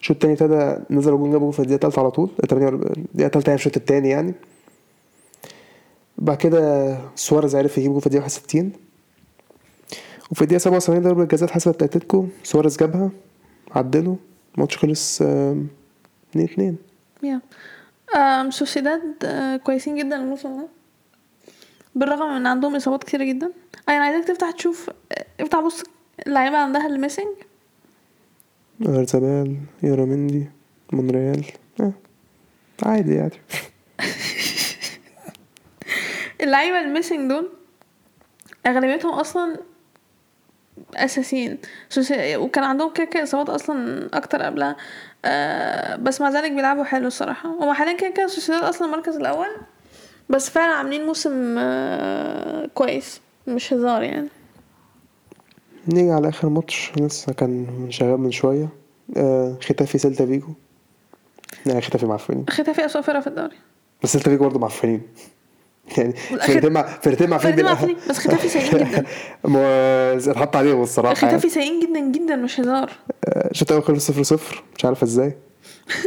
الشوط 0.00 0.24
التاني 0.24 0.32
ابتدى 0.32 0.94
نزلوا 0.94 1.18
جون 1.18 1.30
جابوا 1.30 1.46
جول 1.46 1.52
في 1.52 1.58
الدقيقة 1.58 1.74
التالتة 1.74 2.00
على 2.00 2.10
طول 2.10 2.30
48 2.48 2.92
الدقيقة 2.96 3.26
التالتة 3.26 3.50
يعني 3.50 3.58
الشوط 3.58 3.76
التاني 3.76 4.08
يعني. 4.08 4.34
بعد 6.18 6.36
كده 6.36 6.96
سواريز 7.14 7.56
عرف 7.56 7.78
يجيب 7.78 7.92
جول 7.92 8.00
في 8.00 8.06
الدقيقة 8.06 8.22
61 8.24 8.72
وفي 10.30 10.42
الدقيقة 10.42 10.58
77 10.58 11.02
ضربة 11.02 11.24
جزاء 11.24 11.48
اتحسبت 11.48 11.80
لأتلتيكو 11.80 12.26
سواريز 12.42 12.76
جابها. 12.76 13.10
عدله 13.70 14.16
الماتش 14.54 14.76
خلص 14.76 15.22
2 15.22 15.68
2 16.36 16.76
yeah 17.22 17.40
سوسيداد 18.50 19.14
آه، 19.24 19.56
كويسين 19.56 19.96
جدا 19.96 20.16
الموسم 20.16 20.56
ده. 20.56 20.68
بالرغم 21.94 22.34
من 22.34 22.46
عندهم 22.46 22.76
إصابات 22.76 23.04
كتيرة 23.04 23.24
جدا. 23.24 23.52
أنا 23.88 24.04
عايزاك 24.04 24.28
تفتح 24.28 24.50
تشوف 24.50 24.90
آه، 25.12 25.24
افتح 25.40 25.60
بص 25.60 25.82
اللعيبة 26.26 26.56
عندها 26.56 26.86
ال 26.86 26.91
missing 26.91 27.28
أويارزابال 28.86 29.56
إياراميندي 29.82 30.46
مونريال. 30.92 31.44
آه. 31.80 31.92
عادي 32.82 33.14
يعني. 33.14 33.32
اللعيبة 36.42 36.80
الميسنج 36.80 37.28
دول 37.30 37.48
أغلبيتهم 38.66 39.12
أصلا 39.12 39.56
أساسيين. 40.96 41.58
وكان 42.20 42.64
عندهم 42.64 42.92
كده 42.92 43.06
كده 43.06 43.22
اصابات 43.22 43.50
أصلا 43.50 44.08
أكتر 44.14 44.42
قبلها. 44.42 44.76
آه 45.24 45.96
بس 45.96 46.20
مع 46.20 46.30
ذلك 46.30 46.52
بيلعبوا 46.52 46.84
حلو 46.84 47.06
الصراحة. 47.06 47.48
هما 47.48 47.72
حاليا 47.72 47.96
كده 47.96 48.10
كده 48.10 48.26
سوسيداد 48.26 48.62
أصلا 48.62 48.88
المركز 48.88 49.16
الأول. 49.16 49.48
بس 50.28 50.50
فعلا 50.50 50.72
عاملين 50.72 51.06
موسم 51.06 51.58
آه 51.58 52.66
كويس 52.74 53.20
مش 53.46 53.72
هزار 53.72 54.02
يعني. 54.02 54.28
نيجي 55.88 56.10
على 56.10 56.28
آخر 56.28 56.48
ماتش. 56.48 56.92
لسه 56.96 57.32
كان 57.32 57.50
من 57.50 57.90
شغال 57.90 58.20
من 58.20 58.30
شوية. 58.30 58.68
آه 59.16 59.56
ختافي 59.62 59.98
سيلتا 59.98 60.26
فيجو. 60.26 60.48
لا 61.66 61.80
ختافي 61.80 62.06
معفنين. 62.06 62.44
ختافي 62.50 62.84
أسوأ 62.84 63.00
فرقة 63.00 63.20
في 63.20 63.26
الدوري. 63.26 63.56
بس 64.02 64.12
سيلتا 64.12 64.30
فيجو 64.30 64.44
برضه 64.44 64.58
معفنين. 64.58 65.02
يعني 65.98 66.12
والآخر- 66.12 66.44
فرقتين 66.46 66.72
مع 66.72 66.82
فرقتين 66.82 67.30
معفنين 67.30 67.38
فرقتين 67.38 67.54
بال- 67.56 67.64
معفنين، 67.64 67.96
بس 68.10 68.18
ختافي 68.18 68.48
سيئين 68.48 68.70
جدا. 68.88 69.04
اتحط 70.30 70.56
عليهم 70.56 70.82
الصراحة 70.82 71.26
يعني. 71.26 71.38
ختافي 71.38 71.54
سيئين 71.54 71.80
جدا 71.80 72.00
جدا 72.24 72.36
مش 72.36 72.60
هزار. 72.60 72.90
آه، 73.24 73.50
الشوط 73.50 73.70
الأول 73.72 73.84
خلص 73.86 74.06
0 74.10 74.22
0 74.22 74.62
مش 74.78 74.84
عارف 74.84 75.02
إزاي. 75.02 75.36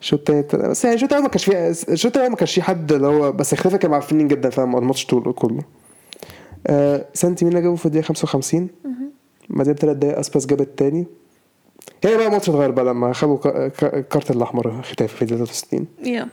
الشوط 0.00 0.30
التاني 0.30 0.68
بس 0.70 0.84
يعني 0.84 0.94
الشوط 0.96 1.08
الأول 1.12 1.22
ما 1.24 1.28
كانش 1.30 1.44
فيه 1.44 1.70
الشوط 1.92 2.16
الأول 2.16 2.30
ما 2.30 2.36
كانش 2.36 2.54
فيه 2.54 2.62
حد 2.62 2.92
اللي 2.92 3.06
هو 3.06 3.32
بس 3.32 3.52
ختافي 3.52 3.78
كانوا 3.78 3.96
معفنين 3.96 4.28
جدا 4.28 4.50
فاهم؟ 4.50 4.76
الماتش 4.76 5.06
طول 5.06 5.32
كله. 5.32 5.62
آه 6.66 7.06
سانتي 7.14 7.44
مينا 7.44 7.60
جابه 7.60 7.76
في 7.76 7.86
الدقيقة 7.86 8.04
55 8.06 8.68
بعدين 9.50 9.72
بثلاث 9.74 9.96
دقايق 9.96 10.18
أسباس 10.18 10.46
جاب 10.46 10.60
التاني. 10.60 11.06
هي 12.04 12.16
بقى 12.16 12.26
الماتش 12.26 12.48
اتغير 12.48 12.70
بقى 12.70 12.84
لما 12.84 13.12
خدوا 13.12 13.38
الكارت 13.82 14.30
الأحمر 14.30 14.82
ختافي 14.82 15.16
في 15.16 15.22
الدقيقه 15.22 15.44
63 15.44 15.86
yeah. 16.04 16.28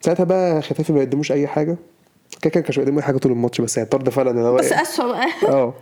ساعتها 0.00 0.24
بقى 0.24 0.62
ختافي 0.62 0.92
ما 0.92 0.98
يقدموش 1.00 1.32
أي 1.32 1.46
حاجة. 1.46 1.76
كده 2.42 2.50
كده 2.50 2.60
كانش 2.62 2.76
بيقدموا 2.78 3.00
أي 3.00 3.04
حاجة 3.06 3.16
طول 3.18 3.32
الماتش 3.32 3.60
بس 3.60 3.76
يعني 3.76 3.88
طرد 3.88 4.08
فعلا 4.08 4.40
هو 4.40 4.54
بس 4.54 4.72
أسوأ 4.72 5.06
بقى. 5.06 5.26
آه. 5.54 5.74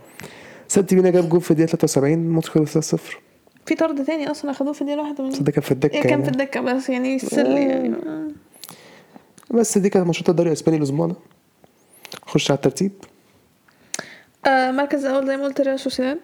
سانتي 0.67 0.95
مينا 0.95 1.09
جاب 1.09 1.29
جول 1.29 1.41
في 1.41 1.51
الدقيقة 1.51 1.69
73 1.69 2.13
الماتش 2.13 2.49
خلص 2.49 2.73
3 2.73 2.79
0 2.81 3.19
في 3.65 3.75
طرد 3.75 4.05
تاني 4.05 4.31
أصلا 4.31 4.51
اخدوه 4.51 4.73
في 4.73 4.81
الدقيقة 4.81 5.01
81 5.01 5.43
ده 5.43 5.51
كان 5.51 5.61
في 5.61 5.71
الدكة 5.71 5.93
إيه 5.95 6.01
كان 6.01 6.09
يعني. 6.11 6.23
في 6.23 6.29
الدكة 6.29 6.61
بس 6.61 6.89
يعني 6.89 7.19
سل 7.19 7.45
يعني. 7.57 7.95
بس 9.51 9.77
دي 9.77 9.89
كانت 9.89 10.05
ماتشات 10.05 10.29
الدوري 10.29 10.49
الإسباني 10.49 10.77
الأسبوع 10.77 11.07
ده. 11.07 11.15
خش 12.25 12.51
على 12.51 12.55
الترتيب. 12.57 12.91
آه 14.47 14.71
مركز 14.71 15.05
الأول 15.05 15.27
زي 15.27 15.37
ما 15.37 15.43
قلت 15.43 15.61
ريال 15.61 15.79
سوسيداد 15.79 16.17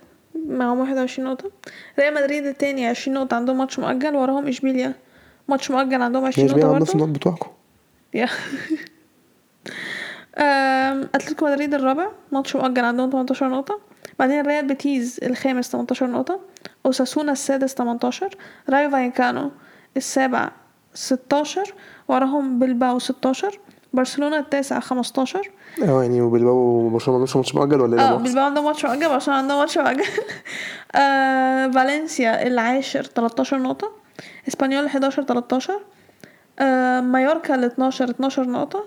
معاهم 0.48 0.80
21 0.80 1.30
نقطة. 1.30 1.52
ريال 2.00 2.14
مدريد 2.14 2.46
التاني 2.46 2.88
20 2.88 3.18
نقطة 3.18 3.36
عندهم 3.36 3.58
ماتش 3.58 3.80
مؤجل 3.80 4.16
وراهم 4.16 4.48
إشبيليا. 4.48 4.94
ماتش 5.48 5.72
مؤجل 5.72 6.02
عندهم 6.02 6.26
20 6.26 6.46
مش 6.48 6.54
نقطة 6.54 6.72
برضه 6.72 6.94
النقط 6.94 7.10
بتوعكم. 7.10 7.50
yeah 7.50 7.52
um، 7.52 7.56
أتلتيكو 11.16 11.46
مدريد 11.46 11.74
الرابع 11.74 12.08
ماتش 12.32 12.56
مؤجل 12.56 12.86
عندهم 12.86 13.10
18 13.10 13.50
نقطة. 13.50 13.80
بعدين 14.20 14.46
ريال 14.48 14.68
بيتيز 14.68 15.20
الخامس 15.24 15.70
18 15.70 16.08
نقطة. 16.08 16.40
أوساسونا 16.86 17.32
السادس 17.32 17.74
18 17.74 18.38
رايو 18.70 18.90
فايكانو 18.90 19.52
السابع 19.98 20.52
16 20.94 21.74
وراهم 22.08 22.60
بلباو 22.60 23.00
16 23.00 23.60
برشلونة 23.94 24.40
التاسع 24.40 24.80
15 24.80 25.52
آه 25.84 26.02
يعني 26.02 26.22
وبلباو 26.22 26.56
وبرشلونة 26.56 27.20
ما 27.20 27.28
ماتش 27.36 27.56
مؤجل 27.56 27.82
ولا 27.82 27.98
إيه 27.98 28.14
آه؟ 28.14 28.16
بلباو 28.16 28.44
عندهم 28.44 28.66
ماتش 28.66 28.86
مؤجل 28.86 29.10
برشلونة 29.10 29.40
عندهم 29.40 29.60
ماتش 29.60 29.78
مؤجل. 29.78 30.06
آه 30.96 31.68
فالنسيا 31.68 32.48
العاشر 32.48 33.04
13 33.04 33.58
نقطة. 33.58 33.92
إسبانيول 34.48 34.86
11 34.86 35.24
13 35.24 35.80
آه 36.60 37.02
مايوركا 37.02 37.56
ال 37.56 37.64
12 37.64 38.10
12 38.10 38.44
نقطة. 38.50 38.84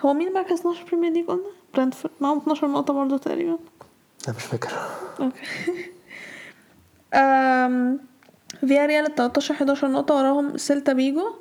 هو 0.00 0.12
مين 0.14 0.32
مركز 0.32 0.58
12 0.60 0.84
Premier 0.84 1.12
League 1.12 1.26
قلنا؟ 1.26 1.42
برنتفورد 1.74 2.14
معاهم 2.20 2.38
12 2.38 2.66
نقطة 2.68 2.92
برضه 2.94 3.18
تقريبا. 3.18 3.58
أنا 4.28 4.36
مش 4.36 4.42
فاكر. 4.42 4.70
okay. 5.20 5.40
um، 7.14 7.98
فيا 8.60 8.86
ريال 8.86 9.06
ال 9.06 9.14
13 9.14 9.54
11 9.54 9.88
نقطة 9.88 10.14
وراهم 10.14 10.56
سيلتا 10.56 10.92
فيجو 10.92 11.34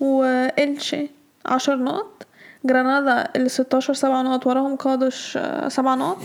وإلشي 0.00 1.10
10 1.46 1.74
نقط. 1.76 2.26
جرانادا 2.64 3.28
ال 3.36 3.50
16 3.50 3.94
7 3.94 4.22
نقط 4.22 4.46
وراهم 4.46 4.76
قادش 4.76 5.38
7 5.68 5.94
نقط. 5.94 6.18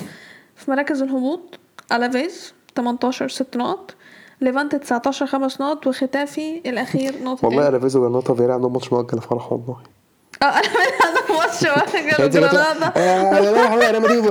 في 0.55 0.71
مراكز 0.71 1.01
الهبوط 1.01 1.59
ألافيز 1.91 2.53
18 2.75 3.27
6 3.29 3.57
نقط. 3.59 3.95
ليفانت 4.41 4.75
19 4.75 5.25
5 5.27 5.65
نقط 5.65 5.87
وختافي 5.87 6.61
الأخير 6.65 7.23
نقطتين 7.23 7.49
والله 7.49 7.69
ألافيز 7.69 7.95
وجرانادا 7.97 8.33
فيرا 8.33 8.53
عندهم 8.53 8.73
ماتش 8.73 8.93
مؤجل 8.93 9.21
فرح 9.21 9.51
والله. 9.51 9.77
آه 10.41 10.45
أنا 10.45 10.57
عندهم 11.05 11.37
ماتش 11.39 11.63
واحد 11.63 11.95
انت 12.23 12.37
جرانادا 12.37 12.87
أنا 13.39 13.51
رايح 13.51 13.71
أنا 13.89 13.99
مدريد 13.99 14.25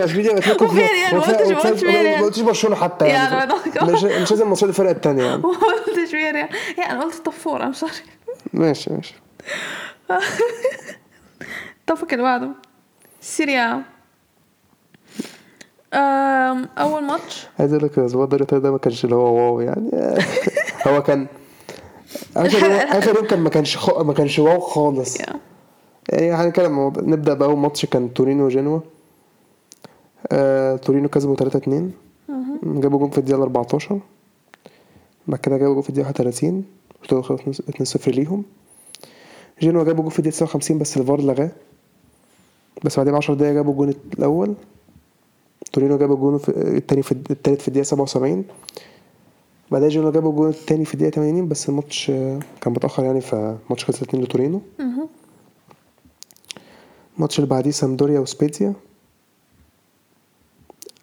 وفين 0.62 0.80
يعني؟ 0.80 1.14
ما 1.16 1.20
قلتش- 1.22 1.48
ما 1.50 1.58
قلتش 1.60 1.82
يعني؟ 1.82 2.22
ما 2.22 2.46
برشلونه 2.46 2.76
حتى 2.76 3.06
يعني. 3.06 3.36
يعني 3.36 3.92
مش 3.92 4.02
مش 4.04 4.30
لازم 4.30 4.48
ماتشات 4.48 4.68
الفرق 4.68 4.90
التانية 4.90 5.24
يعني. 5.24 5.42
وما 5.44 5.56
قلتش 5.58 6.10
فين 6.10 6.20
يعني 6.20 6.38
يعني 6.78 6.92
أنا 6.92 7.02
قلت 7.04 7.14
توب 7.14 7.34
فور 7.34 7.62
أم 7.62 7.72
سوري 7.72 7.92
ماشي 8.52 8.92
ماشي. 8.92 9.14
التوبيك 11.80 12.12
اللي 12.12 12.22
بعده. 12.24 12.48
سيريا. 13.20 13.82
أول 15.94 17.04
ماتش. 17.04 17.46
عايز 17.58 17.72
أقول 17.72 17.84
لك 17.84 17.98
الأسبوع 17.98 18.24
ده 18.24 18.34
الريتاير 18.36 18.62
ده 18.62 18.70
ما 18.70 18.78
كانش 18.78 19.04
اللي 19.04 19.14
هو 19.16 19.34
واو 19.36 19.60
يعني. 19.60 19.90
هو 20.86 21.02
كان 21.02 21.26
آخر 22.36 22.58
يوم 22.66 22.72
آخر 22.98 23.16
يوم 23.16 23.26
كان 23.26 23.40
ما 23.40 23.50
كانش 23.50 23.76
خ... 23.76 23.98
ما 24.00 24.12
كانش 24.12 24.38
واو 24.38 24.60
خالص. 24.60 25.18
يعني 26.08 26.32
هنتكلم. 26.32 26.92
نبدأ 26.96 27.34
بأول 27.34 27.56
ماتش 27.58 27.86
كان 27.86 28.14
تورينو 28.14 28.46
وجنوا. 28.46 28.80
آه... 30.32 30.76
تورينو 30.76 31.08
كسبوا 31.08 31.36
3 31.36 31.56
2 31.58 31.92
جابوا 32.62 32.98
جون 32.98 33.10
في 33.10 33.18
الدقيقة 33.18 33.42
14 33.42 34.00
بعد 35.28 35.40
كده 35.40 35.56
جابوا 35.56 35.72
جون 35.74 35.82
في 35.82 35.88
الدقيقة 35.88 36.06
31 36.06 36.64
وصلوا 37.04 37.22
خلاص 37.22 37.40
2 37.40 37.84
0 37.84 38.12
ليهم. 38.12 38.44
جنوا 39.62 39.84
جابوا 39.84 40.02
جون 40.02 40.10
في 40.10 40.18
الدقيقة 40.18 40.36
59 40.36 40.78
بس 40.78 40.96
الفار 40.96 41.20
لغاه. 41.20 41.50
بس 42.84 42.96
بعدين 42.96 43.12
ب 43.12 43.16
10 43.16 43.34
دقايق 43.34 43.54
جابوا 43.54 43.72
الجون 43.72 43.94
الأول. 44.18 44.54
تورينو 45.76 45.98
جابوا 45.98 46.14
الجون 46.14 46.38
في 46.38 46.48
التاني 46.48 47.02
في 47.02 47.12
التالت 47.12 47.60
في 47.62 47.68
الدقيقة 47.68 47.84
77 47.84 48.44
بعدين 49.70 49.88
جنوا 49.88 50.10
جابوا 50.10 50.30
الجون 50.30 50.48
التاني 50.48 50.84
في 50.84 50.94
الدقيقة 50.94 51.14
80 51.14 51.48
بس 51.48 51.68
الماتش 51.68 52.06
كان 52.60 52.72
متأخر 52.72 53.04
يعني 53.04 53.20
فالماتش 53.20 53.84
خلص 53.84 54.02
2 54.02 54.24
لتورينو. 54.24 54.60
الماتش 57.16 57.38
اللي 57.38 57.50
بعديه 57.50 57.70
سامدوريا 57.70 58.20
وسبيتزيا 58.20 58.74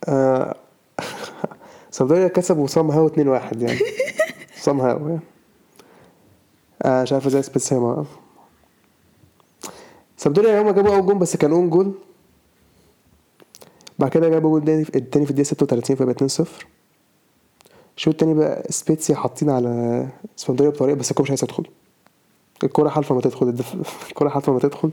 آه 0.08 0.56
سامدوريا 1.92 2.28
كسبوا 2.28 2.68
somehow 2.68 3.08
2 3.08 3.28
1 3.28 3.62
يعني. 3.62 3.80
somehow 4.64 5.08
يعني. 5.08 5.20
آه 6.82 7.04
مش 7.04 7.14
عارف 7.14 7.28
إزاي 7.28 7.42
سبيتزيا 7.42 7.78
ما 7.80 8.06
سامدوريا 10.18 10.62
هما 10.62 10.72
جابوا 10.72 10.96
أول 10.96 11.06
جون 11.06 11.20
بس 11.20 11.36
كان 11.36 11.52
own 11.52 11.70
goal 11.70 11.94
بعد 14.00 14.10
كده 14.12 14.30
جابوا 14.30 14.50
جول 14.50 14.66
تاني 14.66 14.82
التاني 14.96 15.26
في 15.26 15.32
الدقيقة 15.32 15.48
36 15.48 15.96
فبقى 15.96 16.12
2 16.12 16.28
0 16.28 16.66
الشوط 17.98 18.14
التاني 18.14 18.34
بقى 18.34 18.64
سبيتسيا 18.70 19.16
حاطين 19.16 19.50
على 19.50 20.06
سامدوريا 20.36 20.72
بطريقة 20.72 20.96
بس 20.96 21.12
الكورة 21.12 21.24
مش 21.24 21.30
عايزة 21.30 21.48
تدخل. 21.48 21.64
الكورة 22.64 22.90
حالفة 22.90 23.16
ما 23.16 23.22
تدخل 23.22 23.48
الدف... 23.48 23.76
الكورة 24.10 24.30
حالفة 24.30 24.54
ما 24.54 24.60
تدخل. 24.60 24.92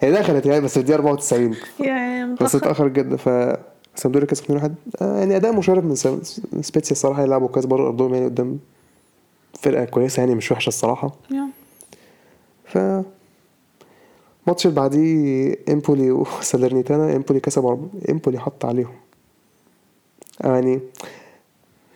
هي 0.00 0.12
دخلت 0.12 0.46
يعني 0.46 0.60
بس 0.60 0.72
في 0.74 0.80
الدقيقة 0.80 0.96
94 0.96 1.56
يا 1.80 1.86
يا 1.86 2.36
بس 2.40 2.54
اتأخر 2.54 2.88
جدا 2.88 3.16
ف 3.16 3.56
سامدوريا 3.96 4.26
كسب 4.26 4.44
2 4.44 4.58
1 4.60 4.74
آه 5.02 5.18
يعني 5.18 5.36
أداء 5.36 5.52
مشرف 5.52 5.84
من 5.84 5.94
سبيتسيا 6.62 6.92
الصراحة 6.92 7.22
يلعبوا 7.22 7.48
كاس 7.48 7.66
بره 7.66 7.86
أرضهم 7.86 8.14
يعني 8.14 8.26
قدام 8.26 8.58
فرقة 9.62 9.84
كويسة 9.84 10.20
يعني 10.20 10.34
مش 10.34 10.52
وحشة 10.52 10.68
الصراحة. 10.68 11.12
يا. 11.30 11.48
ف 12.64 12.78
الماتش 14.46 14.66
اللي 14.66 14.76
بعديه 14.76 15.56
إمبولي 15.68 16.10
وسالرنيتانا 16.10 17.16
إمبولي 17.16 17.40
كسب 17.40 17.62
أرب- 17.62 18.10
إمبولي 18.10 18.38
حط 18.38 18.64
عليهم. 18.64 18.94
يعني 20.44 20.80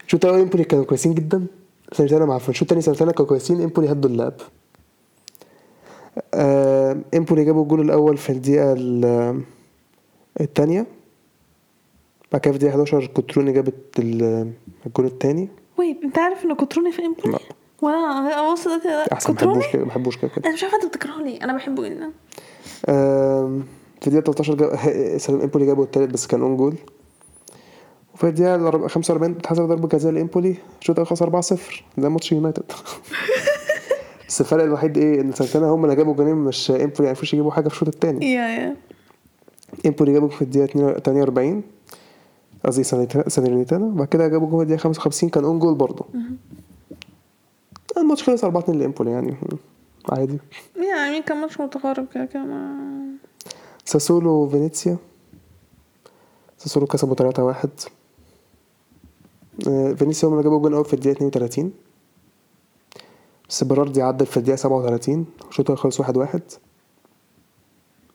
الشوط 0.07 0.25
الأول 0.25 0.41
إمبولي 0.41 0.65
كانوا 0.65 0.85
كويسين 0.85 1.15
جدا 1.15 1.47
سالرنيتانا 1.93 2.25
معفن 2.25 2.51
الشوط 2.51 2.63
التاني 2.63 2.81
سالرنيتانا 2.81 3.13
كانوا 3.13 3.29
كويسين 3.29 3.61
إمبولي 3.61 3.93
هدوا 3.93 4.11
اللعب. 4.11 4.33
آه، 6.35 6.97
إمبولي 7.15 7.45
جابوا 7.45 7.63
الجول 7.63 7.81
الأول 7.81 8.17
في 8.17 8.31
الدقيقة 8.31 8.73
ال- 8.73 9.41
التانية. 10.41 10.87
بعد 12.33 12.41
كده 12.41 12.53
في 12.53 12.57
الدقيقة 12.57 12.71
11 12.75 13.07
كوتروني 13.07 13.53
جابت 13.53 13.99
ال- 13.99 14.53
الجول 14.87 15.07
التاني. 15.07 15.49
wait 15.79 15.99
أنت 16.05 16.19
عارف 16.19 16.45
إن 16.45 16.55
كوتروني 16.55 16.93
في 16.93 17.03
إمبولي؟ 17.03 17.33
لا. 17.33 17.39
وأنا 17.83 17.97
أنا 18.41 18.53
بص 18.53 18.65
دلوقتي 18.69 19.13
أحسن 19.13 19.33
ما 19.33 19.37
بحبوش 19.39 19.65
كده 19.73 19.83
ما 19.83 19.89
بحبوش 19.89 20.17
كده 20.17 20.31
كده. 20.37 20.45
أنا 20.45 20.55
مش 20.55 20.63
عارفة 20.63 20.77
أنت 20.77 20.87
بتكرهه 20.87 21.23
ليه 21.23 21.43
أنا 21.45 21.53
بحبه 21.57 21.89
جدا. 21.89 22.11
في 24.01 24.07
الدقيقة 24.07 24.25
13 24.33 24.55
جاب 24.55 25.19
سلام 25.19 25.41
إمبولي 25.41 25.67
جابوا 25.67 25.85
التالت 25.85 26.13
بس 26.13 26.27
كان 26.27 26.41
own 26.43 26.57
goal. 26.57 26.75
وفي 28.15 28.25
الدقيقة 28.29 28.71
الأرب- 28.71 28.87
45 28.87 29.31
اتحسب 29.33 29.63
ضربة 29.63 29.89
جزاء 29.89 30.13
لإمبولي 30.13 30.57
الشوط 30.81 30.99
الأول 31.01 31.07
خلص 31.07 31.23
4-0 31.23 31.83
زي 31.99 32.09
ماتش 32.09 32.33
يونايتد. 32.33 32.63
بس 34.29 34.41
الفرق 34.41 34.63
الوحيد 34.65 34.99
إيه 34.99 35.21
إن 35.21 35.33
ساليرنيتانا 35.33 35.67
هم 35.67 35.85
اللي 35.85 35.97
جابوا 35.97 36.15
جولين 36.15 36.35
مش 36.37 36.71
إمبولي 36.71 36.93
ما 37.01 37.09
عرفوش 37.09 37.35
يجيبوا 37.35 37.51
حاجة 37.51 37.69
في 37.69 37.75
الشوط 37.75 37.89
التاني. 37.89 38.33
yeah 38.33 38.49
yeah. 38.49 38.77
إمبولي 39.87 40.13
جابوا 40.13 40.29
في 40.29 40.43
الدقيقة 40.43 40.99
48 40.99 41.63
قصدي 42.65 42.85
سانيتا- 42.85 43.29
ساليرنيتانا 43.29 43.87
بعد 43.89 44.09
كده 44.09 44.29
جابوا 44.29 44.49
جول 44.51 44.63
الدقيقة 44.63 44.81
55 44.81 45.31
كان 45.31 45.45
own 45.45 45.59
goal 45.59 45.75
برضه. 45.75 46.07
الماتش 47.97 48.23
خلص 48.23 48.45
4 48.45 48.61
2 48.63 48.79
لإمبولي 48.79 49.11
يعني. 49.11 49.37
عادي. 50.13 50.39
يعني 50.77 51.23
كان 51.23 51.37
ماتش 51.41 51.61
متقارب 51.61 52.07
كده 52.15 52.25
كده 52.25 52.43
ما- 52.45 53.17
ساسولو 53.85 54.31
وفينيسيا 54.31 54.97
ساسولو 56.59 56.87
كسبوا 56.87 57.15
3 57.15 57.45
1 57.45 57.71
فينيسيا 59.97 60.29
هم 60.29 60.33
اللي 60.33 60.43
جابوا 60.43 60.57
الجون 60.57 60.71
الأول 60.73 60.85
في 60.85 60.95
الدقيقة 60.95 61.13
32 61.17 61.73
بس 63.49 63.65
بيراردي 63.65 64.03
عدل 64.03 64.27
في 64.27 64.37
الدقيقة 64.37 64.57
37 64.57 65.27
الشوط 65.51 65.71
خلص 65.73 66.01
1 66.01 66.17
1 66.17 66.43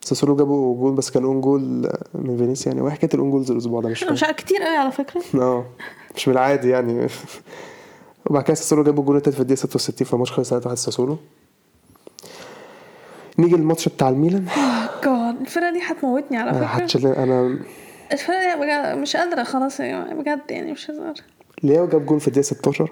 ساسولو 0.01 0.35
جابوا 0.35 0.75
جول 0.75 0.93
بس 0.95 1.11
كان 1.11 1.23
own 1.23 1.41
goal 1.41 1.61
من 2.13 2.37
فينيسيا 2.37 2.71
يعني. 2.71 2.81
واحد 2.81 2.97
كانت 2.97 3.15
ال 3.15 3.19
own 3.19 3.31
goals 3.31 3.51
الأسبوع 3.51 3.81
ده 3.81 3.89
مش 3.89 4.03
مش 4.11 4.23
كتير 4.23 4.57
قوي 4.63 4.75
على 4.77 4.91
فكرة. 4.91 5.21
آه 5.35 5.65
مش 6.15 6.27
من 6.27 6.33
العادي 6.33 6.69
يعني. 6.69 7.07
وبعد 8.25 8.43
كده 8.43 8.53
ساسولو 8.53 8.83
جابوا 8.83 9.01
الجول 9.03 9.15
التالت 9.15 9.35
في 9.35 9.41
الدقيقة 9.41 9.59
66 9.59 10.07
فالماتش 10.07 10.31
خلص 10.31 10.49
3 10.49 10.67
1 10.67 10.77
ساسولو. 10.77 11.17
نيجي 13.39 13.55
للماتش 13.55 13.89
بتاع 13.89 14.09
الميلان. 14.09 14.45
جاد 15.03 15.41
الفرقة 15.41 15.71
دي 15.71 15.79
هتموتني 15.83 16.37
على 16.37 16.53
فكرة. 16.53 16.65
هتشل 16.65 17.07
أنا 17.07 17.59
الفرقة 18.11 18.55
دي 18.55 18.61
بجد 18.61 18.97
مش 18.97 19.15
قادرة 19.15 19.43
خلاص 19.43 19.79
يا 19.79 19.85
جماعة 19.87 20.13
بجد 20.13 20.41
يعني 20.51 20.71
مش 20.71 20.89
هزار 20.91 21.13
لياو 21.63 21.87
جاب 21.87 22.05
جول 22.05 22.19
في 22.19 22.27
الدقيقة 22.27 22.45
16 22.45 22.89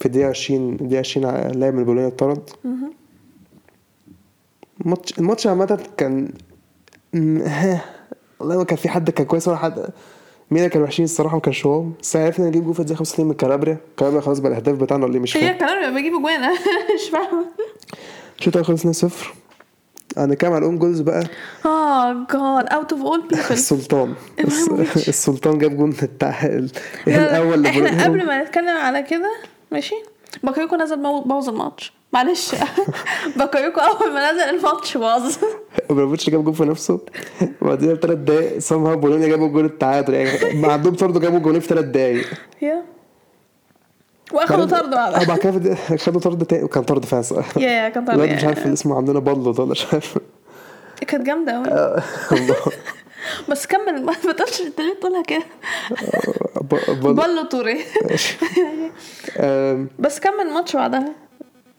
في 0.00 0.06
الدقيقة 0.06 0.28
20 0.28 0.72
الدقيقة 0.72 0.98
20 0.98 1.26
ع- 1.26 1.46
لاعب 1.50 1.74
من 1.74 1.80
البولونيا 1.80 2.08
اتطرد 2.08 2.50
الماتش 4.80 5.18
الماتش 5.18 5.46
عامة 5.46 5.80
كان 5.96 6.32
ها 7.46 7.84
والله 8.40 8.56
ما 8.56 8.64
كان 8.64 8.76
في 8.76 8.88
حد 8.88 9.10
كان 9.10 9.26
كويس 9.26 9.48
ولا 9.48 9.56
حد 9.56 9.86
مننا 10.50 10.68
كانوا 10.68 10.86
وحشين 10.86 11.04
الصراحة 11.04 11.34
ما 11.34 11.40
كانش 11.40 11.66
واو 11.66 11.88
بس 12.02 12.16
عرفنا 12.16 12.46
نجيب 12.46 12.64
جول 12.64 12.74
في 12.74 12.80
الدقيقة 12.80 12.98
65 12.98 13.26
من 13.26 13.34
كالابريا. 13.34 13.76
كالابريا 13.96 14.20
خلاص 14.20 14.38
بقى 14.38 14.50
الأهداف 14.52 14.76
بتاعنا 14.76 15.06
إيه 15.06 15.20
مش 15.20 15.36
هي 15.36 15.40
فاهم. 15.40 15.58
كلام 15.58 15.94
بيجيب 15.94 16.14
اجوان 16.14 16.42
أنا 16.44 16.52
مش 16.94 17.10
فاهمة. 17.12 17.44
الشوط 18.38 18.56
الأول 18.56 18.78
خلص 18.78 19.04
2-0 19.04 19.12
هنتكلم 20.18 20.50
على 20.52 20.58
ال 20.58 20.63
own 20.63 20.78
goals 20.78 21.00
بقى؟ 21.00 21.24
آه 21.66 22.12
جاد 22.12 22.66
out 22.72 22.92
of 22.92 23.02
all 23.02 23.20
people 23.22 23.40
السلطان. 23.50 24.14
السلطان 25.08 25.58
جاب 25.58 25.76
جون 25.76 25.90
بتاع 25.90 26.44
ال- 26.44 26.70
لا، 27.06 27.30
الأول 27.30 27.66
إحنا 27.66 28.04
قبل 28.04 28.26
ما 28.26 28.42
نتكلم 28.42 28.76
على 28.76 29.02
كده 29.02 29.30
ماشي؟ 29.72 29.94
باكايوكو 30.42 30.76
نزل 30.76 31.22
بوظ 31.22 31.48
الماتش. 31.48 31.92
معلش. 32.12 32.54
باكايوكو 33.36 33.80
أول 33.80 34.12
ما 34.12 34.32
نزل 34.32 34.40
الماتش 34.42 34.96
باظ. 34.96 35.36
ابراهيموفيتش 35.90 36.30
جاب 36.30 36.44
جون 36.44 36.52
في 36.52 36.64
نفسه. 36.64 37.00
وبعدين 37.62 37.94
بثلاث 37.94 38.18
دقايق 38.18 38.58
سامها 38.58 38.94
بولونيا 38.94 39.28
جابوا 39.28 39.46
الجون 39.46 39.64
التعادل. 39.64 40.14
يعني 40.14 40.60
ما 40.60 40.72
عندهم 40.72 40.94
طرد 40.94 41.20
جابوا 41.20 41.38
جونين 41.38 41.60
في 41.60 41.68
ثلاث 41.68 41.84
دقايق. 41.84 42.26
يا. 42.62 42.82
واخدوا 44.32 44.64
طرد 44.64 44.94
آه 44.94 44.96
بعدها. 44.96 45.24
بعد 45.24 45.38
كده 45.38 45.74
خدوا 45.74 46.20
طرد 46.20 46.44
تاني. 46.44 46.64
وكان 46.64 46.82
طرد 46.84 47.04
فعلا. 47.04 47.22
صح 47.22 47.58
يا 47.58 47.88
كان 47.88 48.04
طرد. 48.04 48.18
مش 48.18 48.44
عارف 48.44 48.66
اسمه 48.66 48.96
عندنا 48.96 49.18
بالو 49.18 49.52
ده 49.52 49.64
مش 49.64 49.86
عارف. 49.92 50.18
كانت 51.06 51.26
جامدة 51.26 51.52
قوي 51.52 51.66
الله. 52.40 52.56
بس 53.50 53.66
كمل 53.66 54.04
ما 54.04 54.12
تقولش 54.32 54.60
انت 54.60 54.80
ليه 54.80 54.94
بتقولها 54.94 55.22
كده. 55.22 55.42
ب- 56.60 57.00
بالو 57.02 57.14
بالو 57.14 57.42
توري 57.50 57.78
بس 59.98 60.20
كمل 60.20 60.40
الماتش 60.48 60.76
بعدها. 60.76 61.12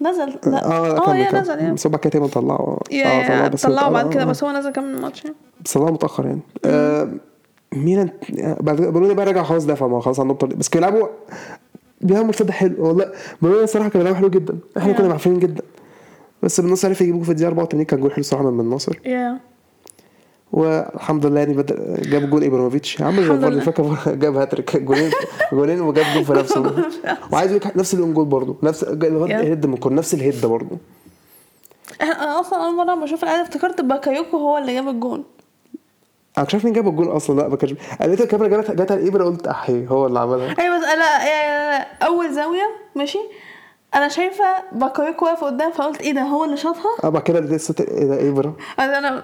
نزل. 0.02 0.40
لا. 0.46 0.66
آه 0.66 0.98
آه 0.98 1.06
كمل 1.06 1.16
يا. 1.20 1.42
نزل 1.42 1.60
يا. 1.60 1.72
بس 1.74 1.88
هو 1.88 1.92
بعد 1.92 2.02
كده 2.02 2.28
طلعوا 2.28 2.78
آه 3.06 3.48
طلعوا 3.48 3.90
بعد 3.94 4.06
آه، 4.06 4.10
كده 4.10 4.22
آه. 4.22 4.26
بس 4.26 4.44
هو 4.44 4.52
نزل 4.52 4.72
كمل 4.72 4.94
الماتش. 4.96 5.24
بس 5.66 5.74
طلعوا 5.74 5.92
متأخر 5.92 6.26
يعني. 6.26 6.40
آه، 6.66 7.10
ميلان 7.74 8.10
بولونيا 8.70 9.14
بقى 9.14 9.26
رجع 9.26 9.44
خلاص 9.44 9.66
دافع 9.66 9.88
ما 9.88 10.02
خلاص 10.02 10.20
عندهم 10.20 10.38
طريق 10.38 10.56
بس 10.58 10.70
كانوا 10.70 10.90
بيلعبوا 10.90 11.10
بيلعبوا 12.02 12.28
مرتده 12.28 12.54
حلو. 12.54 12.88
والله 12.88 13.12
بولونيا 13.42 13.64
الصراحة 13.64 13.90
كانوا 13.90 14.04
بيلعبوا 14.08 14.20
حلو 14.20 14.30
جدا. 14.40 14.58
إحنا 14.78 14.94
Yeah. 14.94 14.98
كنا 14.98 15.08
معفنين 15.08 15.40
جدا. 15.40 15.64
بس 16.44 16.62
بالنص 16.62 16.86
عرف 16.86 17.02
يجيبوه 17.02 17.24
في 17.24 17.30
الدقيقة 17.30 17.48
84 17.48 17.86
كان 17.86 18.00
جول 18.00 18.12
حلو 18.12 18.20
الصراحه 18.20 18.52
من 18.52 18.60
الناصر 18.60 19.00
يا. 19.06 19.40
والحمد 20.56 21.26
لله 21.26 21.40
يعني 21.40 21.54
بدا 21.54 22.02
جاب 22.02 22.30
جول 22.30 22.44
إبراهيموفيتش. 22.44 23.00
يا 23.00 23.06
عم 23.06 23.20
لله. 23.20 23.60
فاكر 23.60 23.96
جاب 24.08 24.36
هاتريك. 24.36 24.78
جولين 24.78 25.12
جولين 25.54 25.82
وجاب 25.82 26.06
جول 26.14 26.26
في 26.26 26.34
نفسه 26.34 26.62
وعايز 27.32 27.52
أقول 27.52 27.62
لك 27.66 27.78
نفس 27.78 27.94
ال 27.94 27.99
own 27.99 28.14
goal 28.14 28.26
برضه. 28.26 28.56
نفس. 28.64 28.84
ال 28.84 29.00
head 29.00 29.66
من 29.66 29.74
الكورة، 29.74 29.94
نفس 29.94 30.14
ال 30.14 30.20
head 30.20 30.46
برضه. 30.46 30.78
أنا 32.02 32.40
أصلا 32.40 32.66
أول 32.66 32.76
مرة 32.76 32.96
بشوف 32.96 33.24
العيال 33.24 33.42
افتكرت 33.42 33.82
باكايوكو 33.82 34.38
هو 34.38 34.58
اللي 34.58 34.74
جاب 34.74 34.88
الجون 34.88 35.24
أنا 36.38 36.46
مش 36.46 36.54
عارف 36.54 36.66
مين 36.66 36.74
جاب 36.74 36.88
الجول 36.88 37.08
أصلا. 37.16 37.42
لا 37.42 37.48
ما 37.48 37.56
كانش 37.56 37.74
لقيت 38.02 38.22
الكاميرا 38.22 38.62
جت 38.62 38.92
على 38.92 39.02
إبرا 39.02 39.24
قلت 39.24 39.48
أحي 39.48 39.88
هو 39.88 40.08
اللي 40.08 40.20
عملها. 40.20 40.56
أيوه 40.60 40.78
بس 40.78 40.84
أنا 40.84 41.26
يا- 41.26 42.06
أول 42.06 42.34
زاوية 42.34 42.66
ماشي. 42.96 43.20
أنا 43.96 44.08
شايفة 44.08 44.46
باكايوكو 44.72 45.26
واقف 45.26 45.44
قدام 45.44 45.72
فقلت 45.72 46.02
إيه 46.02 46.14
ده 46.14 46.22
هو 46.22 46.44
اللي 46.44 46.58
شاطها؟ 46.58 46.92
آه 47.04 47.10
بعد 47.10 47.22
كده 47.24 47.58
صوت 47.58 47.82
إيه 47.82 48.06
ده 48.06 48.30
إبرا 48.30 48.58
أنا 48.80 48.98
أنا 48.98 49.24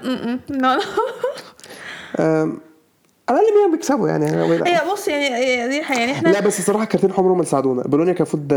لا 0.49 0.80
أم، 2.20 2.59
على 3.30 3.39
الأقل 3.39 3.55
ميلان 3.55 3.72
بيكسبوا 3.72 4.09
يعني 4.09 4.26
هي 4.66 4.82
بص 4.91 5.07
يعني 5.07 5.68
دي 5.68 5.80
الحقيقة، 5.80 5.99
يعني 5.99 6.12
إحنا 6.12 6.30
لا 6.30 6.39
بس 6.39 6.59
الصراحة 6.59 6.84
الكارتين 6.84 7.14
حمرهم 7.14 7.34
اللي 7.34 7.45
ساعدونا. 7.45 7.84
بولونيا 7.84 8.14
كان 8.14 8.26
المفروض 8.34 8.47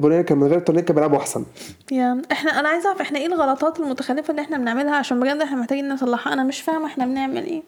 بولونيا 0.00 0.22
كان 0.22 0.38
من 0.38 0.46
غير 0.46 0.58
التورنيك 0.58 0.84
كان 0.84 0.94
بيلعبوا 0.94 1.18
أحسن. 1.18 1.44
يعني 1.90 2.22
إحنا 2.32 2.60
أنا 2.60 2.68
عايزة 2.68 2.88
أعرف 2.88 3.00
إحنا 3.00 3.18
إيه 3.18 3.26
الغلطات 3.26 3.80
المتخلفة 3.80 4.30
اللي 4.30 4.42
إحنا 4.42 4.58
بنعملها؟ 4.58 4.94
عشان 4.96 5.20
بجد 5.20 5.40
إحنا 5.40 5.56
محتاجين 5.56 5.88
نصلحها. 5.88 6.32
أنا 6.32 6.44
مش 6.44 6.60
فاهمة 6.60 6.86
إحنا 6.86 7.06
بنعمل 7.06 7.44
إيه. 7.44 7.62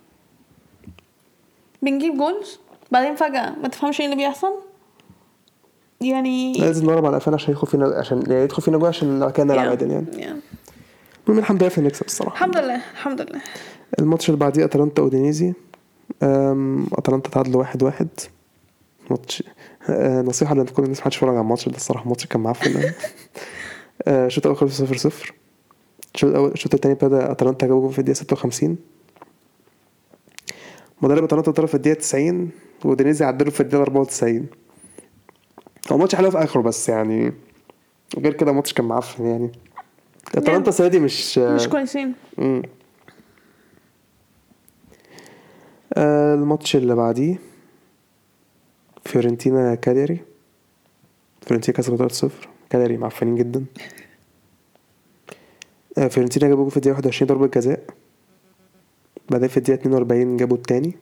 بنجيب 1.83 2.16
goals 2.18 2.61
بعدين 2.91 3.14
فجأة 3.14 3.55
ما 3.62 3.68
تفهمش 3.68 4.01
إيه 4.01 4.07
اللي 4.07 4.16
بيحصل؟ 4.16 4.53
يعني 6.01 6.53
لازم 6.53 6.84
نضرب 6.84 7.07
على 7.07 7.16
قفانا 7.16 7.34
عشان 7.36 7.51
يدخل 7.53 7.66
فينا 7.66 7.86
عشان 7.99 8.22
يعني 8.26 8.42
يدخل 8.44 8.62
فينا 8.62 8.78
جول 8.78 8.88
عشان 8.88 9.30
كده 9.30 9.44
نلعب 9.44 9.57
يعني- 9.57 9.68
عادل 9.70 9.90
يعني. 9.90 10.07
المهم 11.26 11.38
الحمد 11.38 11.62
لله 11.62 11.72
نكسب 11.78 12.07
الصراحه 12.07 12.34
الحمد 12.34 12.57
لله 12.57 12.74
الحمد 12.92 13.20
لله. 13.20 13.40
الماتش 13.99 14.28
اللي 14.28 14.40
بعديه 14.40 14.64
أتلانتا 14.64 15.03
أودينيزي 15.03 15.53
أتلانتا 16.92 17.30
تعادلوا 17.30 17.61
واحد 17.61 17.82
واحد. 17.82 18.09
ماتش 19.11 19.42
آه، 19.90 20.22
نصيحة 20.22 20.55
لكل 20.55 20.82
الناس 20.82 21.01
محدش 21.01 21.16
يتفرج 21.16 21.30
على 21.30 21.40
الماتش 21.40 21.68
ده 21.68 21.76
الصراحة. 21.76 22.03
الماتش 22.05 22.26
كان 22.26 22.40
معفن. 22.40 22.82
آه، 24.09 24.26
الشوط 24.26 24.46
الأول 24.46 24.59
خلص 24.59 24.78
صفر 24.78 24.96
صفر. 24.96 25.34
الشوط 26.14 26.30
الأول 26.30 26.51
الشوط 26.53 26.74
التاني 26.74 26.94
ابتدى 26.94 27.16
أتلانتا 27.16 27.66
جابوا 27.66 27.80
جول 27.80 27.92
في 28.05 28.14
ستة 28.14 28.34
وخمسين. 28.34 28.76
مدرب 31.03 31.24
أتلانتا 31.24 31.51
ضرب 31.51 31.68
في 31.68 31.74
الدقيقة 31.74 31.99
تسعين 31.99 32.51
وأودينيزي 32.84 33.24
عدلوا 33.24 33.51
في 33.51 33.76
أربعة 33.76 34.01
وتسعين. 34.01 34.46
هو 35.93 35.99
ماتش 35.99 36.14
حلو 36.14 36.30
في 36.30 36.39
آخره 36.39 36.61
بس 36.62 36.89
يعني 36.89 37.32
غير 38.18 38.32
كده 38.34 38.51
الماتش 38.51 38.72
كان 38.72 38.86
معفن 38.86 39.26
يعني. 39.26 39.53
أتلانتا 40.34 40.68
السنة 40.68 40.89
دي 40.89 40.99
مش 40.99 41.39
مش 41.39 41.68
كويسين. 41.68 42.14
آه 45.95 46.34
الماتش 46.34 46.76
اللي 46.76 46.95
بعديه 46.95 47.39
فيورنتينا 49.05 49.74
كالياري. 49.74 50.20
فيورنتينا 51.43 51.78
كسبوا 51.78 52.09
3-0 52.09 52.28
كالياري 52.70 52.97
معفنين 52.97 53.34
جدا. 53.34 53.64
آه 55.99 56.09
فيورنتينا 56.09 56.49
جابوا 56.49 56.70
في 56.70 56.76
الدقيقة 56.76 56.95
21 56.97 57.28
ضربة 57.28 57.47
جزاء. 57.47 57.84
بعدين 59.30 59.49
في 59.49 59.57
الدقيقة 59.57 59.80
42 59.80 60.36
جابوا 60.36 60.57
التاني. 60.57 60.97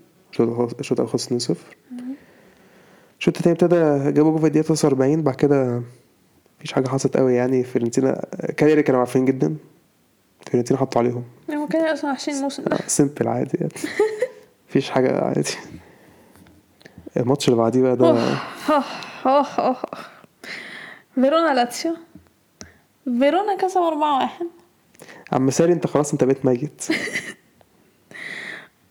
الشوط 0.81 1.01
خلص 1.01 1.33
2-0 1.53 1.57
الشوط 3.19 3.37
التاني 3.37 3.53
ابتدى 3.53 4.13
جابوا 4.13 4.31
جول 4.31 4.41
في 4.41 4.47
الدقيقة 4.47 4.67
43 4.67 5.23
بعد 5.23 5.35
كده 5.35 5.83
مفيش 6.59 6.73
حاجة 6.73 6.89
حصلت 6.89 7.17
قوي 7.17 7.35
يعني. 7.35 7.65
فيورنتينا 7.65 8.25
كالياري 8.57 8.83
كانوا 8.83 9.01
معفنين 9.01 9.25
جدا. 9.25 9.57
فيورنتينا 10.51 10.81
حطوا 10.81 11.01
عليهم. 11.01 11.25
هو 11.51 11.67
كان 11.67 11.93
أصلا 11.93 12.11
وحشين 12.11 12.35
الموسم 12.35 12.63
ده. 12.63 12.79
simple 12.87 13.29
عادي 13.29 13.59
يعني. 13.61 13.73
مفيش 14.69 14.91
حاجة 14.91 15.25
عادي. 15.25 15.51
الماتش 17.17 17.49
اللي 17.49 17.59
بعديه 17.59 17.83
بقى 17.83 17.97
ده 17.97 18.09
أوه، 18.09 18.39
أوه، 19.27 19.47
أوه. 19.59 19.77
فيرونا 21.15 21.55
لاتسيو 21.55 21.97
فيرونا 23.05 23.57
كسب 23.57 23.81
4 23.81 24.19
1 24.19 24.31
عم 25.33 25.51
ساري 25.51 25.73
أنت 25.73 25.87
خلاص 25.87 26.13
أنت 26.13 26.25
بقيت 26.25 26.45
ميت. 26.45 26.85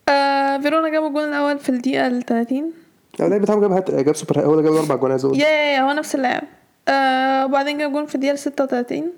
آه 0.09 0.57
فيرونا 0.57 0.89
جابوا 0.89 1.07
الجول 1.07 1.23
الأول 1.23 1.59
في 1.59 1.69
الدقيقة 1.69 2.07
ال 2.07 2.25
30 2.25 2.73
اللاعب 3.19 3.41
بتاعهم 3.41 3.61
جاب 3.61 3.71
hat 3.71 3.91
جاب 3.91 4.15
سوبر 4.15 4.39
هو 4.45 4.51
اللي 4.53 4.63
جاب 4.63 4.73
أربع 4.73 4.95
جوان 4.95 5.11
عايز 5.11 5.25
أقول. 5.25 5.39
yeah 5.41 5.47
yeah 5.47 5.73
yeah 5.75 5.81
هو 5.81 5.91
نفس 5.91 6.15
اللاعب. 6.15 6.43
آه 6.87 7.45
وبعدين 7.45 7.77
جاب 7.77 7.91
جون 7.91 8.05
في 8.05 8.15
الدقيقة 8.15 8.35
36 8.35 9.11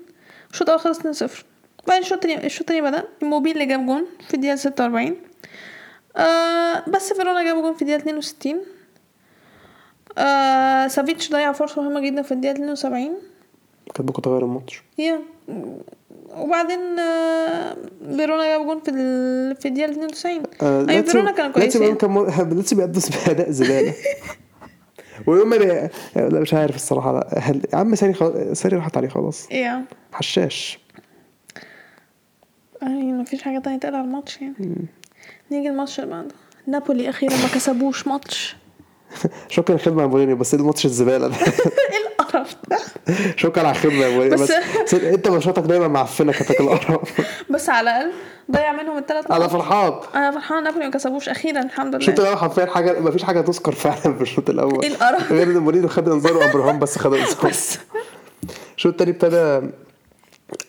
الشوط 0.50 0.68
الأول 0.68 0.80
خلص 0.84 0.98
2 0.98 1.12
0 1.14 1.44
بعدين 1.88 2.02
الشوط 2.02 2.12
التاني 2.24 2.46
الشوط 2.46 2.60
التاني 2.60 2.80
بدأ. 2.82 3.04
إيموبيلي 3.22 3.52
اللي 3.52 3.66
جاب 3.66 3.86
جون 3.86 4.06
في 4.28 4.34
الدقيقة 4.34 4.56
46 4.56 5.16
آه 6.16 6.84
بس 6.90 7.12
فيرونا 7.12 7.44
جابوا 7.44 7.62
جون 7.62 7.74
في 7.74 7.82
الدقيقة 7.82 7.98
62 7.98 8.60
آه 10.18 10.86
سافيتش 10.86 11.30
ضيع 11.32 11.52
فرصة 11.52 11.82
مهمة 11.82 12.00
جدا 12.00 12.22
في 12.22 12.32
الدقيقة 12.32 12.52
72 12.54 13.14
كانت 13.94 14.00
ممكن 14.08 14.22
تغير 14.22 14.42
الماتش. 14.44 14.82
يا 14.98 15.20
وبعدين 16.40 16.98
آه، 16.98 17.76
فيرونا 18.16 18.44
جاب 18.56 18.66
جون 18.66 18.80
في 18.80 18.90
ال... 18.90 19.56
في 19.56 19.68
الدقيقة 19.68 19.90
92 19.90 20.42
آه 20.62 20.86
أيوه 20.88 21.02
فيرونا 21.02 21.30
كانوا 21.32 21.52
كويسين 21.52 21.94
كان 21.94 22.10
مو- 22.10 22.24
لاتسيو 22.54 22.78
بيقدم 22.78 23.00
بأداء 23.26 23.50
زبالة. 23.50 23.94
ويوم 25.26 25.48
ما. 25.50 25.56
لا 26.16 26.40
مش 26.40 26.54
عارف 26.54 26.76
الصراحة. 26.76 27.12
لا 27.12 27.38
هل... 27.38 27.62
يا 27.72 27.78
عم 27.78 27.94
ساري 27.94 28.12
خلاص 28.14 28.58
ساري 28.58 28.76
راحت 28.76 28.96
عليه 28.96 29.08
خلاص. 29.08 29.50
yeah. 29.50 29.84
حشاش. 30.12 30.78
أي 32.82 33.12
مفيش 33.12 33.42
حاجة 33.42 33.58
تانية 33.58 33.78
تقلع 33.78 34.00
الماتش 34.00 34.40
يعني. 34.40 34.86
نيجي 35.50 35.68
الماتش 35.68 36.00
اللي 36.00 36.10
بعده 36.10 36.34
نابولي 36.66 37.08
أخيرا 37.08 37.32
ما 37.36 37.48
كسبوش 37.54 38.06
ماتش. 38.06 38.56
شكرا 39.48 39.74
الخدمة 39.76 40.02
يا 40.02 40.06
مورينيو 40.06 40.36
بس 40.36 40.54
إيه 40.54 40.60
الماتش 40.60 40.84
الزبالة؟ 40.84 41.28
ده 41.28 41.34
إيه 41.36 42.17
القرف 42.28 42.56
ده. 42.68 42.78
شكرا 43.36 43.62
على 43.62 43.70
الخدمة 43.70 43.94
يا 44.04 44.10
مورينيو 44.16 44.38
بس, 44.38 44.52
بس- 44.84 44.94
انت 44.94 45.28
ماتشاتك 45.28 45.62
دايما 45.62 45.88
معفنة 45.88 46.32
كتاك 46.32 46.60
القرف 46.60 47.20
بس 47.54 47.68
على 47.68 47.90
الأقل 47.90 48.12
ضيع 48.50 48.72
منهم 48.72 48.98
الثلاث 48.98 49.30
أنا 49.30 49.48
فرحان. 49.48 49.92
أنا 50.14 50.30
فرحان 50.30 50.64
نابولي 50.64 50.84
ما 50.84 50.90
كسبوش 50.90 51.28
أخيرا 51.28 51.60
الحمد 51.62 51.94
الشوط 51.94 52.14
لله 52.14 52.22
الأول 52.22 52.38
حرفيا 52.38 52.66
حاجة 52.66 53.00
مفيش 53.00 53.22
حاجة 53.22 53.40
تذكر 53.40 53.72
فعلا 53.72 54.14
في 54.16 54.22
الشوط 54.22 54.50
الأول. 54.50 54.82
إيه 54.82 54.88
القرف؟ 54.90 55.32
غير 55.32 55.42
إن 55.46 55.58
مورينيو 55.58 55.88
خد 55.88 56.08
انذار 56.08 56.36
وابراهام 56.36 56.78
بس 56.78 56.98
خد 56.98 57.14
انذار 57.14 57.36
بس. 57.50 57.78
الشوط 58.76 58.92
التاني 58.92 59.10
ابتدى 59.10 59.70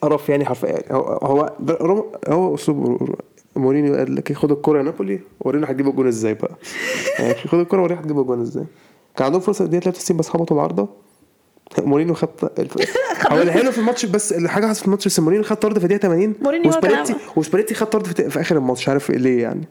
قرف 0.01 0.29
يعني 0.29 0.45
حرفيا. 0.45 0.69
يعني 0.69 0.83
هو 0.91 1.51
هو 1.61 2.05
هو 2.27 2.55
أسلوب 2.55 3.09
مورينيو 3.55 3.95
قال 3.95 4.15
لك 4.15 4.33
خد 4.33 4.51
الكوره 4.51 4.77
يا 4.77 4.83
نابولي 4.83 5.19
ورينا 5.41 5.71
هتجيب 5.71 5.87
الجون 5.87 6.07
إزاي 6.07 6.33
بقى؟ 6.33 6.51
يعني 7.19 7.33
خد 7.33 7.59
الكوره 7.59 7.81
ورينا 7.81 8.01
هتجيب 8.01 8.19
الجون 8.19 8.41
إزاي؟ 8.41 8.65
كان 9.17 9.25
عندهم 9.25 9.41
فرصة 9.41 9.65
الدقيقه 9.65 9.81
93 9.83 10.17
بس 10.17 10.29
خبطوا 10.29 10.55
العارضة. 10.57 10.87
مورينيو 11.77 12.13
خد 12.13 12.29
الف... 12.59 12.73
هو 13.31 13.41
اللي 13.41 13.51
حلو 13.51 13.71
في 13.71 13.77
الماتش 13.77 14.05
بس 14.05 14.33
اللي 14.33 14.49
حاجة 14.49 14.65
حصلت 14.65 14.79
في 14.79 14.85
الماتش 14.85 15.07
بس 15.07 15.19
مورينيو 15.19 15.43
خد 15.43 15.55
طرد 15.55 15.77
في 15.79 15.83
الدقيقة 15.85 16.01
80 16.01 16.35
مورينيو 16.41 16.69
وسباليتي 16.69 17.15
وسباليتي 17.35 17.73
خد 17.73 17.87
طرد 17.89 18.07
في, 18.07 18.29
في 18.29 18.41
آخر 18.41 18.57
الماتش 18.57 18.89
عارف 18.89 19.09
ليه 19.09 19.41
يعني؟ 19.41 19.67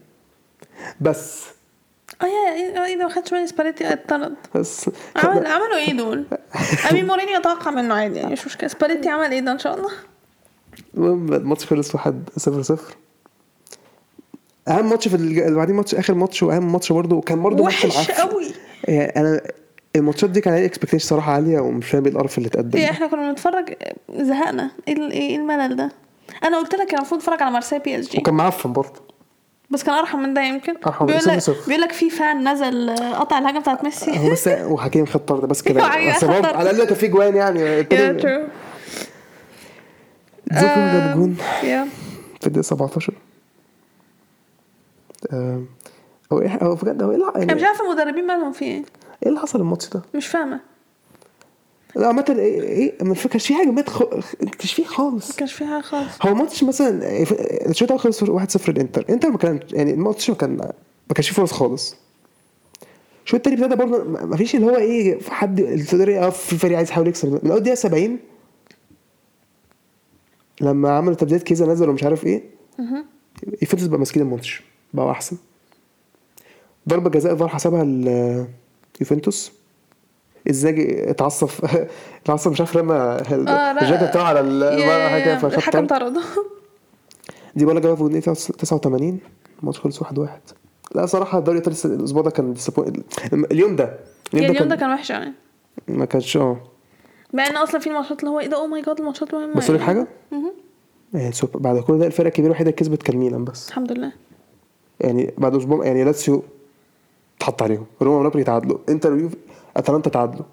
بس. 1.00 1.42
آه 2.22 2.24
يا 2.24 2.86
إيه 2.86 2.96
ده 2.98 3.04
ما 3.04 3.08
خدتش 3.08 3.30
بالي 3.30 3.46
سباليتي 3.46 3.92
اتطرد 3.92 4.34
بس. 4.54 4.90
عمل 5.16 5.46
عملوا 5.46 5.76
إيه 5.76 5.92
دول؟ 5.92 6.24
امين 6.90 7.06
مورينيو 7.06 7.36
أتوقع 7.36 7.70
منه 7.70 7.94
عادي 7.94 8.18
يعني 8.18 8.32
مش 8.32 8.46
مشكلة. 8.46 8.68
سباليتي 8.68 9.08
عمل 9.08 9.32
إيه 9.32 9.40
ده 9.40 9.52
إن 9.52 9.58
شاء 9.58 9.74
الله؟ 9.78 9.90
المهم 10.94 11.32
الماتش 11.32 11.66
خلص 11.66 11.94
واحد 11.94 12.28
صفر 12.36 12.62
صفر. 12.62 12.94
أهم 14.68 14.90
ماتش 14.90 15.08
في 15.08 15.14
اللي 15.14 15.54
بعدين 15.54 15.76
ماتش 15.76 15.94
آخر 15.94 16.14
ماتش 16.14 16.42
وأهم 16.42 16.72
ماتش 16.72 16.92
برضه 16.92 17.16
وكان 17.16 17.42
برضه 17.42 17.64
وحش. 17.64 18.10
قوي. 18.10 18.44
يعني 18.88 19.16
أنا 19.16 19.40
الماتشات 19.98 20.30
دي 20.30 20.40
كان 20.40 20.54
عليها 20.54 20.66
expectation 20.66 21.06
صراحة 21.08 21.32
عالية 21.32 21.60
ومش 21.60 21.90
فاهم 21.90 22.04
إيه 22.04 22.12
القرف 22.12 22.38
اللي 22.38 22.46
اتقدم 22.48 22.78
إيه. 22.78 22.90
إحنا 22.90 23.06
كنا 23.06 23.28
بنتفرج 23.28 23.74
زهقنا. 24.14 24.70
إيه 24.88 25.10
إيه 25.10 25.36
الملل 25.36 25.76
ده؟ 25.76 25.92
أنا 26.44 26.58
قلت 26.58 26.74
لك 26.74 26.94
المفروض 26.94 27.20
اتفرج 27.20 27.42
على 27.42 27.50
مارسيليا 27.52 27.84
بي 27.84 27.98
إس 28.00 28.08
جي. 28.08 28.18
وكان 28.18 28.34
معفن 28.34 28.72
برضه. 28.72 29.00
بس 29.70 29.82
كان 29.84 29.94
أرحم 29.94 30.18
من 30.18 30.34
ده 30.34 30.42
يمكن. 30.42 30.74
أرحم 30.86 31.06
من 31.06 31.12
بيقول 31.12 31.24
لك 31.36 31.40
0-0. 31.42 31.50
بيقول 31.68 31.82
لك 31.82 31.92
في 31.92 32.10
fan 32.10 32.48
نزل 32.52 32.88
آه، 32.90 33.14
قطع 33.18 33.38
الهجمة 33.38 33.60
بتاعت 33.60 33.84
ميسي. 33.84 34.18
هو 34.18 34.30
بس 34.32 34.48
وحكيمي 34.72 35.06
خد 35.06 35.20
طرد 35.24 35.48
بس 35.48 35.62
كده. 35.62 35.80
بس. 36.16 36.24
على 36.24 36.70
الأقل 36.70 36.84
كان 36.84 36.94
في 36.94 37.08
جوان 37.08 37.36
يعني 37.36 37.78
دجيكو 40.52 40.74
جاب 40.74 41.14
جون. 41.16 41.36
yeah 41.62 41.86
في 42.40 42.46
الدقيقة 42.46 42.62
17 42.64 43.12
آم، 45.32 45.66
هو 46.32 46.40
إيه 46.40 46.58
هو 46.62 46.74
بجد 46.74 47.02
هو 47.02 47.10
إيه 47.10 47.16
اللي- 47.16 47.26
أنا 47.36 47.44
مش 47.44 47.50
يعني 47.50 47.64
عارفة 47.66 47.84
المدربين 47.84 48.26
مالهم 48.26 48.52
في 48.52 48.64
إيه. 48.64 48.82
إيه 49.22 49.28
اللي 49.28 49.40
حصل 49.40 49.60
الماتش 49.60 49.88
ده؟ 49.88 50.02
مش 50.14 50.26
فاهمة. 50.26 50.60
لا 51.96 52.06
عامة 52.06 52.24
إيه 52.28 52.62
إيه 52.62 53.04
ما 53.04 53.14
كانش 53.14 53.46
في 53.46 53.54
هجمات 53.62 53.90
خ... 53.90 54.02
كانش 54.58 54.72
فيه 54.72 54.84
خالص. 54.84 55.30
ما 55.30 55.36
كانش 55.36 55.52
في 55.52 55.64
حاجة 55.66 55.80
خالص. 55.82 56.26
هو 56.26 56.34
ماتش 56.34 56.64
مثلا 56.64 57.22
الشوط 57.70 57.92
الأول 57.92 58.00
خلص 58.00 58.24
1-0 58.24 58.68
الانتر 58.68 59.04
إنتر 59.10 59.30
ما 59.30 59.38
كان 59.38 59.60
يعني 59.72 59.90
الماتش 59.94 60.30
ما 60.30 60.36
كان 60.36 60.56
ما 60.56 61.14
كانش 61.14 61.28
فيه 61.28 61.34
فرص 61.36 61.52
خالص. 61.52 61.96
الشوط 63.24 63.46
التاني 63.46 63.64
ابتدى 63.64 63.76
برضه 63.76 64.04
ما 64.04 64.24
ما 64.24 64.36
فيش 64.36 64.54
اللي 64.54 64.66
هو 64.66 64.76
إيه 64.76 65.18
في 65.18 65.30
حد 65.32 65.58
يقف 65.92 66.38
في 66.46 66.56
فريق 66.58 66.76
عايز 66.76 66.90
يحاول 66.90 67.08
يكسب. 67.08 67.40
من 67.44 67.50
اول 67.50 67.60
دقيقه 67.60 67.74
70 67.74 68.18
لما 70.60 70.90
عملوا 70.96 71.14
تبديلات 71.14 71.42
كيزا 71.42 71.66
نزل 71.66 71.88
ومش 71.88 72.02
عارف 72.04 72.24
إيه 72.26 72.42
يوفنتوس 73.62 73.86
بقى 73.86 73.98
ماسكين 73.98 74.22
الماتش 74.22 74.62
بقوا 74.94 75.10
أحسن. 75.10 75.36
ضربة 76.88 77.10
جزاء 77.10 77.36
فار 77.36 77.48
حسبها 77.48 77.82
اليوفنتوس 79.00 79.52
إزاي 80.50 81.10
اتعصب؟ 81.10 81.48
اتعصب 82.22 82.50
مش 82.50 82.60
عارف 82.60 82.76
رمى 82.76 82.94
آه،. 82.94 83.22
الجاكيت 83.72 84.08
بتاعه 84.08 84.24
على 84.24 84.40
حاجة 85.10 85.46
الحكم 85.46 85.86
طرد. 85.86 85.88
طرده. 85.88 86.22
دي 87.56 87.64
بقى 87.64 87.80
جابها 87.80 87.96
في 87.96 88.02
الدقيقة 88.02 88.32
89 88.34 89.18
الماتش 89.60 89.80
خلص 89.80 90.02
1 90.02 90.18
1 90.18 90.40
لا 90.94 91.06
صراحة 91.06 91.38
الدوري 91.38 91.58
الإيطالي 91.58 91.94
الأسبوع 91.94 92.22
ده 92.22 92.30
كان 92.30 92.54
اليوم 93.32 93.76
ده. 93.76 93.98
يعني 94.32 94.46
اليوم 94.46 94.68
ده 94.68 94.76
كان 94.76 94.90
وحش 94.90 95.10
يعني 95.10 95.32
ما 95.88 96.04
كانش 96.04 96.36
آه. 96.36 96.56
مع 97.32 97.46
إن 97.46 97.56
أصلا 97.56 97.80
في 97.80 97.90
ماتشات 97.90 98.20
اللي 98.20 98.30
هو 98.30 98.40
إيه 98.40 98.46
ده 98.46 98.56
oh 98.56 98.66
my 98.66 98.82
God 98.82 98.98
الماتشات 99.00 99.34
مهمة 99.34 99.54
بس 99.54 99.70
لك 99.70 99.80
يعني. 99.80 99.86
حاجة؟ 99.86 100.06
يعني 101.14 101.32
سوبر 101.32 101.58
بعد 101.58 101.78
كل 101.78 101.98
ده 101.98 102.06
الفرقة 102.06 102.28
الكبيرة 102.28 102.46
الوحيدة 102.46 102.70
اللي 102.70 102.80
كسبت 102.80 103.02
كان 103.02 103.16
ميلان 103.16 103.44
بس. 103.44 103.68
الحمد 103.68 103.92
لله. 103.92 104.12
يعني 105.00 105.34
بعد 105.38 105.54
أسبوع 105.54 105.86
يعني 105.86 106.04
لاتسيو 106.04 106.42
اتحط 107.38 107.62
عليهم. 107.62 107.86
روما 108.02 108.16
ونابولي 108.18 108.44
تعادلوا 108.44 108.78
انتر 108.88 109.12
ويوفي 109.12 109.36
اتلانتا 109.76 110.10
تعادلوا. 110.10 110.44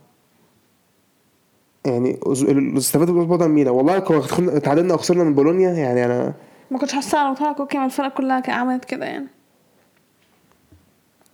يعني 1.86 2.20
استفادوا 2.78 3.16
الأسبوع 3.16 3.38
ده 3.38 3.48
من 3.48 3.54
ميلان. 3.54 3.74
والله 3.74 3.98
لو 4.10 4.20
دخلنا- 4.20 4.60
تعادلنا 4.60 4.94
أو 4.94 4.98
خسرنا 4.98 5.24
من 5.24 5.34
بولونيا 5.36 5.70
يعني 5.72 6.06
أنا 6.06 6.34
ما 6.72 6.78
كنتش 6.80 6.94
حاسة 6.94 7.18
على 7.18 7.30
مطلع 7.32 7.56
okay 7.60 7.78
ما 7.78 7.86
الفرق 7.86 8.14
كلها 8.18 8.44
عملت 8.48 8.86
كده 8.86 9.06
يعني. 9.06 9.28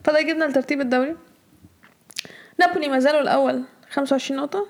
فده 0.04 0.20
يجيبنا 0.20 0.46
لترتيب 0.46 0.82
الدوري. 0.82 1.16
نابولي 2.60 2.88
ما 2.88 3.00
زالوا 3.00 3.22
الأول 3.22 3.64
25 3.90 4.40
نقطة 4.40 4.66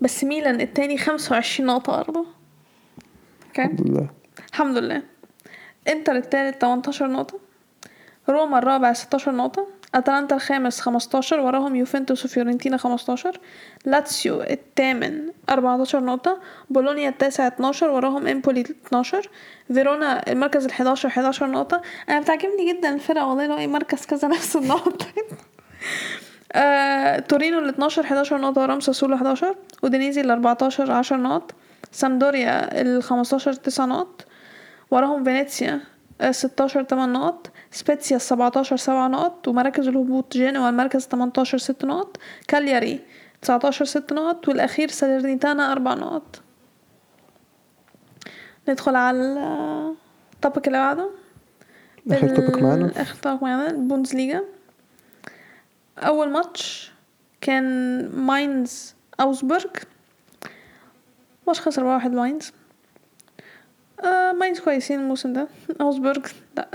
بس 0.00 0.24
ميلان 0.24 0.60
التاني 0.60 0.98
25 0.98 1.66
نقطة 1.66 1.96
برضه 2.02 2.26
okay؟ 3.48 3.62
الحمد 3.62 3.80
لله. 3.88 4.08
الحمد 4.50 4.76
لله. 4.78 5.02
انتر 5.88 6.12
التالت 6.16 6.60
18 6.60 7.06
نقطة. 7.06 7.38
روما 8.28 8.58
الرابع 8.58 8.92
16 8.92 9.32
نقطة. 9.32 9.66
أتلانتا 9.94 10.34
الخامس 10.34 10.80
15 10.80 11.40
وراهم 11.40 11.76
يوفنتوس 11.76 12.24
وفيورنتينا 12.24 12.76
15 12.76 13.40
لاتسيو 13.84 14.42
الثامن 14.42 15.28
14 15.50 16.04
نقطة 16.04 16.40
بولونيا 16.70 17.08
التاسع 17.08 17.46
12 17.46 17.90
وراهم 17.90 18.26
إمبولي 18.26 18.60
12 18.60 19.28
فيرونا 19.72 20.32
المركز 20.32 20.64
ال 20.64 20.70
11 20.70 21.08
11 21.08 21.46
نقطة. 21.46 21.82
أنا 22.08 22.20
بتعجبني 22.20 22.72
جدا 22.72 22.94
الفرقة 22.94 23.26
والله 23.26 23.46
لو 23.46 23.58
أي 23.58 23.66
مركز 23.66 24.06
كذا 24.06 24.28
نفس 24.28 24.56
النقطة. 24.56 25.06
آه، 26.52 27.18
تورينو 27.18 27.58
ال 27.58 27.68
12 27.68 28.04
11 28.04 28.40
نقطة 28.40 28.60
وراهم 28.60 28.80
ساسولو 28.80 29.14
11 29.14 29.56
ودينيزي 29.82 30.20
ال 30.20 30.30
14 30.30 30.92
10 30.92 31.16
نقط 31.16 31.54
سامدوريا 31.92 32.80
ال 32.80 33.02
15 33.02 33.52
9 33.52 33.86
نقط 33.86 34.26
وراهم 34.90 35.24
فينيسيا 35.24 35.80
آه، 36.20 36.30
16 36.30 36.82
8 36.82 37.12
نقط 37.12 37.50
سبيتسيا 37.74 38.18
17 38.18 38.76
7 38.76 39.08
نقط 39.08 39.48
ومراكز 39.48 39.88
الهبوط 39.88 40.32
جينوا 40.32 40.68
المركز 40.68 41.06
18 41.06 41.58
6 41.58 41.88
نقط 41.88 42.16
كالياري 42.48 43.00
19 43.42 43.84
6 43.84 44.14
نقط 44.16 44.48
والأخير 44.48 44.88
سالرنيتانا 44.88 45.72
4 45.72 45.94
نقط. 45.94 46.42
ندخل 48.68 48.96
على 48.96 49.18
ال 50.34 50.39
topic 50.39 50.66
اللي 50.66 50.78
بعده. 50.78 51.10
آخر 52.10 52.36
topic 52.36 52.62
معانا. 52.62 52.92
آخر 52.96 53.14
topic 53.14 53.42
معانا 53.42 53.70
البوندسليجا 53.70 54.44
أول 55.98 56.30
ماتش 56.30 56.92
كان 57.40 58.08
ماينز 58.08 58.94
أوزبرج 59.20 59.70
ماتش 61.46 61.60
خسر 61.60 61.84
واحد 61.84 62.12
ماينز. 62.12 62.52
آه 64.04 64.32
ماينز 64.32 64.60
كويسين 64.60 65.00
الموسم 65.00 65.32
ده. 65.32 65.48
أوزبرج 65.80 66.26
لا. 66.56 66.68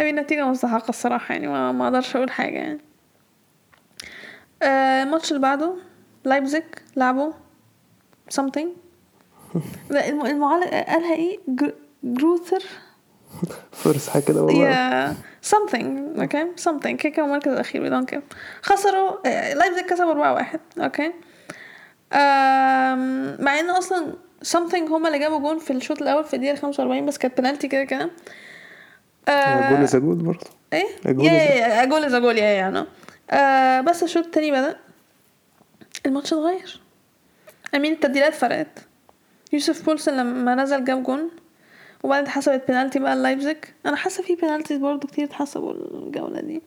أبي 0.00 0.10
النتيجة 0.10 0.44
مستحقة 0.46 0.88
الصراحة 0.88 1.32
يعني 1.34 1.46
ما, 1.46 1.72
ما 1.72 1.84
أقدرش 1.84 2.16
أقول 2.16 2.30
حاجة 2.30 2.54
يعني. 2.58 2.80
آه 4.62 5.02
الماتش 5.02 5.30
اللي 5.30 5.42
بعده 5.42 5.74
لايبزيج 6.24 6.62
لعبوا 6.96 7.32
something. 8.40 8.66
لا 9.90 10.08
الم- 10.08 10.26
المعلق 10.26 10.68
قالها 10.70 11.14
إيه؟ 11.14 11.38
جر- 11.48 11.74
جروثر 12.04 12.62
حاجة 14.12 14.22
كده 14.22 14.42
والله. 14.42 14.68
يا 14.68 15.14
something 15.50 16.20
أوكي 16.20 16.46
something. 16.60 16.96
كده 16.96 17.10
كده 17.10 17.24
المركز 17.26 17.52
الأخير 17.52 17.86
we 17.88 17.92
don't 17.92 18.14
care. 18.14 18.20
خسروا 18.62 19.16
آه، 19.26 19.54
لايبزيج 19.54 19.84
كسبوا 19.84 20.10
4 20.12 20.32
1 20.34 20.60
okay 20.78 21.12
مع 23.44 23.60
إن 23.60 23.70
أصلا 23.70 24.12
something 24.44 24.90
هما 24.90 25.06
اللي 25.08 25.18
جابوا 25.18 25.38
جون 25.38 25.58
في 25.58 25.72
الشوط 25.72 26.02
الأول 26.02 26.24
في 26.24 26.34
الدقيقة 26.36 26.56
45 26.56 27.06
بس 27.06 27.18
كانت 27.18 27.38
بنالتي 27.40 27.68
كده 27.68 27.84
كده. 27.84 28.10
goal 29.28 29.82
is 29.82 29.96
goal 29.96 30.14
برضه. 30.16 30.46
إيه؟ 30.72 30.84
A 31.04 31.08
goal 31.08 31.22
yeah 31.24 31.30
is 31.30 31.48
a- 31.48 31.52
yeah 31.52 31.66
yeah 31.80 31.84
goal 31.84 32.04
is 32.04 32.14
goal 32.14 32.38
yeah 32.38 32.44
يعني 32.44 32.84
آه 33.30 33.80
بس 33.80 34.02
الشوط 34.02 34.24
التاني 34.24 34.50
بدأ. 34.50 34.76
الماتش 36.06 36.32
اتغير. 36.32 36.80
I 37.74 37.78
mean 37.78 37.92
التبديلات 37.92 38.34
فرقت. 38.34 38.78
يوسف 39.52 39.86
بولسن 39.86 40.16
لما 40.16 40.54
نزل 40.54 40.84
جاب 40.84 41.02
جون 41.02 41.30
وبعدين 42.02 42.24
اتحسبت 42.24 42.62
بينالتي 42.68 42.98
بقى 42.98 43.16
لايبزيج 43.16 43.56
أنا 43.86 43.96
حاسة 43.96 44.22
في 44.22 44.34
penalties 44.34 44.78
برضو 44.78 45.06
كتير 45.06 45.24
اتحسبوا 45.24 45.72
الجولة 45.72 46.40
دي. 46.40 46.62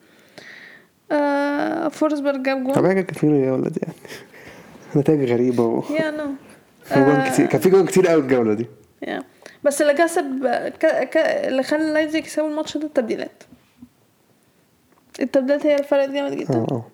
آه 1.11 1.87
فورسبرج 1.87 2.43
جاب 2.43 2.63
جون. 2.63 2.73
طبيعي 2.73 2.93
كان 2.95 3.03
كتير 3.03 3.33
يا 3.33 3.51
ولد 3.51 3.77
يعني. 3.83 3.95
نتائج 4.95 5.31
غريبة 5.31 5.63
و 5.63 5.83
you 5.99 6.11
know 6.11 6.31
كان 6.89 7.59
في 7.61 7.69
جوان 7.69 7.85
كتير 7.85 8.07
قوي 8.07 8.21
الجولة 8.21 8.53
دي. 8.53 8.65
يا 9.07 9.23
بس 9.65 9.81
اللي 9.81 9.93
كسب 9.93 10.47
ك... 10.79 10.85
ك... 10.85 11.17
اللي 11.17 11.63
خلى 11.63 11.93
لايبزيج 11.93 12.23
يكسبوا 12.23 12.49
الماتش 12.49 12.77
ده 12.77 12.87
التبديلات. 12.87 13.43
التبديلات 15.19 15.65
هي 15.65 15.75
اللي 15.75 15.87
فرقت 15.87 16.09
جامد 16.09 16.31
جدا. 16.35 16.53
آه 16.53 16.67
آه. 16.71 16.85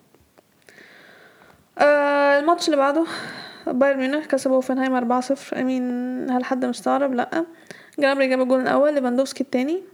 آه 1.78 2.38
الماتش 2.38 2.66
اللي 2.66 2.76
بعده 2.76 3.04
بايرن 3.66 3.98
ميونخ 3.98 4.26
كسبوا 4.26 4.56
أوفنهايم 4.56 5.20
4-0 5.22 5.56
امين 5.56 5.82
هل 6.30 6.44
حد 6.44 6.64
مستغرب؟ 6.64 7.14
لأ. 7.14 7.44
جنابري 7.98 8.28
جاب 8.28 8.40
الجول 8.40 8.60
الأول 8.60 8.94
ليفاندوفسكي 8.94 9.44
التاني. 9.44 9.82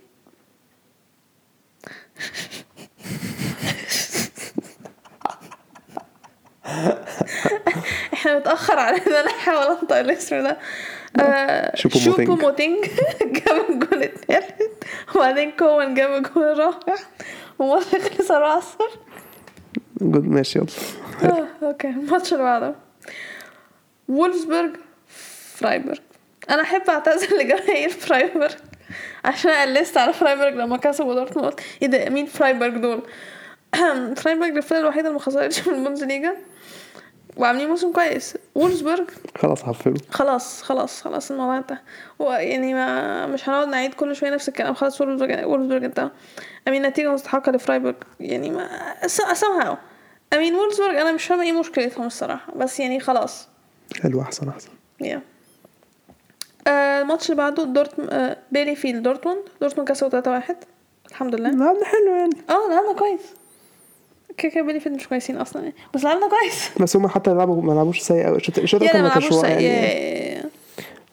إحنا 8.14 8.39
متأخر 8.39 8.79
على 8.79 8.97
ان 8.97 9.12
أنا 9.12 9.31
احاول 9.31 9.76
انطق 9.76 9.97
الاسم 9.97 10.43
ده. 10.43 10.59
آه 11.21 11.77
شوبو 11.77 11.99
شوبو 11.99 12.37
موتينج. 12.37 12.85
جاب 13.23 13.71
الجول 13.71 14.03
التالت 14.03 14.85
وبعدين 15.15 15.51
كومان 15.51 15.95
جاب 15.95 16.13
الجول 16.13 16.45
الرابع؟ 16.45 16.95
وماتش 17.59 17.87
خلص 17.87 18.31
4 18.31 18.61
0 18.61 18.85
good 20.01 20.24
ماشي 20.29 20.59
يلا. 20.59 20.67
آه، 21.25 21.47
okay 21.62 21.89
الماتش 21.89 22.33
اللي 22.33 22.45
بعده 22.45 22.75
وولفسبرج 24.09 24.77
فرايبورغ 25.59 25.99
أنا 26.51 26.63
أحب 26.63 26.83
اعتذر 26.91 27.37
لجماهير 27.37 27.89
فرايبورغ 27.89 28.55
عشان 29.25 29.51
قلست 29.51 29.97
على 29.97 30.13
فرايبورغ 30.13 30.51
لما 30.51 30.77
كسبوا 30.77 31.15
دورتموند 31.15 31.61
إيه 31.83 31.89
ده 31.89 32.11
مين 32.11 32.27
فرايبورغ 32.27 32.77
دول؟ 32.77 33.03
فرايبورغ 34.21 34.49
الفرقة 34.49 34.81
الوحيدة 34.81 35.09
اللي 35.09 35.19
ما 35.19 35.25
خسرتش 35.25 35.69
من 35.69 35.75
البوندسليجا 35.75 36.35
وعاملين 37.39 37.68
موسم 37.68 37.93
كويس. 37.93 38.34
وولفسبرج 38.55 39.11
خلاص 39.36 39.62
حفلوا. 39.62 39.97
خلاص 40.11 40.62
خلاص 40.62 41.03
خلاص 41.03 41.30
الموضوع 41.30 41.59
انتهى. 41.59 41.78
ويعني 42.18 42.74
ما 42.74 43.26
مش 43.26 43.49
هنقعد 43.49 43.68
نعيد 43.68 43.95
كل 43.95 44.16
شوية 44.16 44.30
نفس 44.30 44.49
الكلام. 44.49 44.74
خلاص 44.74 45.01
وولفسبرج 45.01 45.45
وولفسبرج 45.45 45.84
انتهى. 45.84 46.11
I 46.68 46.71
mean 46.71 46.83
نتيجة 46.86 47.12
مستحقة 47.12 47.53
لفرايبورغ. 47.53 47.95
يعني 48.20 48.51
ما 48.51 48.68
somehow. 49.34 49.74
I 50.35 50.39
mean 50.39 50.55
وولفسبرج 50.55 50.95
أنا 50.95 51.12
مش 51.12 51.24
فاهمة 51.24 51.43
إيه 51.43 51.53
مشكلتهم 51.53 52.07
الصراحة. 52.07 52.53
بس 52.57 52.80
يعني 52.80 53.01
خلاص. 53.01 53.49
حلو 54.03 54.20
أحسن 54.20 54.49
أحسن. 54.49 54.70
yeah 55.01 55.22
آه، 56.66 57.01
الماتش 57.01 57.30
اللي 57.30 57.36
بعده 57.36 57.64
دورت 57.64 57.95
آه 58.11 58.36
بيلي 58.53 58.76
فيلد 58.76 59.03
دورتموند. 59.03 59.39
دورتموند 59.61 59.89
كسبوا 59.89 60.11
3-1 60.41 60.55
الحمد 61.11 61.34
لله. 61.34 61.51
لعبنا 61.51 61.84
حلو 61.84 62.14
يعني. 62.16 62.36
آه 62.51 62.70
لعبنا 62.70 62.93
كويس. 62.93 63.20
كده 64.39 64.53
كده 64.53 64.62
بيلي 64.62 64.80
فيلد 64.80 64.95
مش 64.95 65.09
كويسين 65.09 65.36
أصلا. 65.36 65.62
يعني 65.62 65.74
بس 65.95 66.05
لعبنا 66.05 66.28
كويس. 66.28 66.70
بس 66.82 66.97
هم 66.97 67.09
حتى 67.09 67.34
لعبوا 67.34 67.62
ما 67.62 67.72
لعبوش 67.72 68.01
سيء 68.01 68.26
قوي 68.26 68.36
الشوط 68.36 68.82
واقع 68.82 69.20
سيء. 69.20 69.61
يعني. 69.61 70.43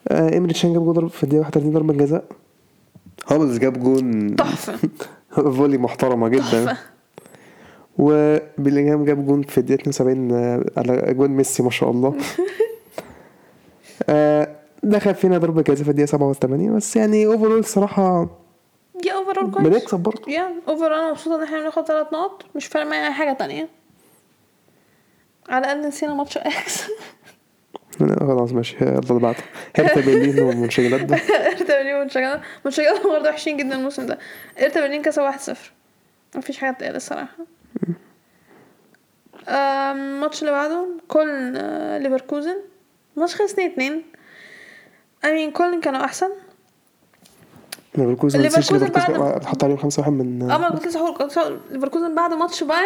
آه 0.08 0.34
ايمري 0.34 0.54
تشان 0.54 0.74
جاب 0.74 0.94
جول 0.94 1.10
في 1.10 1.24
الدقيقة 1.24 1.42
31 1.42 1.72
ضربة 1.74 1.94
جزاء. 1.94 2.24
هاملز 3.28 3.58
جاب 3.58 3.84
جون. 3.84 4.36
تحفة. 4.36 4.90
volley 5.58 5.78
محترمة 5.78 6.28
جدا. 6.28 6.66
تحفة. 6.66 6.78
وبيلينغهام 7.98 9.06
جاب 9.06 9.26
جون 9.26 9.42
في 9.42 9.58
الدقيقة 9.58 9.82
72 9.82 10.32
آه، 10.32 10.66
على 10.78 11.14
جون 11.14 11.30
ميسي 11.30 11.64
ما 11.64 11.70
شاء 11.70 11.92
الله. 11.92 12.16
آه، 14.10 14.48
دخل 14.84 15.16
فينا 15.16 15.38
ضربة 15.38 15.62
جزاء 15.62 15.84
في 15.84 15.90
الدقيقة 15.90 16.08
87 16.08 16.76
بس 16.76 16.96
يعني 16.96 17.26
overall 17.26 17.60
الصراحه 17.60 18.28
yeah 19.06 19.14
overall 19.14 19.52
كويس 19.52 19.68
بنكسب 19.68 20.00
برضه. 20.00 20.32
yeah 20.32 20.54
overall 20.68 20.96
أنا 20.96 21.12
مبسوطة 21.12 21.36
إن 21.38 21.44
إحنا 21.44 21.60
بناخد 21.60 21.86
ثلاث 21.88 22.08
نقط. 22.14 22.46
مش 22.56 22.66
فارق 22.66 22.86
معايا 22.86 23.08
أي 23.08 23.14
حاجة 23.14 23.34
تانية. 23.34 23.68
على 25.50 25.66
الأقل 25.66 25.88
نسينا 25.88 26.14
ماتش 26.14 26.38
أياكس 26.38 26.84
خلاص 28.20 28.52
ماشي. 28.52 28.76
يلا 28.82 29.00
اللي 29.10 29.20
بعده 29.22 29.38
هيرتا 29.76 30.02
برلين 30.02 30.40
ومونشنجلاد 30.40 31.12
هيرتا 31.12 31.78
برلين 31.78 31.96
ومنشجلة 31.96 32.42
منشجلة 32.66 33.04
برضه 33.04 33.30
وحشين 33.30 33.58
جدا 33.58 33.76
الموسم 33.76 34.06
ده. 34.06 34.20
هيرتا 34.62 34.82
برلين 34.82 35.02
كسب 35.02 35.32
1-0 35.32 35.56
مفيش 36.36 36.58
حاجة 36.58 36.72
تتقال 36.72 36.96
الصراحة. 36.96 37.36
الماتش 39.50 40.42
اللي 40.42 40.52
بعده 40.52 40.88
كولن 41.08 41.54
آه، 41.58 41.98
ليفركوزن. 41.98 42.58
الماتش 43.16 43.36
خلص 43.36 43.52
2 43.52 43.72
2 43.72 44.04
امين 45.26 45.52
كولن 45.52 45.82
كانوا 45.82 46.06
أحسن. 46.06 46.30
ليفركوزن 47.98 48.88
بعد- 48.88 49.46
حط 49.46 49.64
عليهم 49.64 49.78
5 49.78 50.00
1 50.02 50.12
من 50.12 50.52
آه 50.52 50.58
ما 50.58 50.70
كنت 50.70 50.88
لسه 50.88 51.00
هقول 51.00 51.60
ليفركوزن 51.72 52.16
بعد 52.16 52.34
ماتش 52.34 52.64
بايرن؟ 52.64 52.84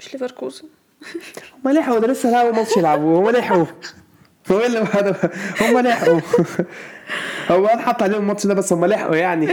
مش 0.00 0.12
ليفركوزن. 0.12 0.64
هم 1.64 1.70
لحقوا 1.72 1.98
ده 1.98 2.06
لسه 2.06 2.30
لعبوا 2.30 2.52
ماتش 2.52 2.76
يلعبوه 2.76 3.18
هم 3.20 3.30
لحقوا. 3.30 3.64
هو 4.52 4.60
اللي 4.66 4.78
هذا 4.78 5.30
هم 5.60 5.78
لحقوا. 5.78 6.20
هو 7.50 7.66
قال 7.66 7.80
حط 7.80 8.02
عليهم 8.02 8.20
الماتش 8.20 8.46
ده 8.46 8.54
بس 8.54 8.72
هم 8.72 8.84
لحقوا 8.86 9.16
يعني. 9.16 9.48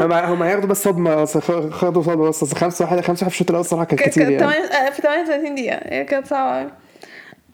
هم 0.00 0.12
هم 0.12 0.42
هياخدوا 0.42 0.68
بس 0.68 0.82
صدمة 0.84 1.24
خدوا 1.70 2.02
صدمة 2.02 2.28
بس 2.28 2.42
أصل 2.42 2.56
خمسة 2.56 2.84
واحد 2.84 3.00
خمسة 3.00 3.10
واحد 3.24 3.28
في 3.30 3.34
الشوط 3.34 3.48
الأول 3.50 3.60
الصراحة 3.64 3.84
كان 3.84 3.98
كانت 3.98 4.10
كتير 4.10 4.30
يعني. 4.30 4.56
آه، 4.64 4.90
في 4.90 5.02
38 5.02 5.54
دقيقة. 5.54 5.76
هي 5.82 6.04
كانت. 6.04 6.32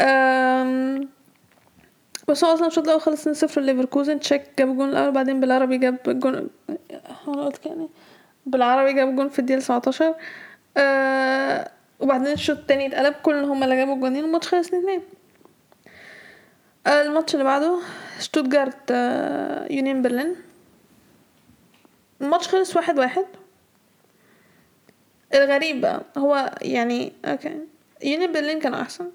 أم، 0.01 1.09
بس 2.29 2.45
هو 2.45 2.55
أصلا 2.55 2.66
الشوط 2.66 2.85
الأول 2.85 3.01
خلص 3.01 3.45
2-0 3.55 3.59
ليفركوزن 3.59 4.20
شيك 4.20 4.42
جاب 4.59 4.70
الجون 4.70 4.89
الأول 4.89 5.12
بعدين 5.12 5.41
بلعربي 5.40 5.78
جاب 5.79 5.99
هو 7.24 7.35
أنا 7.35 7.45
قلت 7.45 7.59
كده. 7.59 7.89
بلعربي 8.46 8.92
جاب 8.93 9.16
جون 9.16 9.29
في 9.29 9.39
الدقيقة 9.39 9.59
19 9.61 10.14
أه 10.76 11.70
وبعدين 12.01 12.33
الشوط 12.33 12.59
التاني 12.59 12.87
اتقلب 12.87 13.14
كولن 13.22 13.34
هم 13.35 13.62
اللي 13.64 13.76
جابوا 13.76 13.95
الجونين 13.95 14.24
الماتش 14.24 14.49
خلص 14.49 14.68
2-2 14.68 14.72
آه، 16.87 17.03
الماتش 17.03 17.35
اللي 17.35 17.45
بعده 17.45 17.79
شتوتجارت 18.20 18.91
آه، 18.91 19.72
يونيون 19.72 20.03
برلين. 20.03 20.37
الماتش 22.20 22.49
خلص 22.49 22.76
واحد 22.76 22.99
واحد. 22.99 23.24
الغريب 25.35 25.81
بقى 25.81 26.03
هو 26.18 26.51
يعني 26.62 27.12
okay 27.24 27.59
يونيون 28.05 28.33
برلين 28.33 28.61
كانوا 28.61 28.81
أحسن. 28.81 29.11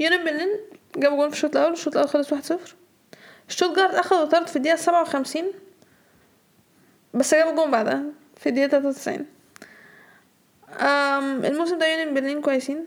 يونيون 0.00 0.24
برلين 0.24 0.48
جابوا 1.00 1.16
جول 1.16 1.30
في 1.30 1.36
الشوط 1.36 1.56
الأول 1.56 1.72
الشوط 1.72 1.92
الأول 1.96 2.08
خلص 2.08 2.32
واحد 2.32 2.44
صفر. 2.44 2.74
شتوتجارت 3.48 3.94
اخدوا 3.94 4.24
طرد 4.24 4.46
في 4.46 4.76
سبعة 4.76 5.02
وخمسين 5.02 5.44
بس 7.14 7.34
جابوا 7.34 7.52
جون 7.52 7.70
بعدها 7.70 8.02
في 8.36 8.50
تلاتة 8.50 8.86
وتسعين. 8.86 9.26
أم، 10.80 11.44
الموسم 11.44 11.78
ده 11.78 11.86
يونيون 11.86 12.14
برلين 12.14 12.40
كويسين 12.40 12.86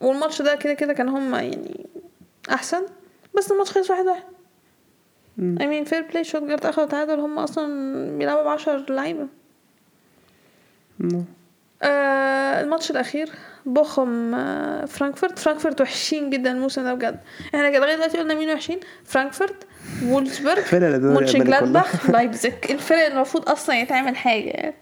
والماتش 0.00 0.42
ده 0.42 0.54
كده 0.54 0.74
كده 0.74 0.92
كان 0.92 1.08
هما 1.08 1.42
يعني 1.42 1.86
أحسن 2.50 2.82
بس 3.36 3.52
الماتش 3.52 3.70
خلص 3.70 3.90
واحد 3.90 4.06
واحد. 4.06 4.22
I 5.38 5.62
mean 5.62 5.90
fair 5.90 6.12
play 6.12 6.22
شتوتجارت 6.22 6.66
اخدوا 6.66 6.86
تعادل 6.86 7.20
هم 7.20 7.38
أصلا 7.38 8.18
بيلعبوا 8.18 8.42
بعشر 8.42 8.86
لعيبة. 8.90 9.28
مم. 10.98 11.16
آه 11.18 11.24
الماتش 11.84 12.90
الأخير 12.90 13.30
بوخم 13.66 14.34
آه 14.34 14.84
فرانكفورت. 14.84 15.38
فرانكفورت 15.38 15.80
وحشين 15.80 16.30
جدا 16.30 16.50
الموسم 16.52 16.82
ده 16.84 16.94
بجد. 16.94 17.20
إحنا 17.54 17.70
كده 17.70 17.78
لغاية 17.78 17.94
دلوقتي 17.94 18.18
قلنا 18.18 18.34
مين 18.34 18.50
وحشين؟ 18.50 18.80
فرانكفورت 19.04 19.66
الأدوار 20.02 20.56
الألماني 20.72 21.14
مونشنجلادباخ 21.14 22.10
لايبزيج. 22.10 22.52
الفرق 22.70 23.06
المفروض 23.06 23.48
أصلا 23.48 23.80
يتعمل 23.80 24.16
حاجة 24.16 24.48
يعني. 24.50 24.74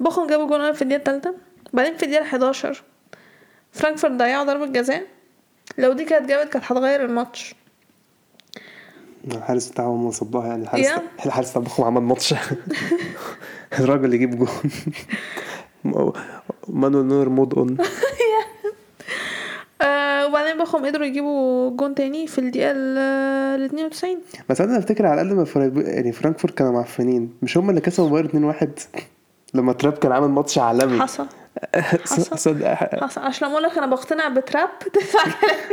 بوخم 0.00 0.26
جابوا 0.26 0.46
جول 0.46 0.74
في 0.74 0.82
الدقيقة 0.82 0.98
الثالثة. 0.98 1.34
بعدين 1.72 1.96
في 1.96 2.02
الدقيقة 2.02 2.22
11 2.22 2.82
فرانكفورت 3.72 4.12
ضيعوا 4.12 4.44
ضربة 4.44 4.66
جزاء. 4.66 5.02
لو 5.78 5.92
دي 5.92 6.04
كانت 6.04 6.28
جابت 6.28 6.52
كانت 6.52 6.64
هتغير 6.64 7.04
الماتش. 7.04 7.54
الحارس 9.26 9.68
بتاعهم 9.68 10.10
صدها 10.10 10.46
يعني 10.46 10.62
الحارس 10.62 10.86
Yeah. 10.86 11.26
الحارس 11.26 11.50
بتاع 11.50 11.62
بخم 11.62 11.84
عمل 11.84 12.00
ماتش. 12.02 12.34
الراجل 13.80 14.14
يجيب 14.14 14.38
جون. 14.38 14.48
مانويل 16.68 17.06
نور 17.06 17.28
mode 17.28 17.54
on. 17.54 17.76
آه 19.82 20.26
وبعدين 20.26 20.58
بوخم 20.58 20.86
قدروا 20.86 21.06
يجيبوا 21.06 21.70
جون 21.76 21.94
تاني 21.94 22.26
في 22.26 22.38
الدقيقة 22.38 22.70
ال 22.70 23.64
92 23.64 24.16
بس 24.48 24.60
أنا 24.60 24.78
أفتكر 24.78 25.06
على 25.06 25.20
الأقل 25.22 25.36
ما 25.36 25.44
فرق- 25.44 25.72
يعني 25.88 26.12
فرانكفورت 26.12 26.54
كانوا 26.54 26.72
معفنين. 26.72 27.32
مش 27.42 27.58
هم 27.58 27.70
اللي 27.70 27.80
كسبوا 27.80 28.08
بايرن 28.08 28.52
2-1 28.52 28.66
لما 29.54 29.72
تراب 29.72 29.92
كان 29.92 30.12
عامل 30.12 30.28
ماتش 30.28 30.58
عالمي. 30.58 31.00
حصل. 31.00 31.26
صدق 32.04 32.74
حصل. 32.74 33.20
عشان 33.20 33.48
لما 33.48 33.56
أقول 33.58 33.66
لك 33.70 33.78
أنا 33.78 33.86
بقتنع 33.86 34.28
بتراب 34.28 34.68
تدفع 34.94 35.24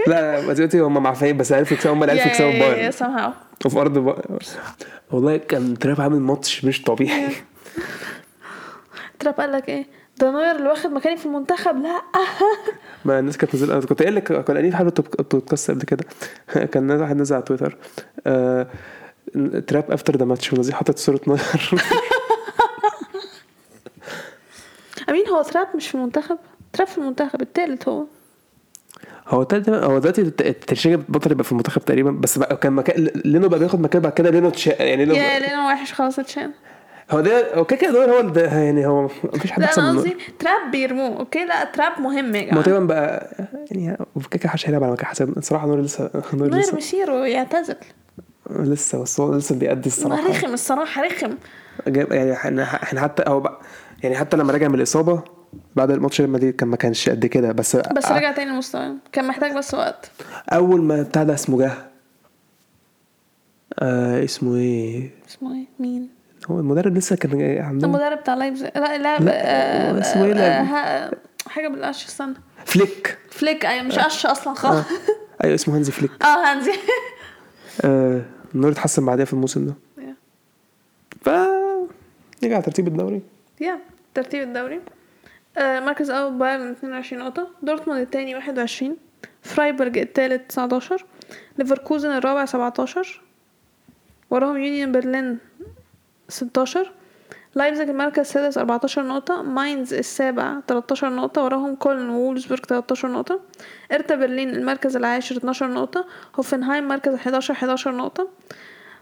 لا 0.07 0.41
لا 0.41 0.53
دلوقتي 0.53 0.79
هم 0.79 1.03
معفنين 1.03 1.37
بس 1.37 1.51
عرفوا 1.51 1.77
يكسبوا 1.77 1.93
هم 1.95 2.03
اللي 2.03 2.11
عرفوا 2.11 2.27
يكسبوا 2.27 2.51
بايرن 2.51 3.33
وفي 3.65 3.79
أرض. 3.79 4.15
والله 5.11 5.37
كان 5.37 5.77
تراب 5.77 6.01
عامل 6.01 6.19
ماتش 6.19 6.65
مش 6.65 6.81
طبيعي. 6.81 7.31
تراب 9.19 9.33
قال 9.33 9.51
لك 9.51 9.69
إيه؟ 9.69 9.85
ده 10.17 10.31
نوير 10.31 10.55
اللي 10.55 10.69
واخد 10.69 10.89
مكاني 10.91 11.17
في 11.17 11.25
المنتخب. 11.25 11.77
لا. 11.77 12.01
ما 13.05 13.19
الناس 13.19 13.37
كانت 13.37 13.55
نزل 13.55 13.71
أنا 13.71 13.81
كنت 13.81 14.01
قايل 14.01 14.15
لك 14.15 14.23
كنا 14.27 14.41
قايلين 14.41 14.71
في 14.71 14.77
حلقه 14.77 15.03
بودكاست 15.31 15.71
قبل 15.71 15.81
كده. 15.81 16.05
كان 16.73 16.91
واحد 16.91 17.15
نزل 17.17 17.35
على 17.35 17.43
تويتر. 17.43 17.77
آه... 18.27 18.67
تراب 19.67 19.91
افتر 19.91 20.17
ذا 20.17 20.25
ماتش 20.25 20.53
ونزل 20.53 20.73
حاطط 20.73 20.97
صورة 20.97 21.21
نوير 21.27 21.41
أمين 25.11 25.27
هو 25.27 25.41
تراب 25.41 25.67
مش 25.75 25.87
في 25.87 25.95
المنتخب؟ 25.95 26.37
تراب 26.73 26.87
في 26.87 26.97
المنتخب 26.97 27.41
التالت 27.41 27.87
هو. 27.87 28.03
هو 29.27 29.43
تالت 29.43 29.69
هو 29.69 29.99
دلوقتي 29.99 30.21
الت- 30.21 30.41
الترشيجة 30.41 30.99
بطل 31.09 31.31
يبقى 31.31 31.43
في 31.43 31.51
المنتخب 31.51 31.81
تقريبا 31.85 32.11
بس 32.11 32.37
بقى 32.37 32.57
كان 32.57 32.73
مكان 32.73 33.09
لينو 33.25 33.49
بقى 33.49 33.59
بياخد 33.59 33.79
مكان 33.81 34.01
بعد 34.01 34.13
كده 34.13 34.29
لينو 34.29 34.49
تشا... 34.49 34.69
يعني 34.83 35.05
لينو 35.05 35.13
يا 35.15 35.39
لينا 35.39 35.67
وحش 35.67 35.93
خلاص 35.93 36.19
اتشال. 36.19 36.51
هو 37.11 37.19
ده 37.21 37.55
هو 37.55 37.65
كده 37.65 37.89
هو 38.13 38.19
اللي 38.19 38.31
ده 38.31 38.41
يعني 38.41 38.87
هو 38.87 39.03
مفيش 39.03 39.51
حد 39.51 39.61
لا 39.61 39.77
أنا 39.77 39.89
قصدي 39.97 40.17
تراب 40.39 40.71
بيرموه 40.71 41.19
أوكي؟ 41.19 41.45
لا 41.45 41.63
تراب 41.63 41.99
مهم 42.01 42.35
يا 42.35 42.41
ما 42.41 42.57
هو 42.57 42.61
جماعة. 42.61 42.63
تقريبا 42.63 42.85
بقى 42.85 43.35
يعني 43.71 43.91
هو 44.17 44.21
كده 44.21 44.39
كده 44.39 44.45
محدش 44.45 44.67
هيلعب 44.67 44.83
على 44.83 44.91
مكان 44.91 45.05
حساب. 45.05 45.37
الصراحة 45.37 45.67
نوير 45.67 45.81
لسه 45.81 46.09
نوير 46.33 46.55
لسه 46.55 46.77
مسيره 46.77 47.27
يعتزل 47.27 47.75
لسه 48.49 49.01
بس 49.01 49.19
هو 49.19 49.35
لسه 49.35 49.55
بيأدي 49.55 49.87
الصراحة. 49.87 50.29
رخم 50.29 50.53
الصراحة 50.53 51.01
رخم. 51.05 51.33
يعني 51.87 52.33
إحنا 52.63 53.01
حتى 53.01 53.23
هو 53.27 53.39
بقى 53.39 53.61
يعني 54.03 54.15
حتى 54.15 54.37
لما 54.37 54.53
رجع 54.53 54.67
من 54.67 54.75
الإصابة 54.75 55.23
بعد 55.75 55.91
الماتش 55.91 56.21
ريال 56.21 56.31
مدريد 56.31 56.55
كان 56.55 56.69
ما 56.69 56.75
كانش 56.75 57.09
قد 57.09 57.25
كده 57.25 57.51
بس 57.51 57.75
بس 57.75 58.11
رجع 58.11 58.31
تاني 58.31 58.51
لمستواه 58.51 58.95
كان 59.11 59.27
محتاج 59.27 59.53
بس 59.57 59.73
وقت. 59.73 60.11
أول 60.49 60.81
ما 60.81 61.01
ده 61.01 61.33
اسمه 61.33 61.57
جه. 61.59 61.71
آه 63.79 64.23
اسمه 64.23 64.55
إيه؟ 64.55 65.09
اسمه 65.29 65.53
إيه؟ 65.55 65.65
مين؟ 65.79 66.09
هو 66.51 66.59
المدرب 66.59 66.97
لسه 66.97 67.15
كان 67.15 67.37
جاي 67.37 67.59
عندهم 67.59 67.95
المدرب 67.95 68.17
بتاع 68.17 68.33
لايبزيج 68.33 68.69
لا 68.75 68.97
لا 68.97 69.17
آه، 69.29 69.99
اسمه 70.01 70.25
إيه؟ 70.25 70.33
آه،؟ 70.33 70.61
ها- 70.63 71.11
حاجة 71.47 71.67
بالقش 71.67 72.05
استنى. 72.05 72.33
فليك. 72.65 73.17
فليك 73.29 73.65
أيوه 73.65 73.83
مش 73.83 73.99
قش 73.99 74.25
أصلا 74.25 74.53
آه. 74.53 74.55
خالص 74.55 74.85
أيوه 75.43 75.55
اسمه 75.55 75.75
هانزي 75.75 75.91
فليك. 75.91 76.11
آه 76.23 76.51
هانزي. 76.51 76.73
آه 77.81 78.21
النور 78.55 78.71
اتحسن 78.71 79.05
بعدها 79.05 79.25
في 79.25 79.33
الموسم 79.33 79.65
ده. 79.65 79.73
ف 81.21 81.29
على 82.43 82.61
ترتيب 82.61 82.87
الدوري. 82.87 83.21
yeah 83.61 83.79
ترتيب 84.13 84.43
الدوري. 84.43 84.81
آه، 85.57 85.79
مركز 85.79 86.09
أول 86.09 86.33
بايرن 86.33 86.71
22 86.71 87.23
نقطة 87.23 87.47
دورتموند 87.61 88.01
التاني 88.01 88.35
21 88.35 88.97
فرايبورج 89.41 89.97
التالت 89.97 90.49
19 90.49 91.05
ليفركوزن 91.57 92.09
الرابع 92.09 92.45
17 92.45 93.21
وراهم 94.29 94.57
يونيون 94.57 94.91
برلين 94.91 95.37
16 96.29 96.91
لايبزيج 97.55 97.89
المركز 97.89 98.19
السادس 98.19 98.57
14 98.57 99.03
نقطة 99.07 99.41
ماينز 99.41 99.93
السابع 99.93 100.59
13 100.67 101.09
نقطة 101.09 101.43
وراهم 101.43 101.75
كولن 101.75 102.09
وولزبورج 102.09 102.65
13 102.65 103.07
نقطة 103.07 103.39
هيرتا 103.91 104.15
برلين 104.15 104.49
المركز 104.49 104.95
العاشر 104.95 105.37
12 105.37 105.67
نقطة 105.67 106.05
هوفنهايم 106.35 106.87
مركز 106.87 107.13
11 107.13 107.53
11 107.53 107.91
نقطة 107.91 108.27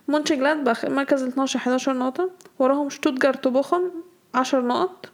مونشنجلادباخ 0.07 0.85
المركز 0.85 1.23
ال 1.23 1.27
12 1.27 1.59
11 1.59 1.93
نقطة 1.93 2.29
وراهم 2.59 2.89
شتوتجارت 2.89 3.47
وبوخم 3.47 3.91
10 4.33 4.61
نقط 4.61 5.09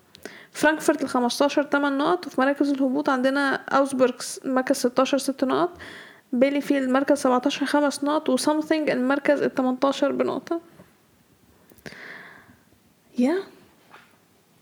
فرانكفورت 0.52 1.02
ال 1.02 1.10
15 1.10 1.64
8 1.64 1.98
نقط 1.98 2.28
وفي 2.28 2.42
مراكز 2.42 2.70
الهبوط 2.70 3.10
عندنا 3.10 3.56
اوجسبورج 3.56 4.14
المركز 4.46 4.76
16 4.76 5.18
6 5.18 5.48
نقط 5.48 5.78
بيليفيلد 6.34 6.84
المركز 6.84 7.18
17 7.18 7.66
5 7.66 8.06
نقط 8.08 8.30
و 8.30 8.36
something 8.36 8.90
المركز 8.90 9.42
ال 9.42 9.56
18 9.56 10.12
بنقطة. 10.12 10.62
yeah 13.18 13.44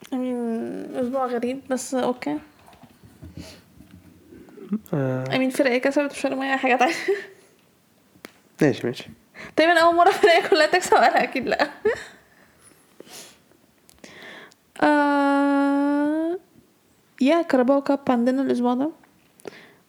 I 0.06 0.16
mean 0.16 0.98
أسبوع 0.98 1.26
غريب 1.26 1.62
بس 1.70 1.96
أوكي 1.96 2.38
آه، 4.94 5.24
I 5.26 5.38
mean 5.38 5.56
فرقة 5.58 5.78
كسبت 5.78 6.12
مش 6.12 6.20
فارق 6.20 6.36
معايا 6.38 6.56
حاجة 6.58 6.76
تانية. 6.76 6.94
ماشي 8.62 8.88
ماشي. 8.88 9.10
تقريبا 9.56 9.80
أول 9.80 9.96
مرة 9.96 10.12
فرقة 10.12 10.48
كلها 10.50 10.66
تكسب 10.66 10.94
أنا 10.94 11.24
أكيد 11.24 11.48
لأ. 11.48 11.70
آه... 14.82 16.40
يا 17.22 17.42
كاراباو 17.42 17.82
كاب 17.82 18.00
عندنا 18.10 18.42
الأسبوع 18.42 18.74
ده. 18.74 18.92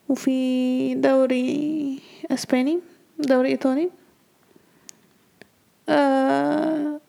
وفي 0.09 0.95
دوري 0.95 1.99
أسباني 2.31 2.79
دوري 3.19 3.49
إيطالي. 3.49 3.89
آه... 5.89 6.99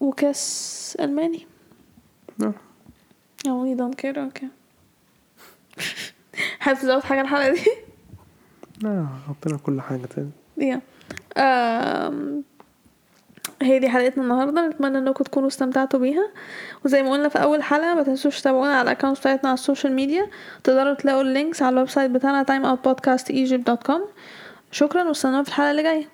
وكاس 0.00 0.96
ألماني. 1.00 1.46
آه. 2.42 2.54
Oh, 3.46 3.62
we 3.64 3.74
don't 3.74 3.94
care. 3.94 4.16
Okay. 4.16 4.48
حابب 6.60 6.78
تزود 6.78 7.02
حاجة 7.02 7.20
الحلقة 7.20 7.52
دي؟ 7.52 7.64
لا 8.82 9.06
حطينا 9.28 9.56
كل 9.58 9.80
حاجة 9.80 10.06
تاني. 10.06 10.30
yeah 10.58 10.80
um، 11.36 12.44
هي 13.64 13.78
دي 13.78 13.88
حلقتنا 13.88 14.22
النهارده 14.22 14.66
نتمنى 14.68 14.98
إنكم 14.98 15.24
تكونوا 15.24 15.48
استمتعتوا 15.48 16.00
بيها. 16.00 16.28
وزي 16.84 17.02
ما 17.02 17.10
قلنا 17.12 17.28
في 17.28 17.42
أول 17.42 17.62
حلقة 17.62 17.94
ما 17.94 18.02
تنسوش 18.02 18.40
تتابعونا 18.40 18.72
على 18.78 18.82
ال 18.82 18.87
account 18.87 19.18
بتاعتنا 19.18 19.48
على 19.48 19.54
ال 19.54 19.59
social 19.59 19.92
media. 19.92 20.26
تقدروا 20.64 20.94
تلاقوا 20.94 21.22
ال 21.22 21.29
links 21.29 21.62
على 21.62 21.72
ال 21.72 21.88
website 21.88 22.10
بتاعنا 22.10 22.44
timeoutpodcastegypt.com 22.44 24.00
شكرا 24.70 25.04
وأستنونا 25.04 25.42
في 25.42 25.48
الحلقة 25.48 25.70
اللي 25.70 25.82
جاية. 25.82 26.13